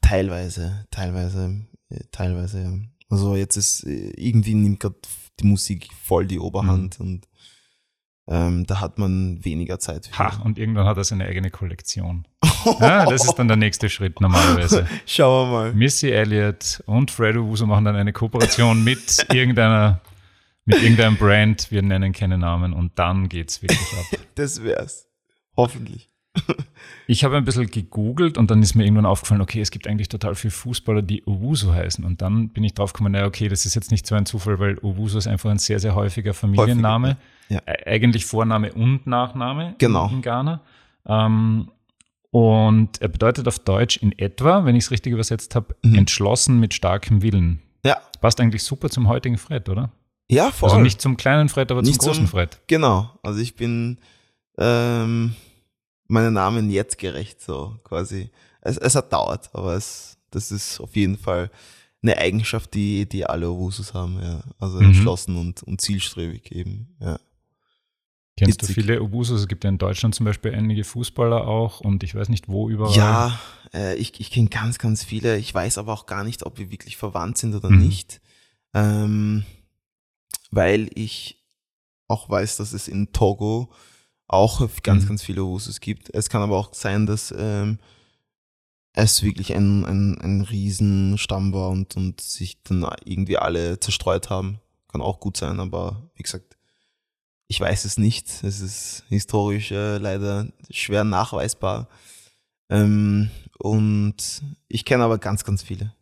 Teilweise, 0.00 0.86
teilweise, 0.90 1.66
äh, 1.90 2.00
teilweise, 2.10 2.62
ja. 2.62 2.72
Also 3.10 3.36
jetzt 3.36 3.58
ist 3.58 3.84
äh, 3.84 4.12
irgendwie 4.16 4.54
nimmt 4.54 4.80
gerade 4.80 4.96
die 5.40 5.46
Musik 5.46 5.88
voll 6.02 6.26
die 6.26 6.38
Oberhand 6.38 7.00
und 7.00 7.26
ähm, 8.26 8.64
da 8.66 8.80
hat 8.80 8.98
man 8.98 9.44
weniger 9.44 9.78
Zeit 9.78 10.06
für. 10.06 10.18
Ha, 10.18 10.42
und 10.44 10.58
irgendwann 10.58 10.86
hat 10.86 10.96
er 10.96 11.04
seine 11.04 11.26
eigene 11.26 11.50
Kollektion. 11.50 12.26
Ja, 12.80 13.04
das 13.04 13.26
ist 13.26 13.34
dann 13.34 13.46
der 13.46 13.58
nächste 13.58 13.90
Schritt 13.90 14.22
normalerweise. 14.22 14.88
Schauen 15.06 15.50
wir 15.50 15.52
mal. 15.52 15.74
Missy 15.74 16.08
Elliott 16.08 16.82
und 16.86 17.10
Fred 17.10 17.36
Uso 17.36 17.66
machen 17.66 17.84
dann 17.84 17.94
eine 17.94 18.14
Kooperation 18.14 18.82
mit 18.82 19.26
irgendeiner, 19.30 20.00
mit 20.64 20.82
irgendeinem 20.82 21.18
Brand, 21.18 21.70
wir 21.70 21.82
nennen 21.82 22.14
keine 22.14 22.38
Namen 22.38 22.72
und 22.72 22.98
dann 22.98 23.28
geht's 23.28 23.60
wirklich 23.60 23.92
ab. 23.98 24.18
Das 24.34 24.64
wär's. 24.64 25.08
Hoffentlich. 25.58 26.08
Ich 27.06 27.22
habe 27.22 27.36
ein 27.36 27.44
bisschen 27.44 27.66
gegoogelt 27.70 28.38
und 28.38 28.50
dann 28.50 28.62
ist 28.62 28.74
mir 28.74 28.84
irgendwann 28.84 29.06
aufgefallen, 29.06 29.40
okay, 29.42 29.60
es 29.60 29.70
gibt 29.70 29.86
eigentlich 29.86 30.08
total 30.08 30.34
viele 30.34 30.50
Fußballer, 30.52 31.02
die 31.02 31.22
Owusu 31.26 31.72
heißen. 31.72 32.04
Und 32.04 32.22
dann 32.22 32.48
bin 32.48 32.64
ich 32.64 32.72
drauf 32.74 32.92
gekommen, 32.92 33.12
naja, 33.12 33.26
okay, 33.26 33.48
das 33.48 33.66
ist 33.66 33.74
jetzt 33.74 33.90
nicht 33.90 34.06
so 34.06 34.14
ein 34.14 34.24
Zufall, 34.26 34.58
weil 34.58 34.78
Owusu 34.82 35.18
ist 35.18 35.26
einfach 35.26 35.50
ein 35.50 35.58
sehr, 35.58 35.78
sehr 35.80 35.94
häufiger 35.94 36.32
Familienname. 36.34 37.16
ja. 37.50 37.58
Ä- 37.60 37.86
Eigentlich 37.86 38.24
Vorname 38.26 38.72
und 38.72 39.06
Nachname 39.06 39.74
Genau. 39.78 40.08
in 40.08 40.22
Ghana. 40.22 40.60
Ähm, 41.06 41.70
und 42.30 43.00
er 43.02 43.08
bedeutet 43.08 43.46
auf 43.46 43.58
Deutsch 43.60 43.98
in 43.98 44.18
etwa, 44.18 44.64
wenn 44.64 44.74
ich 44.74 44.84
es 44.84 44.90
richtig 44.90 45.12
übersetzt 45.12 45.54
habe, 45.54 45.76
Mhm. 45.84 45.94
entschlossen 45.96 46.58
mit 46.58 46.74
starkem 46.74 47.22
Willen. 47.22 47.60
Ja. 47.84 47.98
Passt 48.20 48.40
eigentlich 48.40 48.62
super 48.64 48.88
zum 48.88 49.08
heutigen 49.08 49.36
Fred, 49.36 49.68
oder? 49.68 49.92
Ja, 50.30 50.50
voll. 50.50 50.70
Also 50.70 50.80
nicht 50.80 51.00
zum 51.02 51.16
kleinen 51.18 51.48
Fred, 51.50 51.70
aber 51.70 51.82
Nicht 51.82 52.00
zum 52.00 52.08
großen 52.08 52.24
zum- 52.26 52.30
Fred. 52.30 52.60
genau. 52.66 53.10
Also 53.22 53.40
ich 53.40 53.54
bin 53.56 53.98
ähm, 54.58 55.34
meinen 56.06 56.34
Namen 56.34 56.70
jetzt 56.70 56.98
gerecht, 56.98 57.40
so 57.40 57.76
quasi. 57.84 58.30
Es, 58.60 58.76
es 58.78 58.94
hat 58.94 59.12
dauert, 59.12 59.50
aber 59.54 59.74
es, 59.74 60.16
das 60.30 60.50
ist 60.50 60.80
auf 60.80 60.94
jeden 60.96 61.16
Fall 61.18 61.50
eine 62.02 62.18
Eigenschaft, 62.18 62.74
die, 62.74 63.08
die 63.08 63.24
alle 63.26 63.48
Owusus 63.48 63.94
haben, 63.94 64.20
ja. 64.22 64.42
Also 64.58 64.78
Mhm. 64.78 64.86
entschlossen 64.86 65.36
und, 65.36 65.62
und 65.62 65.80
zielstrebig 65.80 66.52
eben, 66.52 66.96
ja. 67.00 67.18
Kennst 68.36 68.62
du 68.62 68.66
Witzig. 68.66 68.74
viele 68.74 69.00
Obusos? 69.00 69.42
Es 69.42 69.46
gibt 69.46 69.62
ja 69.62 69.70
in 69.70 69.78
Deutschland 69.78 70.12
zum 70.14 70.26
Beispiel 70.26 70.52
einige 70.52 70.82
Fußballer 70.82 71.46
auch 71.46 71.78
und 71.80 72.02
ich 72.02 72.16
weiß 72.16 72.28
nicht 72.30 72.48
wo 72.48 72.68
überall. 72.68 72.96
Ja, 72.96 73.40
äh, 73.72 73.94
ich, 73.94 74.18
ich 74.18 74.32
kenne 74.32 74.48
ganz, 74.48 74.78
ganz 74.78 75.04
viele. 75.04 75.38
Ich 75.38 75.54
weiß 75.54 75.78
aber 75.78 75.92
auch 75.92 76.06
gar 76.06 76.24
nicht, 76.24 76.44
ob 76.44 76.58
wir 76.58 76.68
wirklich 76.72 76.96
verwandt 76.96 77.38
sind 77.38 77.54
oder 77.54 77.70
Mhm. 77.70 77.78
nicht. 77.78 78.20
Ähm, 78.74 79.44
weil 80.50 80.90
ich 80.96 81.44
auch 82.08 82.28
weiß, 82.28 82.56
dass 82.56 82.72
es 82.72 82.88
in 82.88 83.12
Togo 83.12 83.70
auch 84.26 84.66
ganz, 84.82 85.04
Mhm. 85.04 85.08
ganz 85.08 85.22
viele 85.22 85.44
Usus 85.44 85.80
gibt. 85.80 86.12
Es 86.14 86.28
kann 86.28 86.42
aber 86.42 86.56
auch 86.56 86.72
sein, 86.74 87.06
dass 87.06 87.32
ähm, 87.36 87.78
es 88.92 89.22
wirklich 89.22 89.54
ein, 89.54 89.84
ein, 89.84 90.20
ein 90.20 90.40
Riesenstamm 90.42 91.52
war 91.52 91.70
und, 91.70 91.96
und 91.96 92.20
sich 92.20 92.62
dann 92.62 92.86
irgendwie 93.04 93.36
alle 93.38 93.80
zerstreut 93.80 94.30
haben. 94.30 94.60
Kann 94.88 95.02
auch 95.02 95.18
gut 95.20 95.36
sein, 95.36 95.58
aber 95.60 96.10
wie 96.14 96.22
gesagt, 96.22 96.56
ich 97.48 97.60
weiß 97.60 97.84
es 97.84 97.98
nicht. 97.98 98.28
Es 98.44 98.60
ist 98.60 99.04
historisch 99.08 99.72
äh, 99.72 99.98
leider 99.98 100.48
schwer 100.70 101.04
nachweisbar. 101.04 101.88
Ähm, 102.70 103.30
und 103.58 104.42
ich 104.68 104.84
kenne 104.84 105.04
aber 105.04 105.18
ganz, 105.18 105.44
ganz 105.44 105.62
viele. 105.62 105.92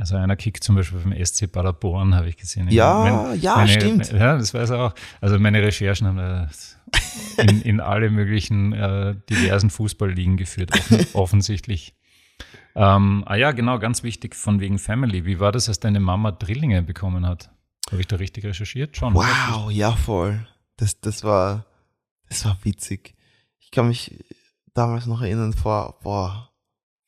Also 0.00 0.16
einer 0.16 0.34
kickt 0.36 0.64
zum 0.64 0.76
Beispiel 0.76 0.98
beim 1.00 1.24
SC 1.24 1.50
Paderborn, 1.50 2.14
habe 2.14 2.28
ich 2.28 2.36
gesehen. 2.36 2.68
Ja, 2.70 3.24
Mein- 3.28 3.40
ja, 3.40 3.56
meine, 3.56 3.68
stimmt. 3.70 4.10
Ja, 4.12 4.36
das 4.36 4.54
weiß 4.54 4.70
er 4.70 4.78
auch. 4.86 4.94
Also 5.20 5.38
meine 5.38 5.62
Recherchen 5.62 6.06
haben 6.06 6.16
das 6.16 6.78
in, 7.38 7.62
in 7.62 7.80
alle 7.80 8.10
möglichen 8.10 8.72
äh, 8.72 9.14
diversen 9.28 9.70
Fußballligen 9.70 10.36
geführt, 10.36 10.72
offen, 10.72 11.06
offensichtlich. 11.14 11.94
Ähm, 12.74 13.24
ah 13.26 13.34
ja, 13.36 13.52
genau, 13.52 13.78
ganz 13.78 14.02
wichtig 14.02 14.34
von 14.34 14.60
wegen 14.60 14.78
Family. 14.78 15.26
Wie 15.26 15.38
war 15.40 15.52
das, 15.52 15.68
als 15.68 15.80
deine 15.80 16.00
Mama 16.00 16.32
Drillinge 16.32 16.82
bekommen 16.82 17.26
hat? 17.26 17.50
Habe 17.90 18.00
ich 18.00 18.06
da 18.06 18.16
richtig 18.16 18.44
recherchiert? 18.44 18.96
Schon. 18.96 19.14
Wow, 19.14 19.70
ja 19.70 19.92
voll. 19.92 20.46
Das, 20.76 21.00
das 21.00 21.24
war, 21.24 21.66
das 22.28 22.44
war 22.44 22.56
witzig. 22.62 23.14
Ich 23.58 23.70
kann 23.70 23.88
mich 23.88 24.24
damals 24.72 25.06
noch 25.06 25.20
erinnern, 25.20 25.52
vor, 25.52 25.98
boah, 26.02 26.50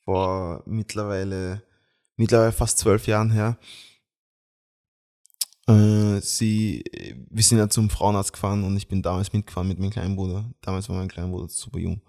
vor 0.03 0.61
mittlerweile, 0.65 1.63
mittlerweile 2.17 2.51
fast 2.51 2.77
zwölf 2.79 3.07
Jahren 3.07 3.31
her. 3.31 3.57
Äh, 5.67 6.19
sie, 6.19 6.83
wir 7.29 7.43
sind 7.43 7.57
ja 7.57 7.69
zum 7.69 7.89
Frauenarzt 7.89 8.33
gefahren 8.33 8.63
und 8.63 8.75
ich 8.75 8.87
bin 8.87 9.01
damals 9.01 9.31
mitgefahren 9.31 9.67
mit 9.67 9.79
meinem 9.79 9.91
kleinen 9.91 10.15
Bruder. 10.15 10.49
Damals 10.61 10.89
war 10.89 10.97
mein 10.97 11.07
kleiner 11.07 11.29
Bruder 11.29 11.47
super 11.49 11.79
jung. 11.79 12.01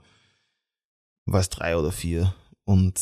War 1.26 1.40
es 1.40 1.48
drei 1.48 1.76
oder 1.76 1.92
vier. 1.92 2.34
Und 2.64 3.00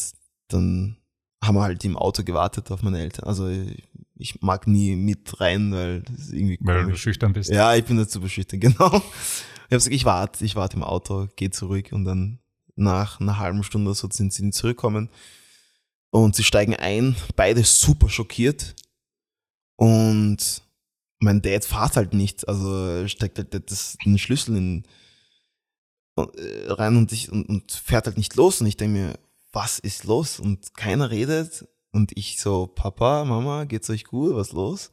dann 0.48 0.96
haben 1.42 1.56
wir 1.56 1.62
halt 1.62 1.84
im 1.84 1.96
Auto 1.96 2.22
gewartet 2.22 2.70
auf 2.70 2.82
meine 2.82 3.00
Eltern. 3.00 3.26
Also 3.26 3.48
ich, 3.48 3.82
ich 4.14 4.42
mag 4.42 4.66
nie 4.66 4.94
mit 4.94 5.40
rein, 5.40 5.72
weil 5.72 6.02
das 6.02 6.18
ist 6.20 6.32
irgendwie 6.32 6.58
Weil 6.60 6.78
du 6.80 6.84
komisch. 6.84 7.02
schüchtern 7.02 7.32
bist. 7.32 7.50
Ja, 7.50 7.74
ich 7.74 7.84
bin 7.84 7.96
dazu 7.96 8.20
beschüchtert, 8.20 8.60
genau. 8.60 8.86
Ich 8.96 9.74
habe 9.74 9.76
gesagt, 9.76 9.94
ich 9.94 10.04
warte, 10.04 10.44
ich 10.44 10.54
warte 10.54 10.76
im 10.76 10.82
Auto, 10.84 11.28
gehe 11.36 11.50
zurück 11.50 11.88
und 11.92 12.04
dann 12.04 12.38
nach 12.76 13.20
einer 13.20 13.38
halben 13.38 13.62
Stunde 13.64 13.90
oder 13.90 13.94
so 13.94 14.08
sind 14.10 14.32
sie 14.32 14.50
zurückgekommen 14.50 15.08
und 16.12 16.36
sie 16.36 16.44
steigen 16.44 16.76
ein, 16.76 17.16
beide 17.36 17.64
super 17.64 18.08
schockiert 18.10 18.76
und 19.76 20.62
mein 21.20 21.40
Dad 21.40 21.64
fährt 21.64 21.96
halt 21.96 22.12
nicht, 22.12 22.46
also 22.46 23.08
steckt 23.08 23.38
halt 23.38 23.70
das, 23.70 23.96
den 24.04 24.18
Schlüssel 24.18 24.56
in, 24.56 24.84
äh, 26.16 26.70
rein 26.70 26.96
und, 26.96 27.12
ich, 27.12 27.32
und, 27.32 27.48
und 27.48 27.72
fährt 27.72 28.06
halt 28.06 28.18
nicht 28.18 28.36
los 28.36 28.60
und 28.60 28.66
ich 28.66 28.76
denke 28.76 28.98
mir, 28.98 29.18
was 29.52 29.78
ist 29.78 30.04
los? 30.04 30.38
Und 30.38 30.74
keiner 30.74 31.10
redet 31.10 31.66
und 31.92 32.16
ich 32.16 32.40
so, 32.40 32.66
Papa, 32.66 33.24
Mama, 33.24 33.64
geht's 33.64 33.88
euch 33.88 34.04
gut, 34.04 34.34
was 34.34 34.52
los? 34.52 34.90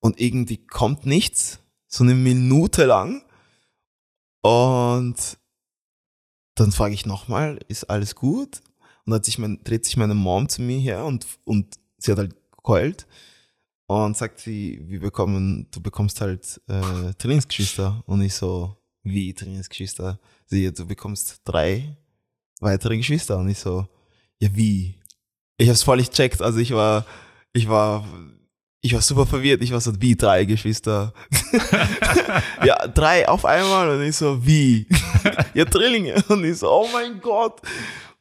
Und 0.00 0.20
irgendwie 0.20 0.58
kommt 0.58 1.04
nichts, 1.04 1.58
so 1.86 2.02
eine 2.04 2.14
Minute 2.14 2.86
lang. 2.86 3.22
Und 4.42 5.16
dann 6.54 6.72
frage 6.72 6.94
ich 6.94 7.04
nochmal, 7.04 7.58
ist 7.68 7.84
alles 7.84 8.14
gut? 8.14 8.62
Und 9.06 9.12
dann 9.12 9.22
sich 9.22 9.38
mein, 9.38 9.62
dreht 9.62 9.84
sich 9.84 9.96
meine 9.96 10.14
Mom 10.14 10.48
zu 10.48 10.62
mir 10.62 10.78
her 10.78 11.04
und, 11.04 11.26
und 11.44 11.76
sie 11.98 12.10
hat 12.10 12.18
halt 12.18 12.34
geheult. 12.62 13.06
Und 13.88 14.16
sagt 14.16 14.40
sie, 14.40 14.82
wir 14.86 14.98
bekommen, 14.98 15.68
du 15.70 15.80
bekommst 15.80 16.20
halt 16.20 16.60
äh, 16.66 17.14
Trainingsgeschwister. 17.18 18.02
Und 18.06 18.20
ich 18.20 18.34
so, 18.34 18.76
wie 19.04 19.32
Trainingsgeschwister? 19.32 20.18
Sie, 20.46 20.72
du 20.72 20.86
bekommst 20.86 21.40
drei 21.44 21.96
weitere 22.60 22.96
Geschwister. 22.96 23.38
Und 23.38 23.48
ich 23.48 23.60
so, 23.60 23.86
ja 24.40 24.48
wie? 24.52 24.96
Ich 25.56 25.68
hab's 25.68 25.84
voll 25.84 25.98
nicht 25.98 26.12
checkt. 26.12 26.42
Also 26.42 26.58
ich 26.58 26.72
war, 26.72 27.06
ich 27.52 27.68
war, 27.68 28.04
ich 28.80 28.92
war 28.92 29.02
super 29.02 29.24
verwirrt. 29.24 29.62
Ich 29.62 29.70
war 29.70 29.80
so, 29.80 29.92
wie 30.00 30.16
drei 30.16 30.44
Geschwister? 30.44 31.14
ja, 32.64 32.88
drei 32.88 33.28
auf 33.28 33.44
einmal. 33.44 33.88
Und 33.90 34.02
ich 34.02 34.16
so, 34.16 34.44
wie? 34.44 34.88
ja, 35.54 35.64
Drillinge. 35.64 36.24
Und 36.28 36.44
ich 36.44 36.58
so, 36.58 36.70
oh 36.72 36.88
mein 36.92 37.20
Gott. 37.20 37.60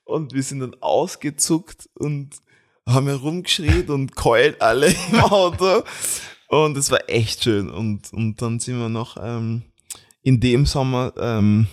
Und 0.05 0.33
wir 0.33 0.43
sind 0.43 0.61
dann 0.61 0.75
ausgezuckt 0.81 1.89
und 1.95 2.35
haben 2.87 3.07
herumgeschrien 3.07 3.89
und 3.89 4.15
keult 4.15 4.61
alle 4.61 4.87
im 4.87 5.19
Auto. 5.19 5.83
Und 6.47 6.77
es 6.77 6.91
war 6.91 7.09
echt 7.09 7.43
schön. 7.43 7.69
Und, 7.69 8.13
und 8.13 8.41
dann 8.41 8.59
sind 8.59 8.79
wir 8.79 8.89
noch 8.89 9.17
ähm, 9.19 9.63
in 10.21 10.39
dem 10.39 10.65
Sommer 10.65 11.13
ähm, 11.17 11.67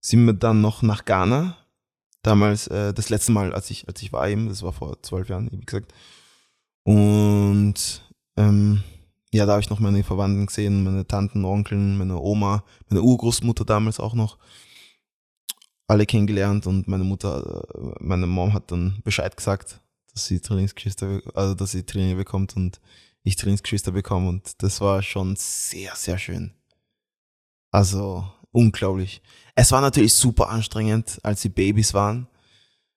sind 0.00 0.24
wir 0.26 0.32
dann 0.32 0.60
noch 0.60 0.82
nach 0.82 1.04
Ghana. 1.04 1.56
Damals, 2.22 2.66
äh, 2.68 2.92
das 2.92 3.08
letzte 3.08 3.32
Mal, 3.32 3.52
als 3.52 3.70
ich, 3.70 3.88
als 3.88 4.02
ich 4.02 4.12
war 4.12 4.28
eben, 4.28 4.48
das 4.48 4.62
war 4.62 4.72
vor 4.72 5.02
zwölf 5.02 5.28
Jahren, 5.28 5.50
wie 5.50 5.60
gesagt. 5.60 5.92
Und 6.84 8.02
ähm, 8.36 8.82
ja, 9.32 9.46
da 9.46 9.52
habe 9.52 9.62
ich 9.62 9.70
noch 9.70 9.80
meine 9.80 10.04
Verwandten 10.04 10.46
gesehen, 10.46 10.84
meine 10.84 11.06
Tanten, 11.06 11.44
Onkeln, 11.44 11.96
meine 11.96 12.18
Oma, 12.18 12.64
meine 12.88 13.02
Urgroßmutter 13.02 13.64
damals 13.64 13.98
auch 13.98 14.14
noch. 14.14 14.38
Alle 15.92 16.06
kennengelernt 16.06 16.66
und 16.66 16.88
meine 16.88 17.04
Mutter, 17.04 17.64
äh, 17.74 17.92
meine 18.00 18.26
Mom 18.26 18.54
hat 18.54 18.70
dann 18.72 19.00
Bescheid 19.04 19.36
gesagt, 19.36 19.80
dass 20.14 20.24
sie 20.24 20.40
Trainingsgeschwister, 20.40 21.20
also 21.34 21.54
dass 21.54 21.72
sie 21.72 21.84
Training 21.84 22.16
bekommt 22.16 22.56
und 22.56 22.80
ich 23.22 23.36
Trainingsgeschwister 23.36 23.92
bekomme 23.92 24.30
und 24.30 24.62
das 24.62 24.80
war 24.80 25.02
schon 25.02 25.36
sehr, 25.36 25.94
sehr 25.94 26.16
schön. 26.16 26.54
Also 27.70 28.24
unglaublich. 28.52 29.20
Es 29.54 29.70
war 29.70 29.82
natürlich 29.82 30.14
super 30.14 30.48
anstrengend, 30.48 31.20
als 31.22 31.42
sie 31.42 31.50
Babys 31.50 31.92
waren, 31.92 32.26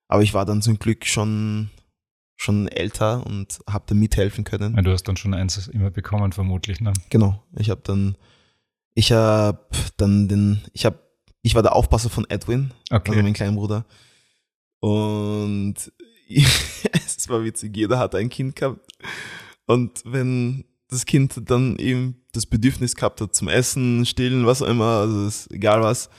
aber 0.08 0.24
ich 0.24 0.34
war 0.34 0.46
dann 0.46 0.62
zum 0.62 0.80
Glück 0.80 1.06
schon 1.06 1.70
schon 2.38 2.68
älter 2.68 3.26
und 3.26 3.60
habe 3.70 3.86
da 3.88 3.96
mithelfen 3.96 4.44
können. 4.44 4.76
Ja, 4.76 4.82
Du 4.82 4.92
hast 4.92 5.04
dann 5.04 5.18
schon 5.18 5.34
eins 5.34 5.68
immer 5.68 5.90
bekommen, 5.90 6.32
vermutlich. 6.32 6.82
Ne? 6.82 6.94
Genau. 7.10 7.44
Ich 7.58 7.70
habe 7.70 7.82
dann, 7.84 8.18
ich 8.94 9.12
habe 9.12 9.60
dann 9.98 10.28
den, 10.28 10.62
ich 10.74 10.86
habe, 10.86 11.00
ich 11.46 11.54
war 11.54 11.62
der 11.62 11.76
Aufpasser 11.76 12.10
von 12.10 12.28
Edwin, 12.28 12.72
also 12.90 13.12
Okay. 13.12 13.22
mein 13.22 13.34
kleiner 13.34 13.56
Bruder. 13.56 13.86
Und 14.80 15.76
es 16.28 17.30
war 17.30 17.44
witzig, 17.44 17.78
jeder 17.78 18.00
hat 18.00 18.16
ein 18.16 18.30
Kind 18.30 18.56
gehabt. 18.56 18.80
Und 19.68 20.02
wenn 20.06 20.66
das 20.88 21.06
Kind 21.06 21.40
dann 21.50 21.78
eben 21.78 22.16
das 22.32 22.48
Bedürfnis 22.48 22.96
gehabt 22.96 23.22
hat 23.22 23.36
zum 23.36 23.48
Essen, 23.48 24.08
Stillen, 24.08 24.48
was 24.48 24.64
auch 24.64 24.68
immer, 24.68 25.02
also 25.02 25.28
ist 25.28 25.52
egal 25.52 25.82
was, 25.84 26.10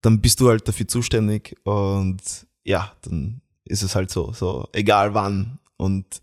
dann 0.00 0.20
bist 0.20 0.40
du 0.40 0.48
halt 0.48 0.66
dafür 0.66 0.88
zuständig 0.88 1.56
und 1.62 2.20
ja, 2.64 2.92
dann 3.02 3.42
ist 3.64 3.82
es 3.82 3.94
halt 3.94 4.10
so, 4.10 4.32
so 4.32 4.68
egal 4.72 5.14
wann. 5.14 5.60
Und 5.76 6.20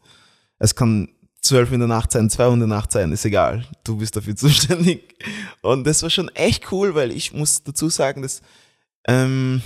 es 0.60 0.76
kann 0.76 1.08
zwölf 1.42 1.72
in 1.72 1.80
der 1.80 1.88
Nacht 1.88 2.12
sein, 2.12 2.30
zwei 2.30 2.48
Uhr 2.48 2.54
in 2.54 2.60
der 2.60 2.68
Nacht 2.68 2.92
sein, 2.92 3.12
ist 3.12 3.26
egal. 3.26 3.66
Du 3.84 3.98
bist 3.98 4.16
dafür 4.16 4.36
zuständig. 4.38 5.16
Und 5.62 5.86
das 5.86 6.04
war 6.04 6.10
schon 6.10 6.30
echt 6.30 6.72
cool, 6.72 6.96
weil 6.96 7.12
ich 7.12 7.34
muss 7.34 7.64
dazu 7.64 7.90
sagen, 7.90 8.22
dass 8.22 8.42
ähm, 9.08 9.62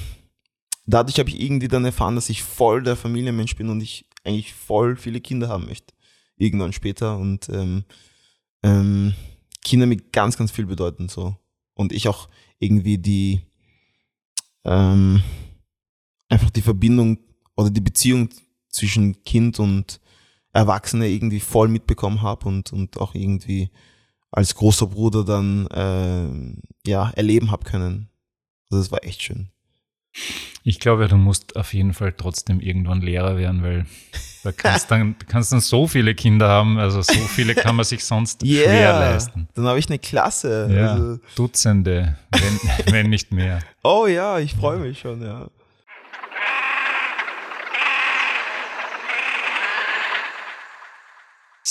dadurch 0.86 1.20
habe 1.20 1.30
ich 1.30 1.40
irgendwie 1.40 1.68
dann 1.68 1.86
erfahren, 1.86 2.16
dass 2.16 2.30
ich 2.30 2.44
voll 2.44 2.82
der 2.84 2.96
Familienmensch 2.96 3.56
bin 3.56 3.70
und 3.70 3.82
ich 3.82 4.06
eigentlich 4.24 4.54
voll 4.54 4.96
viele 4.96 5.22
Kinder 5.22 5.50
haben 5.50 5.66
möchte. 5.66 5.94
Irgendwann 6.38 6.74
später. 6.74 7.18
Und 7.18 7.50
ähm, 7.50 7.84
ähm, 8.64 9.14
Kinder 9.64 9.86
mir 9.86 9.98
ganz, 9.98 10.38
ganz 10.38 10.52
viel 10.52 10.66
bedeuten 10.66 11.10
so. 11.10 11.36
Und 11.74 11.92
ich 11.92 12.08
auch 12.08 12.30
irgendwie 12.60 12.98
die 12.98 13.42
ähm, 14.64 15.22
einfach 16.30 16.50
die 16.50 16.62
Verbindung 16.62 17.20
oder 17.56 17.70
die 17.70 17.82
Beziehung 17.82 18.30
zwischen 18.70 19.24
Kind 19.24 19.60
und 19.60 20.00
Erwachsene 20.56 21.08
irgendwie 21.10 21.42
voll 21.42 21.68
mitbekommen 21.68 22.22
habe 22.22 22.48
und, 22.48 22.72
und 22.72 22.98
auch 22.98 23.14
irgendwie 23.14 23.70
als 24.32 24.56
großer 24.56 24.88
Bruder 24.88 25.24
dann 25.24 25.68
äh, 25.68 26.90
ja 26.90 27.10
erleben 27.12 27.52
habe 27.52 27.66
können. 27.66 28.10
Also 28.70 28.82
das 28.82 28.92
war 28.92 29.04
echt 29.04 29.22
schön. 29.22 29.50
Ich 30.64 30.80
glaube, 30.80 31.08
du 31.10 31.18
musst 31.18 31.58
auf 31.58 31.74
jeden 31.74 31.94
Fall 31.94 32.14
trotzdem 32.14 32.62
irgendwann 32.62 33.02
Lehrer 33.02 33.38
werden, 33.38 33.62
weil 33.64 33.86
da 34.44 34.54
kannst 34.54 34.90
dann 34.90 35.18
kannst 35.28 35.52
dann 35.52 35.60
so 35.60 35.88
viele 35.88 36.16
Kinder 36.16 36.48
haben, 36.48 36.80
also 36.80 37.02
so 37.02 37.14
viele 37.14 37.54
kann 37.54 37.76
man 37.76 37.84
sich 37.84 38.04
sonst 38.06 38.42
schwer 38.48 38.94
leisten. 38.94 39.50
Dann 39.56 39.66
habe 39.66 39.78
ich 39.78 39.90
eine 39.90 40.00
Klasse. 40.00 40.70
Ja, 40.72 40.94
Also, 40.94 41.20
Dutzende, 41.36 42.18
wenn, 42.32 42.60
wenn 42.94 43.10
nicht 43.10 43.34
mehr. 43.34 43.60
oh 43.84 44.08
ja, 44.08 44.40
ich 44.40 44.56
freue 44.56 44.80
mich 44.80 45.00
schon, 45.00 45.22
ja. 45.22 45.50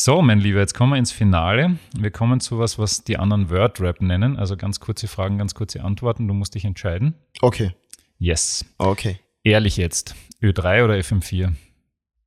So, 0.06 0.20
mein 0.20 0.38
Lieber, 0.38 0.58
jetzt 0.60 0.74
kommen 0.74 0.92
wir 0.92 0.98
ins 0.98 1.12
Finale. 1.12 1.78
Wir 1.96 2.10
kommen 2.10 2.38
zu 2.38 2.58
was, 2.58 2.78
was 2.78 3.04
die 3.04 3.16
anderen 3.16 3.48
Word-Rap 3.48 4.02
nennen. 4.02 4.36
Also 4.36 4.54
ganz 4.54 4.78
kurze 4.78 5.08
Fragen, 5.08 5.38
ganz 5.38 5.54
kurze 5.54 5.82
Antworten. 5.82 6.28
Du 6.28 6.34
musst 6.34 6.54
dich 6.54 6.66
entscheiden. 6.66 7.14
Okay. 7.40 7.72
Yes. 8.18 8.66
Okay. 8.76 9.18
Ehrlich 9.44 9.78
jetzt. 9.78 10.14
Ö3 10.42 10.84
oder 10.84 10.96
FM4? 10.96 11.54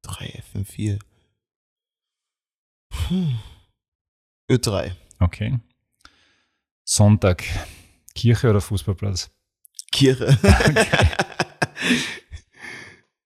3, 0.01 0.41
FM4. 0.55 0.99
Hm. 3.09 3.38
Ö3. 4.49 4.93
Okay. 5.19 5.59
Sonntag. 6.84 7.43
Kirche 8.15 8.49
oder 8.49 8.59
Fußballplatz? 8.61 9.30
Kirche. 9.91 10.36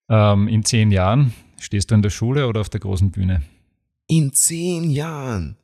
Ähm, 0.09 0.49
in 0.49 0.65
zehn 0.65 0.91
Jahren 0.91 1.33
stehst 1.57 1.89
du 1.89 1.95
in 1.95 2.01
der 2.01 2.09
Schule 2.09 2.49
oder 2.49 2.59
auf 2.59 2.67
der 2.67 2.81
großen 2.81 3.11
Bühne? 3.11 3.43
In 4.11 4.33
zehn 4.33 4.89
Jahren. 4.89 5.55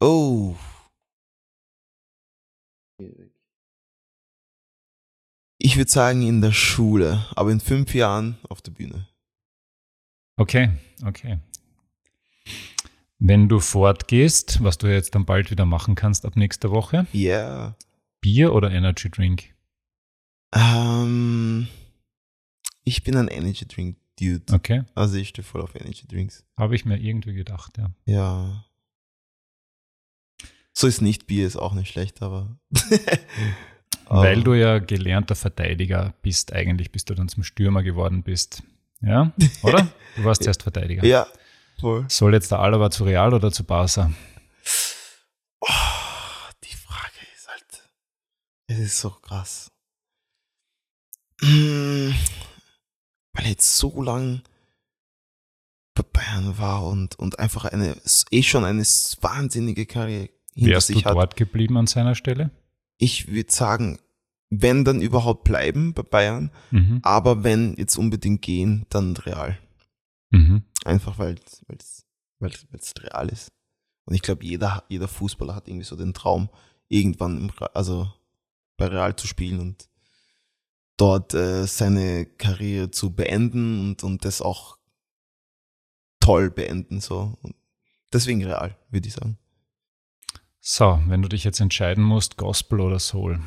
Oh. 0.00 0.56
Ich 5.58 5.76
würde 5.76 5.90
sagen 5.90 6.22
in 6.22 6.40
der 6.40 6.52
Schule, 6.52 7.26
aber 7.36 7.52
in 7.52 7.60
fünf 7.60 7.92
Jahren 7.92 8.38
auf 8.48 8.62
der 8.62 8.70
Bühne. 8.70 9.06
Okay, 10.38 10.70
okay. 11.04 11.40
Wenn 13.18 13.50
du 13.50 13.60
fortgehst, 13.60 14.64
was 14.64 14.78
du 14.78 14.86
jetzt 14.86 15.14
dann 15.14 15.26
bald 15.26 15.50
wieder 15.50 15.66
machen 15.66 15.94
kannst 15.94 16.24
ab 16.24 16.36
nächster 16.36 16.70
Woche, 16.70 17.06
Yeah. 17.12 17.76
Bier 18.22 18.54
oder 18.54 18.70
Energy 18.70 19.10
Drink? 19.10 19.54
Ähm, 20.54 21.68
ich 22.84 23.04
bin 23.04 23.14
ein 23.18 23.28
Energy 23.28 23.68
Drink 23.68 23.98
Dude. 24.18 24.42
Okay, 24.52 24.84
Also 24.94 25.16
ich 25.16 25.28
stehe 25.28 25.44
voll 25.44 25.60
auf 25.62 25.74
Energy 25.74 26.06
Drinks. 26.06 26.44
habe 26.56 26.74
ich 26.74 26.84
mir 26.84 26.98
irgendwie 26.98 27.34
gedacht, 27.34 27.78
ja. 27.78 27.90
Ja. 28.04 28.64
So 30.72 30.86
ist 30.86 31.00
nicht 31.02 31.26
Bier, 31.26 31.46
ist 31.46 31.56
auch 31.56 31.74
nicht 31.74 31.90
schlecht, 31.90 32.22
aber. 32.22 32.58
Weil 34.10 34.42
du 34.42 34.54
ja 34.54 34.78
gelernter 34.78 35.34
Verteidiger 35.34 36.14
bist, 36.22 36.52
eigentlich, 36.52 36.90
bis 36.92 37.04
du 37.04 37.14
dann 37.14 37.28
zum 37.28 37.42
Stürmer 37.44 37.82
geworden 37.82 38.22
bist. 38.22 38.62
Ja, 39.00 39.32
oder? 39.62 39.88
Du 40.16 40.24
warst 40.24 40.42
zuerst 40.42 40.62
Verteidiger. 40.62 41.04
Ja, 41.04 41.26
voll. 41.80 42.04
Soll 42.08 42.32
jetzt 42.34 42.50
der 42.50 42.60
Alaba 42.60 42.90
zu 42.90 43.04
Real 43.04 43.34
oder 43.34 43.52
zu 43.52 43.64
Barca? 43.64 44.10
Oh, 45.60 45.66
die 46.64 46.74
Frage 46.76 47.18
ist 47.36 47.48
halt. 47.48 47.88
Es 48.68 48.78
ist 48.78 48.98
so 49.00 49.10
krass. 49.10 49.70
Weil 53.38 53.44
er 53.46 53.50
jetzt 53.52 53.76
so 53.76 54.02
lang 54.02 54.42
bei 55.94 56.02
Bayern 56.02 56.58
war 56.58 56.84
und, 56.86 57.16
und 57.20 57.38
einfach 57.38 57.64
eine, 57.66 57.96
eh 58.30 58.42
schon 58.42 58.64
eine 58.64 58.82
wahnsinnige 58.82 59.86
Karriere 59.86 60.28
hinter 60.54 60.70
Wärst 60.72 60.88
du 60.88 60.94
sich 60.94 61.04
hat. 61.04 61.14
dort 61.14 61.36
geblieben 61.36 61.76
an 61.76 61.86
seiner 61.86 62.16
Stelle? 62.16 62.50
Ich 62.98 63.28
würde 63.28 63.52
sagen, 63.52 64.00
wenn 64.50 64.84
dann 64.84 65.00
überhaupt 65.00 65.44
bleiben 65.44 65.92
bei 65.94 66.02
Bayern, 66.02 66.50
Mhm. 66.72 66.98
aber 67.04 67.44
wenn 67.44 67.74
jetzt 67.76 67.96
unbedingt 67.96 68.42
gehen, 68.42 68.86
dann 68.90 69.16
real. 69.16 69.56
Mhm. 70.30 70.64
Einfach 70.84 71.18
weil 71.18 71.36
es 71.46 72.94
real 73.00 73.28
ist. 73.28 73.52
Und 74.04 74.14
ich 74.14 74.22
glaube, 74.22 74.44
jeder, 74.44 74.82
jeder 74.88 75.06
Fußballer 75.06 75.54
hat 75.54 75.68
irgendwie 75.68 75.84
so 75.84 75.94
den 75.96 76.12
Traum, 76.14 76.48
irgendwann 76.88 77.36
im, 77.38 77.50
also 77.74 78.10
bei 78.78 78.86
Real 78.86 79.14
zu 79.16 79.26
spielen 79.26 79.60
und 79.60 79.88
dort 80.98 81.32
äh, 81.32 81.66
seine 81.66 82.26
Karriere 82.26 82.90
zu 82.90 83.14
beenden 83.14 83.80
und, 83.88 84.04
und 84.04 84.24
das 84.26 84.42
auch 84.42 84.76
toll 86.20 86.50
beenden. 86.50 87.00
So. 87.00 87.38
Und 87.42 87.54
deswegen 88.12 88.44
real, 88.44 88.76
würde 88.90 89.08
ich 89.08 89.14
sagen. 89.14 89.38
So, 90.60 91.00
wenn 91.06 91.22
du 91.22 91.28
dich 91.28 91.44
jetzt 91.44 91.60
entscheiden 91.60 92.04
musst, 92.04 92.36
Gospel 92.36 92.80
oder 92.80 92.98
Soul? 92.98 93.40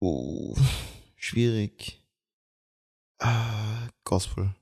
Oh, 0.00 0.54
schwierig. 1.16 2.02
Ah, 3.18 3.88
Gospel, 4.04 4.54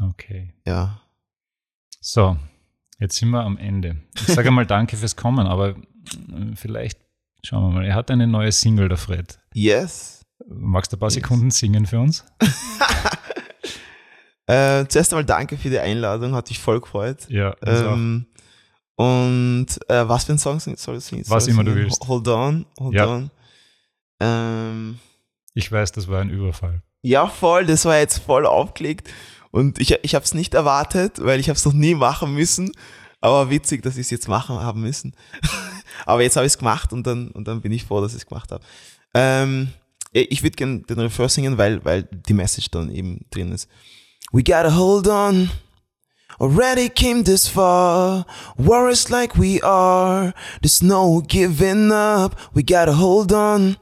Okay. 0.00 0.54
ja. 0.66 1.00
So, 2.00 2.36
jetzt 3.00 3.16
sind 3.16 3.30
wir 3.30 3.40
am 3.42 3.56
Ende. 3.56 3.96
Ich 4.14 4.26
sage 4.26 4.50
mal 4.50 4.66
Danke 4.66 4.96
fürs 4.96 5.16
Kommen, 5.16 5.46
aber 5.46 5.74
vielleicht 6.54 7.00
schauen 7.42 7.64
wir 7.64 7.70
mal. 7.80 7.84
Er 7.86 7.94
hat 7.94 8.10
eine 8.10 8.26
neue 8.26 8.52
Single, 8.52 8.88
der 8.88 8.98
Fred. 8.98 9.40
Yes. 9.54 10.23
Magst 10.48 10.92
du 10.92 10.96
ein 10.96 11.00
paar 11.00 11.08
Yes. 11.08 11.14
Sekunden 11.14 11.50
singen 11.50 11.86
für 11.86 12.00
uns? 12.00 12.24
Äh, 14.46 14.86
zuerst 14.88 15.10
einmal 15.12 15.24
danke 15.24 15.56
für 15.56 15.70
die 15.70 15.78
Einladung, 15.78 16.34
hat 16.34 16.50
mich 16.50 16.58
voll 16.58 16.78
gefreut. 16.78 17.26
Ja. 17.30 17.56
Ähm, 17.64 18.26
und 18.94 19.66
äh, 19.88 20.06
was 20.06 20.24
für 20.24 20.32
ein 20.34 20.38
Song 20.38 20.60
soll 20.60 20.98
ich 20.98 21.04
singen? 21.04 21.24
Was 21.28 21.44
Soll 21.44 21.52
ich 21.52 21.54
immer 21.54 21.64
du 21.64 21.70
singen? 21.72 21.84
willst. 21.86 22.06
Hold 22.06 22.28
on, 22.28 22.66
hold 22.78 22.94
Ja. 22.94 23.06
on. 23.06 23.30
Ähm, 24.20 24.98
Ich 25.54 25.72
weiß, 25.72 25.92
das 25.92 26.08
war 26.08 26.20
ein 26.20 26.28
Überfall. 26.28 26.82
ja, 27.00 27.26
voll, 27.26 27.64
das 27.64 27.86
war 27.86 27.96
jetzt 27.96 28.18
voll 28.18 28.44
aufgelegt. 28.44 29.08
Und 29.50 29.78
ich, 29.80 29.92
ich 30.02 30.14
habe 30.14 30.24
es 30.26 30.34
nicht 30.34 30.52
erwartet, 30.52 31.24
weil 31.24 31.40
ich 31.40 31.48
habe 31.48 31.56
es 31.56 31.64
noch 31.64 31.72
nie 31.72 31.94
machen 31.94 32.34
müssen. 32.34 32.70
Aber 33.22 33.48
witzig, 33.48 33.82
dass 33.82 33.94
ich 33.94 34.02
es 34.02 34.10
jetzt 34.10 34.28
machen 34.28 34.56
haben 34.60 34.82
müssen. 34.82 35.16
aber 36.04 36.20
jetzt 36.22 36.36
habe 36.36 36.44
ich 36.44 36.52
es 36.52 36.58
gemacht 36.58 36.92
und 36.92 37.06
dann, 37.06 37.30
und 37.30 37.48
dann 37.48 37.62
bin 37.62 37.72
ich 37.72 37.84
froh, 37.84 38.02
dass 38.02 38.12
ich 38.12 38.18
es 38.18 38.26
gemacht 38.26 38.52
habe. 38.52 38.62
Ähm, 39.14 39.68
ich 40.14 40.42
würde 40.42 40.56
gerne 40.56 40.80
den 40.80 41.00
Refrain 41.00 41.28
singen, 41.28 41.58
weil, 41.58 41.84
weil 41.84 42.04
die 42.04 42.34
Message 42.34 42.70
dann 42.70 42.90
eben 42.90 43.26
drin 43.30 43.52
ist. 43.52 43.68
We 44.32 44.42
gotta 44.42 44.74
hold 44.76 45.08
on. 45.08 45.50
Already 46.40 46.88
came 46.88 47.22
this 47.22 47.46
far. 47.46 48.26
Warriors 48.56 49.08
like 49.08 49.36
we 49.36 49.60
are. 49.62 50.32
There's 50.60 50.82
no 50.82 51.20
giving 51.20 51.92
up. 51.92 52.36
We 52.54 52.62
gotta 52.62 52.94
hold 52.94 53.32
on. 53.32 53.76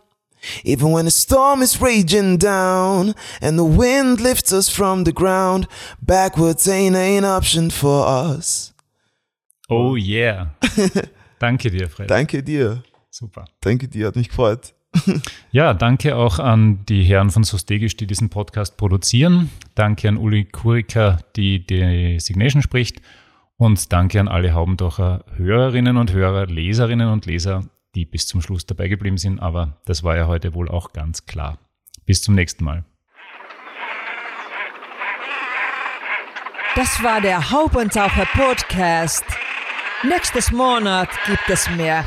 Even 0.64 0.90
when 0.90 1.04
the 1.04 1.10
storm 1.10 1.62
is 1.62 1.80
raging 1.80 2.36
down 2.38 3.14
and 3.40 3.58
the 3.58 3.64
wind 3.64 4.20
lifts 4.20 4.52
us 4.52 4.68
from 4.68 5.04
the 5.04 5.12
ground, 5.12 5.68
backwards 6.02 6.66
ain't 6.66 6.96
an 6.96 7.24
option 7.24 7.70
for 7.70 8.06
us. 8.06 8.72
Oh 9.70 9.94
yeah. 9.94 10.48
danke 11.38 11.70
dir, 11.70 11.88
Fred. 11.88 12.08
Danke 12.08 12.42
dir. 12.42 12.82
Super. 13.10 13.44
Danke 13.60 13.88
dir, 13.88 14.08
hat 14.08 14.16
mich 14.16 14.28
gefreut. 14.28 14.74
Ja, 15.50 15.74
danke 15.74 16.16
auch 16.16 16.38
an 16.38 16.84
die 16.86 17.02
Herren 17.02 17.30
von 17.30 17.44
Sostegisch, 17.44 17.96
die 17.96 18.06
diesen 18.06 18.30
Podcast 18.30 18.76
produzieren. 18.76 19.50
Danke 19.74 20.08
an 20.08 20.16
Uli 20.16 20.44
Kurika, 20.44 21.18
die 21.36 21.66
die 21.66 22.18
Signation 22.20 22.62
spricht. 22.62 23.00
Und 23.56 23.92
danke 23.92 24.20
an 24.20 24.28
alle 24.28 24.54
Haubendocher 24.54 25.24
Hörerinnen 25.36 25.96
und 25.96 26.12
Hörer, 26.12 26.46
Leserinnen 26.46 27.08
und 27.08 27.26
Leser, 27.26 27.64
die 27.94 28.04
bis 28.04 28.26
zum 28.26 28.42
Schluss 28.42 28.66
dabei 28.66 28.88
geblieben 28.88 29.18
sind. 29.18 29.40
Aber 29.40 29.76
das 29.84 30.02
war 30.02 30.16
ja 30.16 30.26
heute 30.26 30.54
wohl 30.54 30.68
auch 30.68 30.92
ganz 30.92 31.26
klar. 31.26 31.58
Bis 32.04 32.22
zum 32.22 32.34
nächsten 32.34 32.64
Mal. 32.64 32.84
Das 36.74 37.02
war 37.02 37.20
der 37.20 37.50
Haubentaucher 37.50 38.26
Podcast. 38.32 39.24
Nächstes 40.02 40.50
Monat 40.50 41.10
gibt 41.26 41.48
es 41.48 41.68
mehr. 41.70 42.04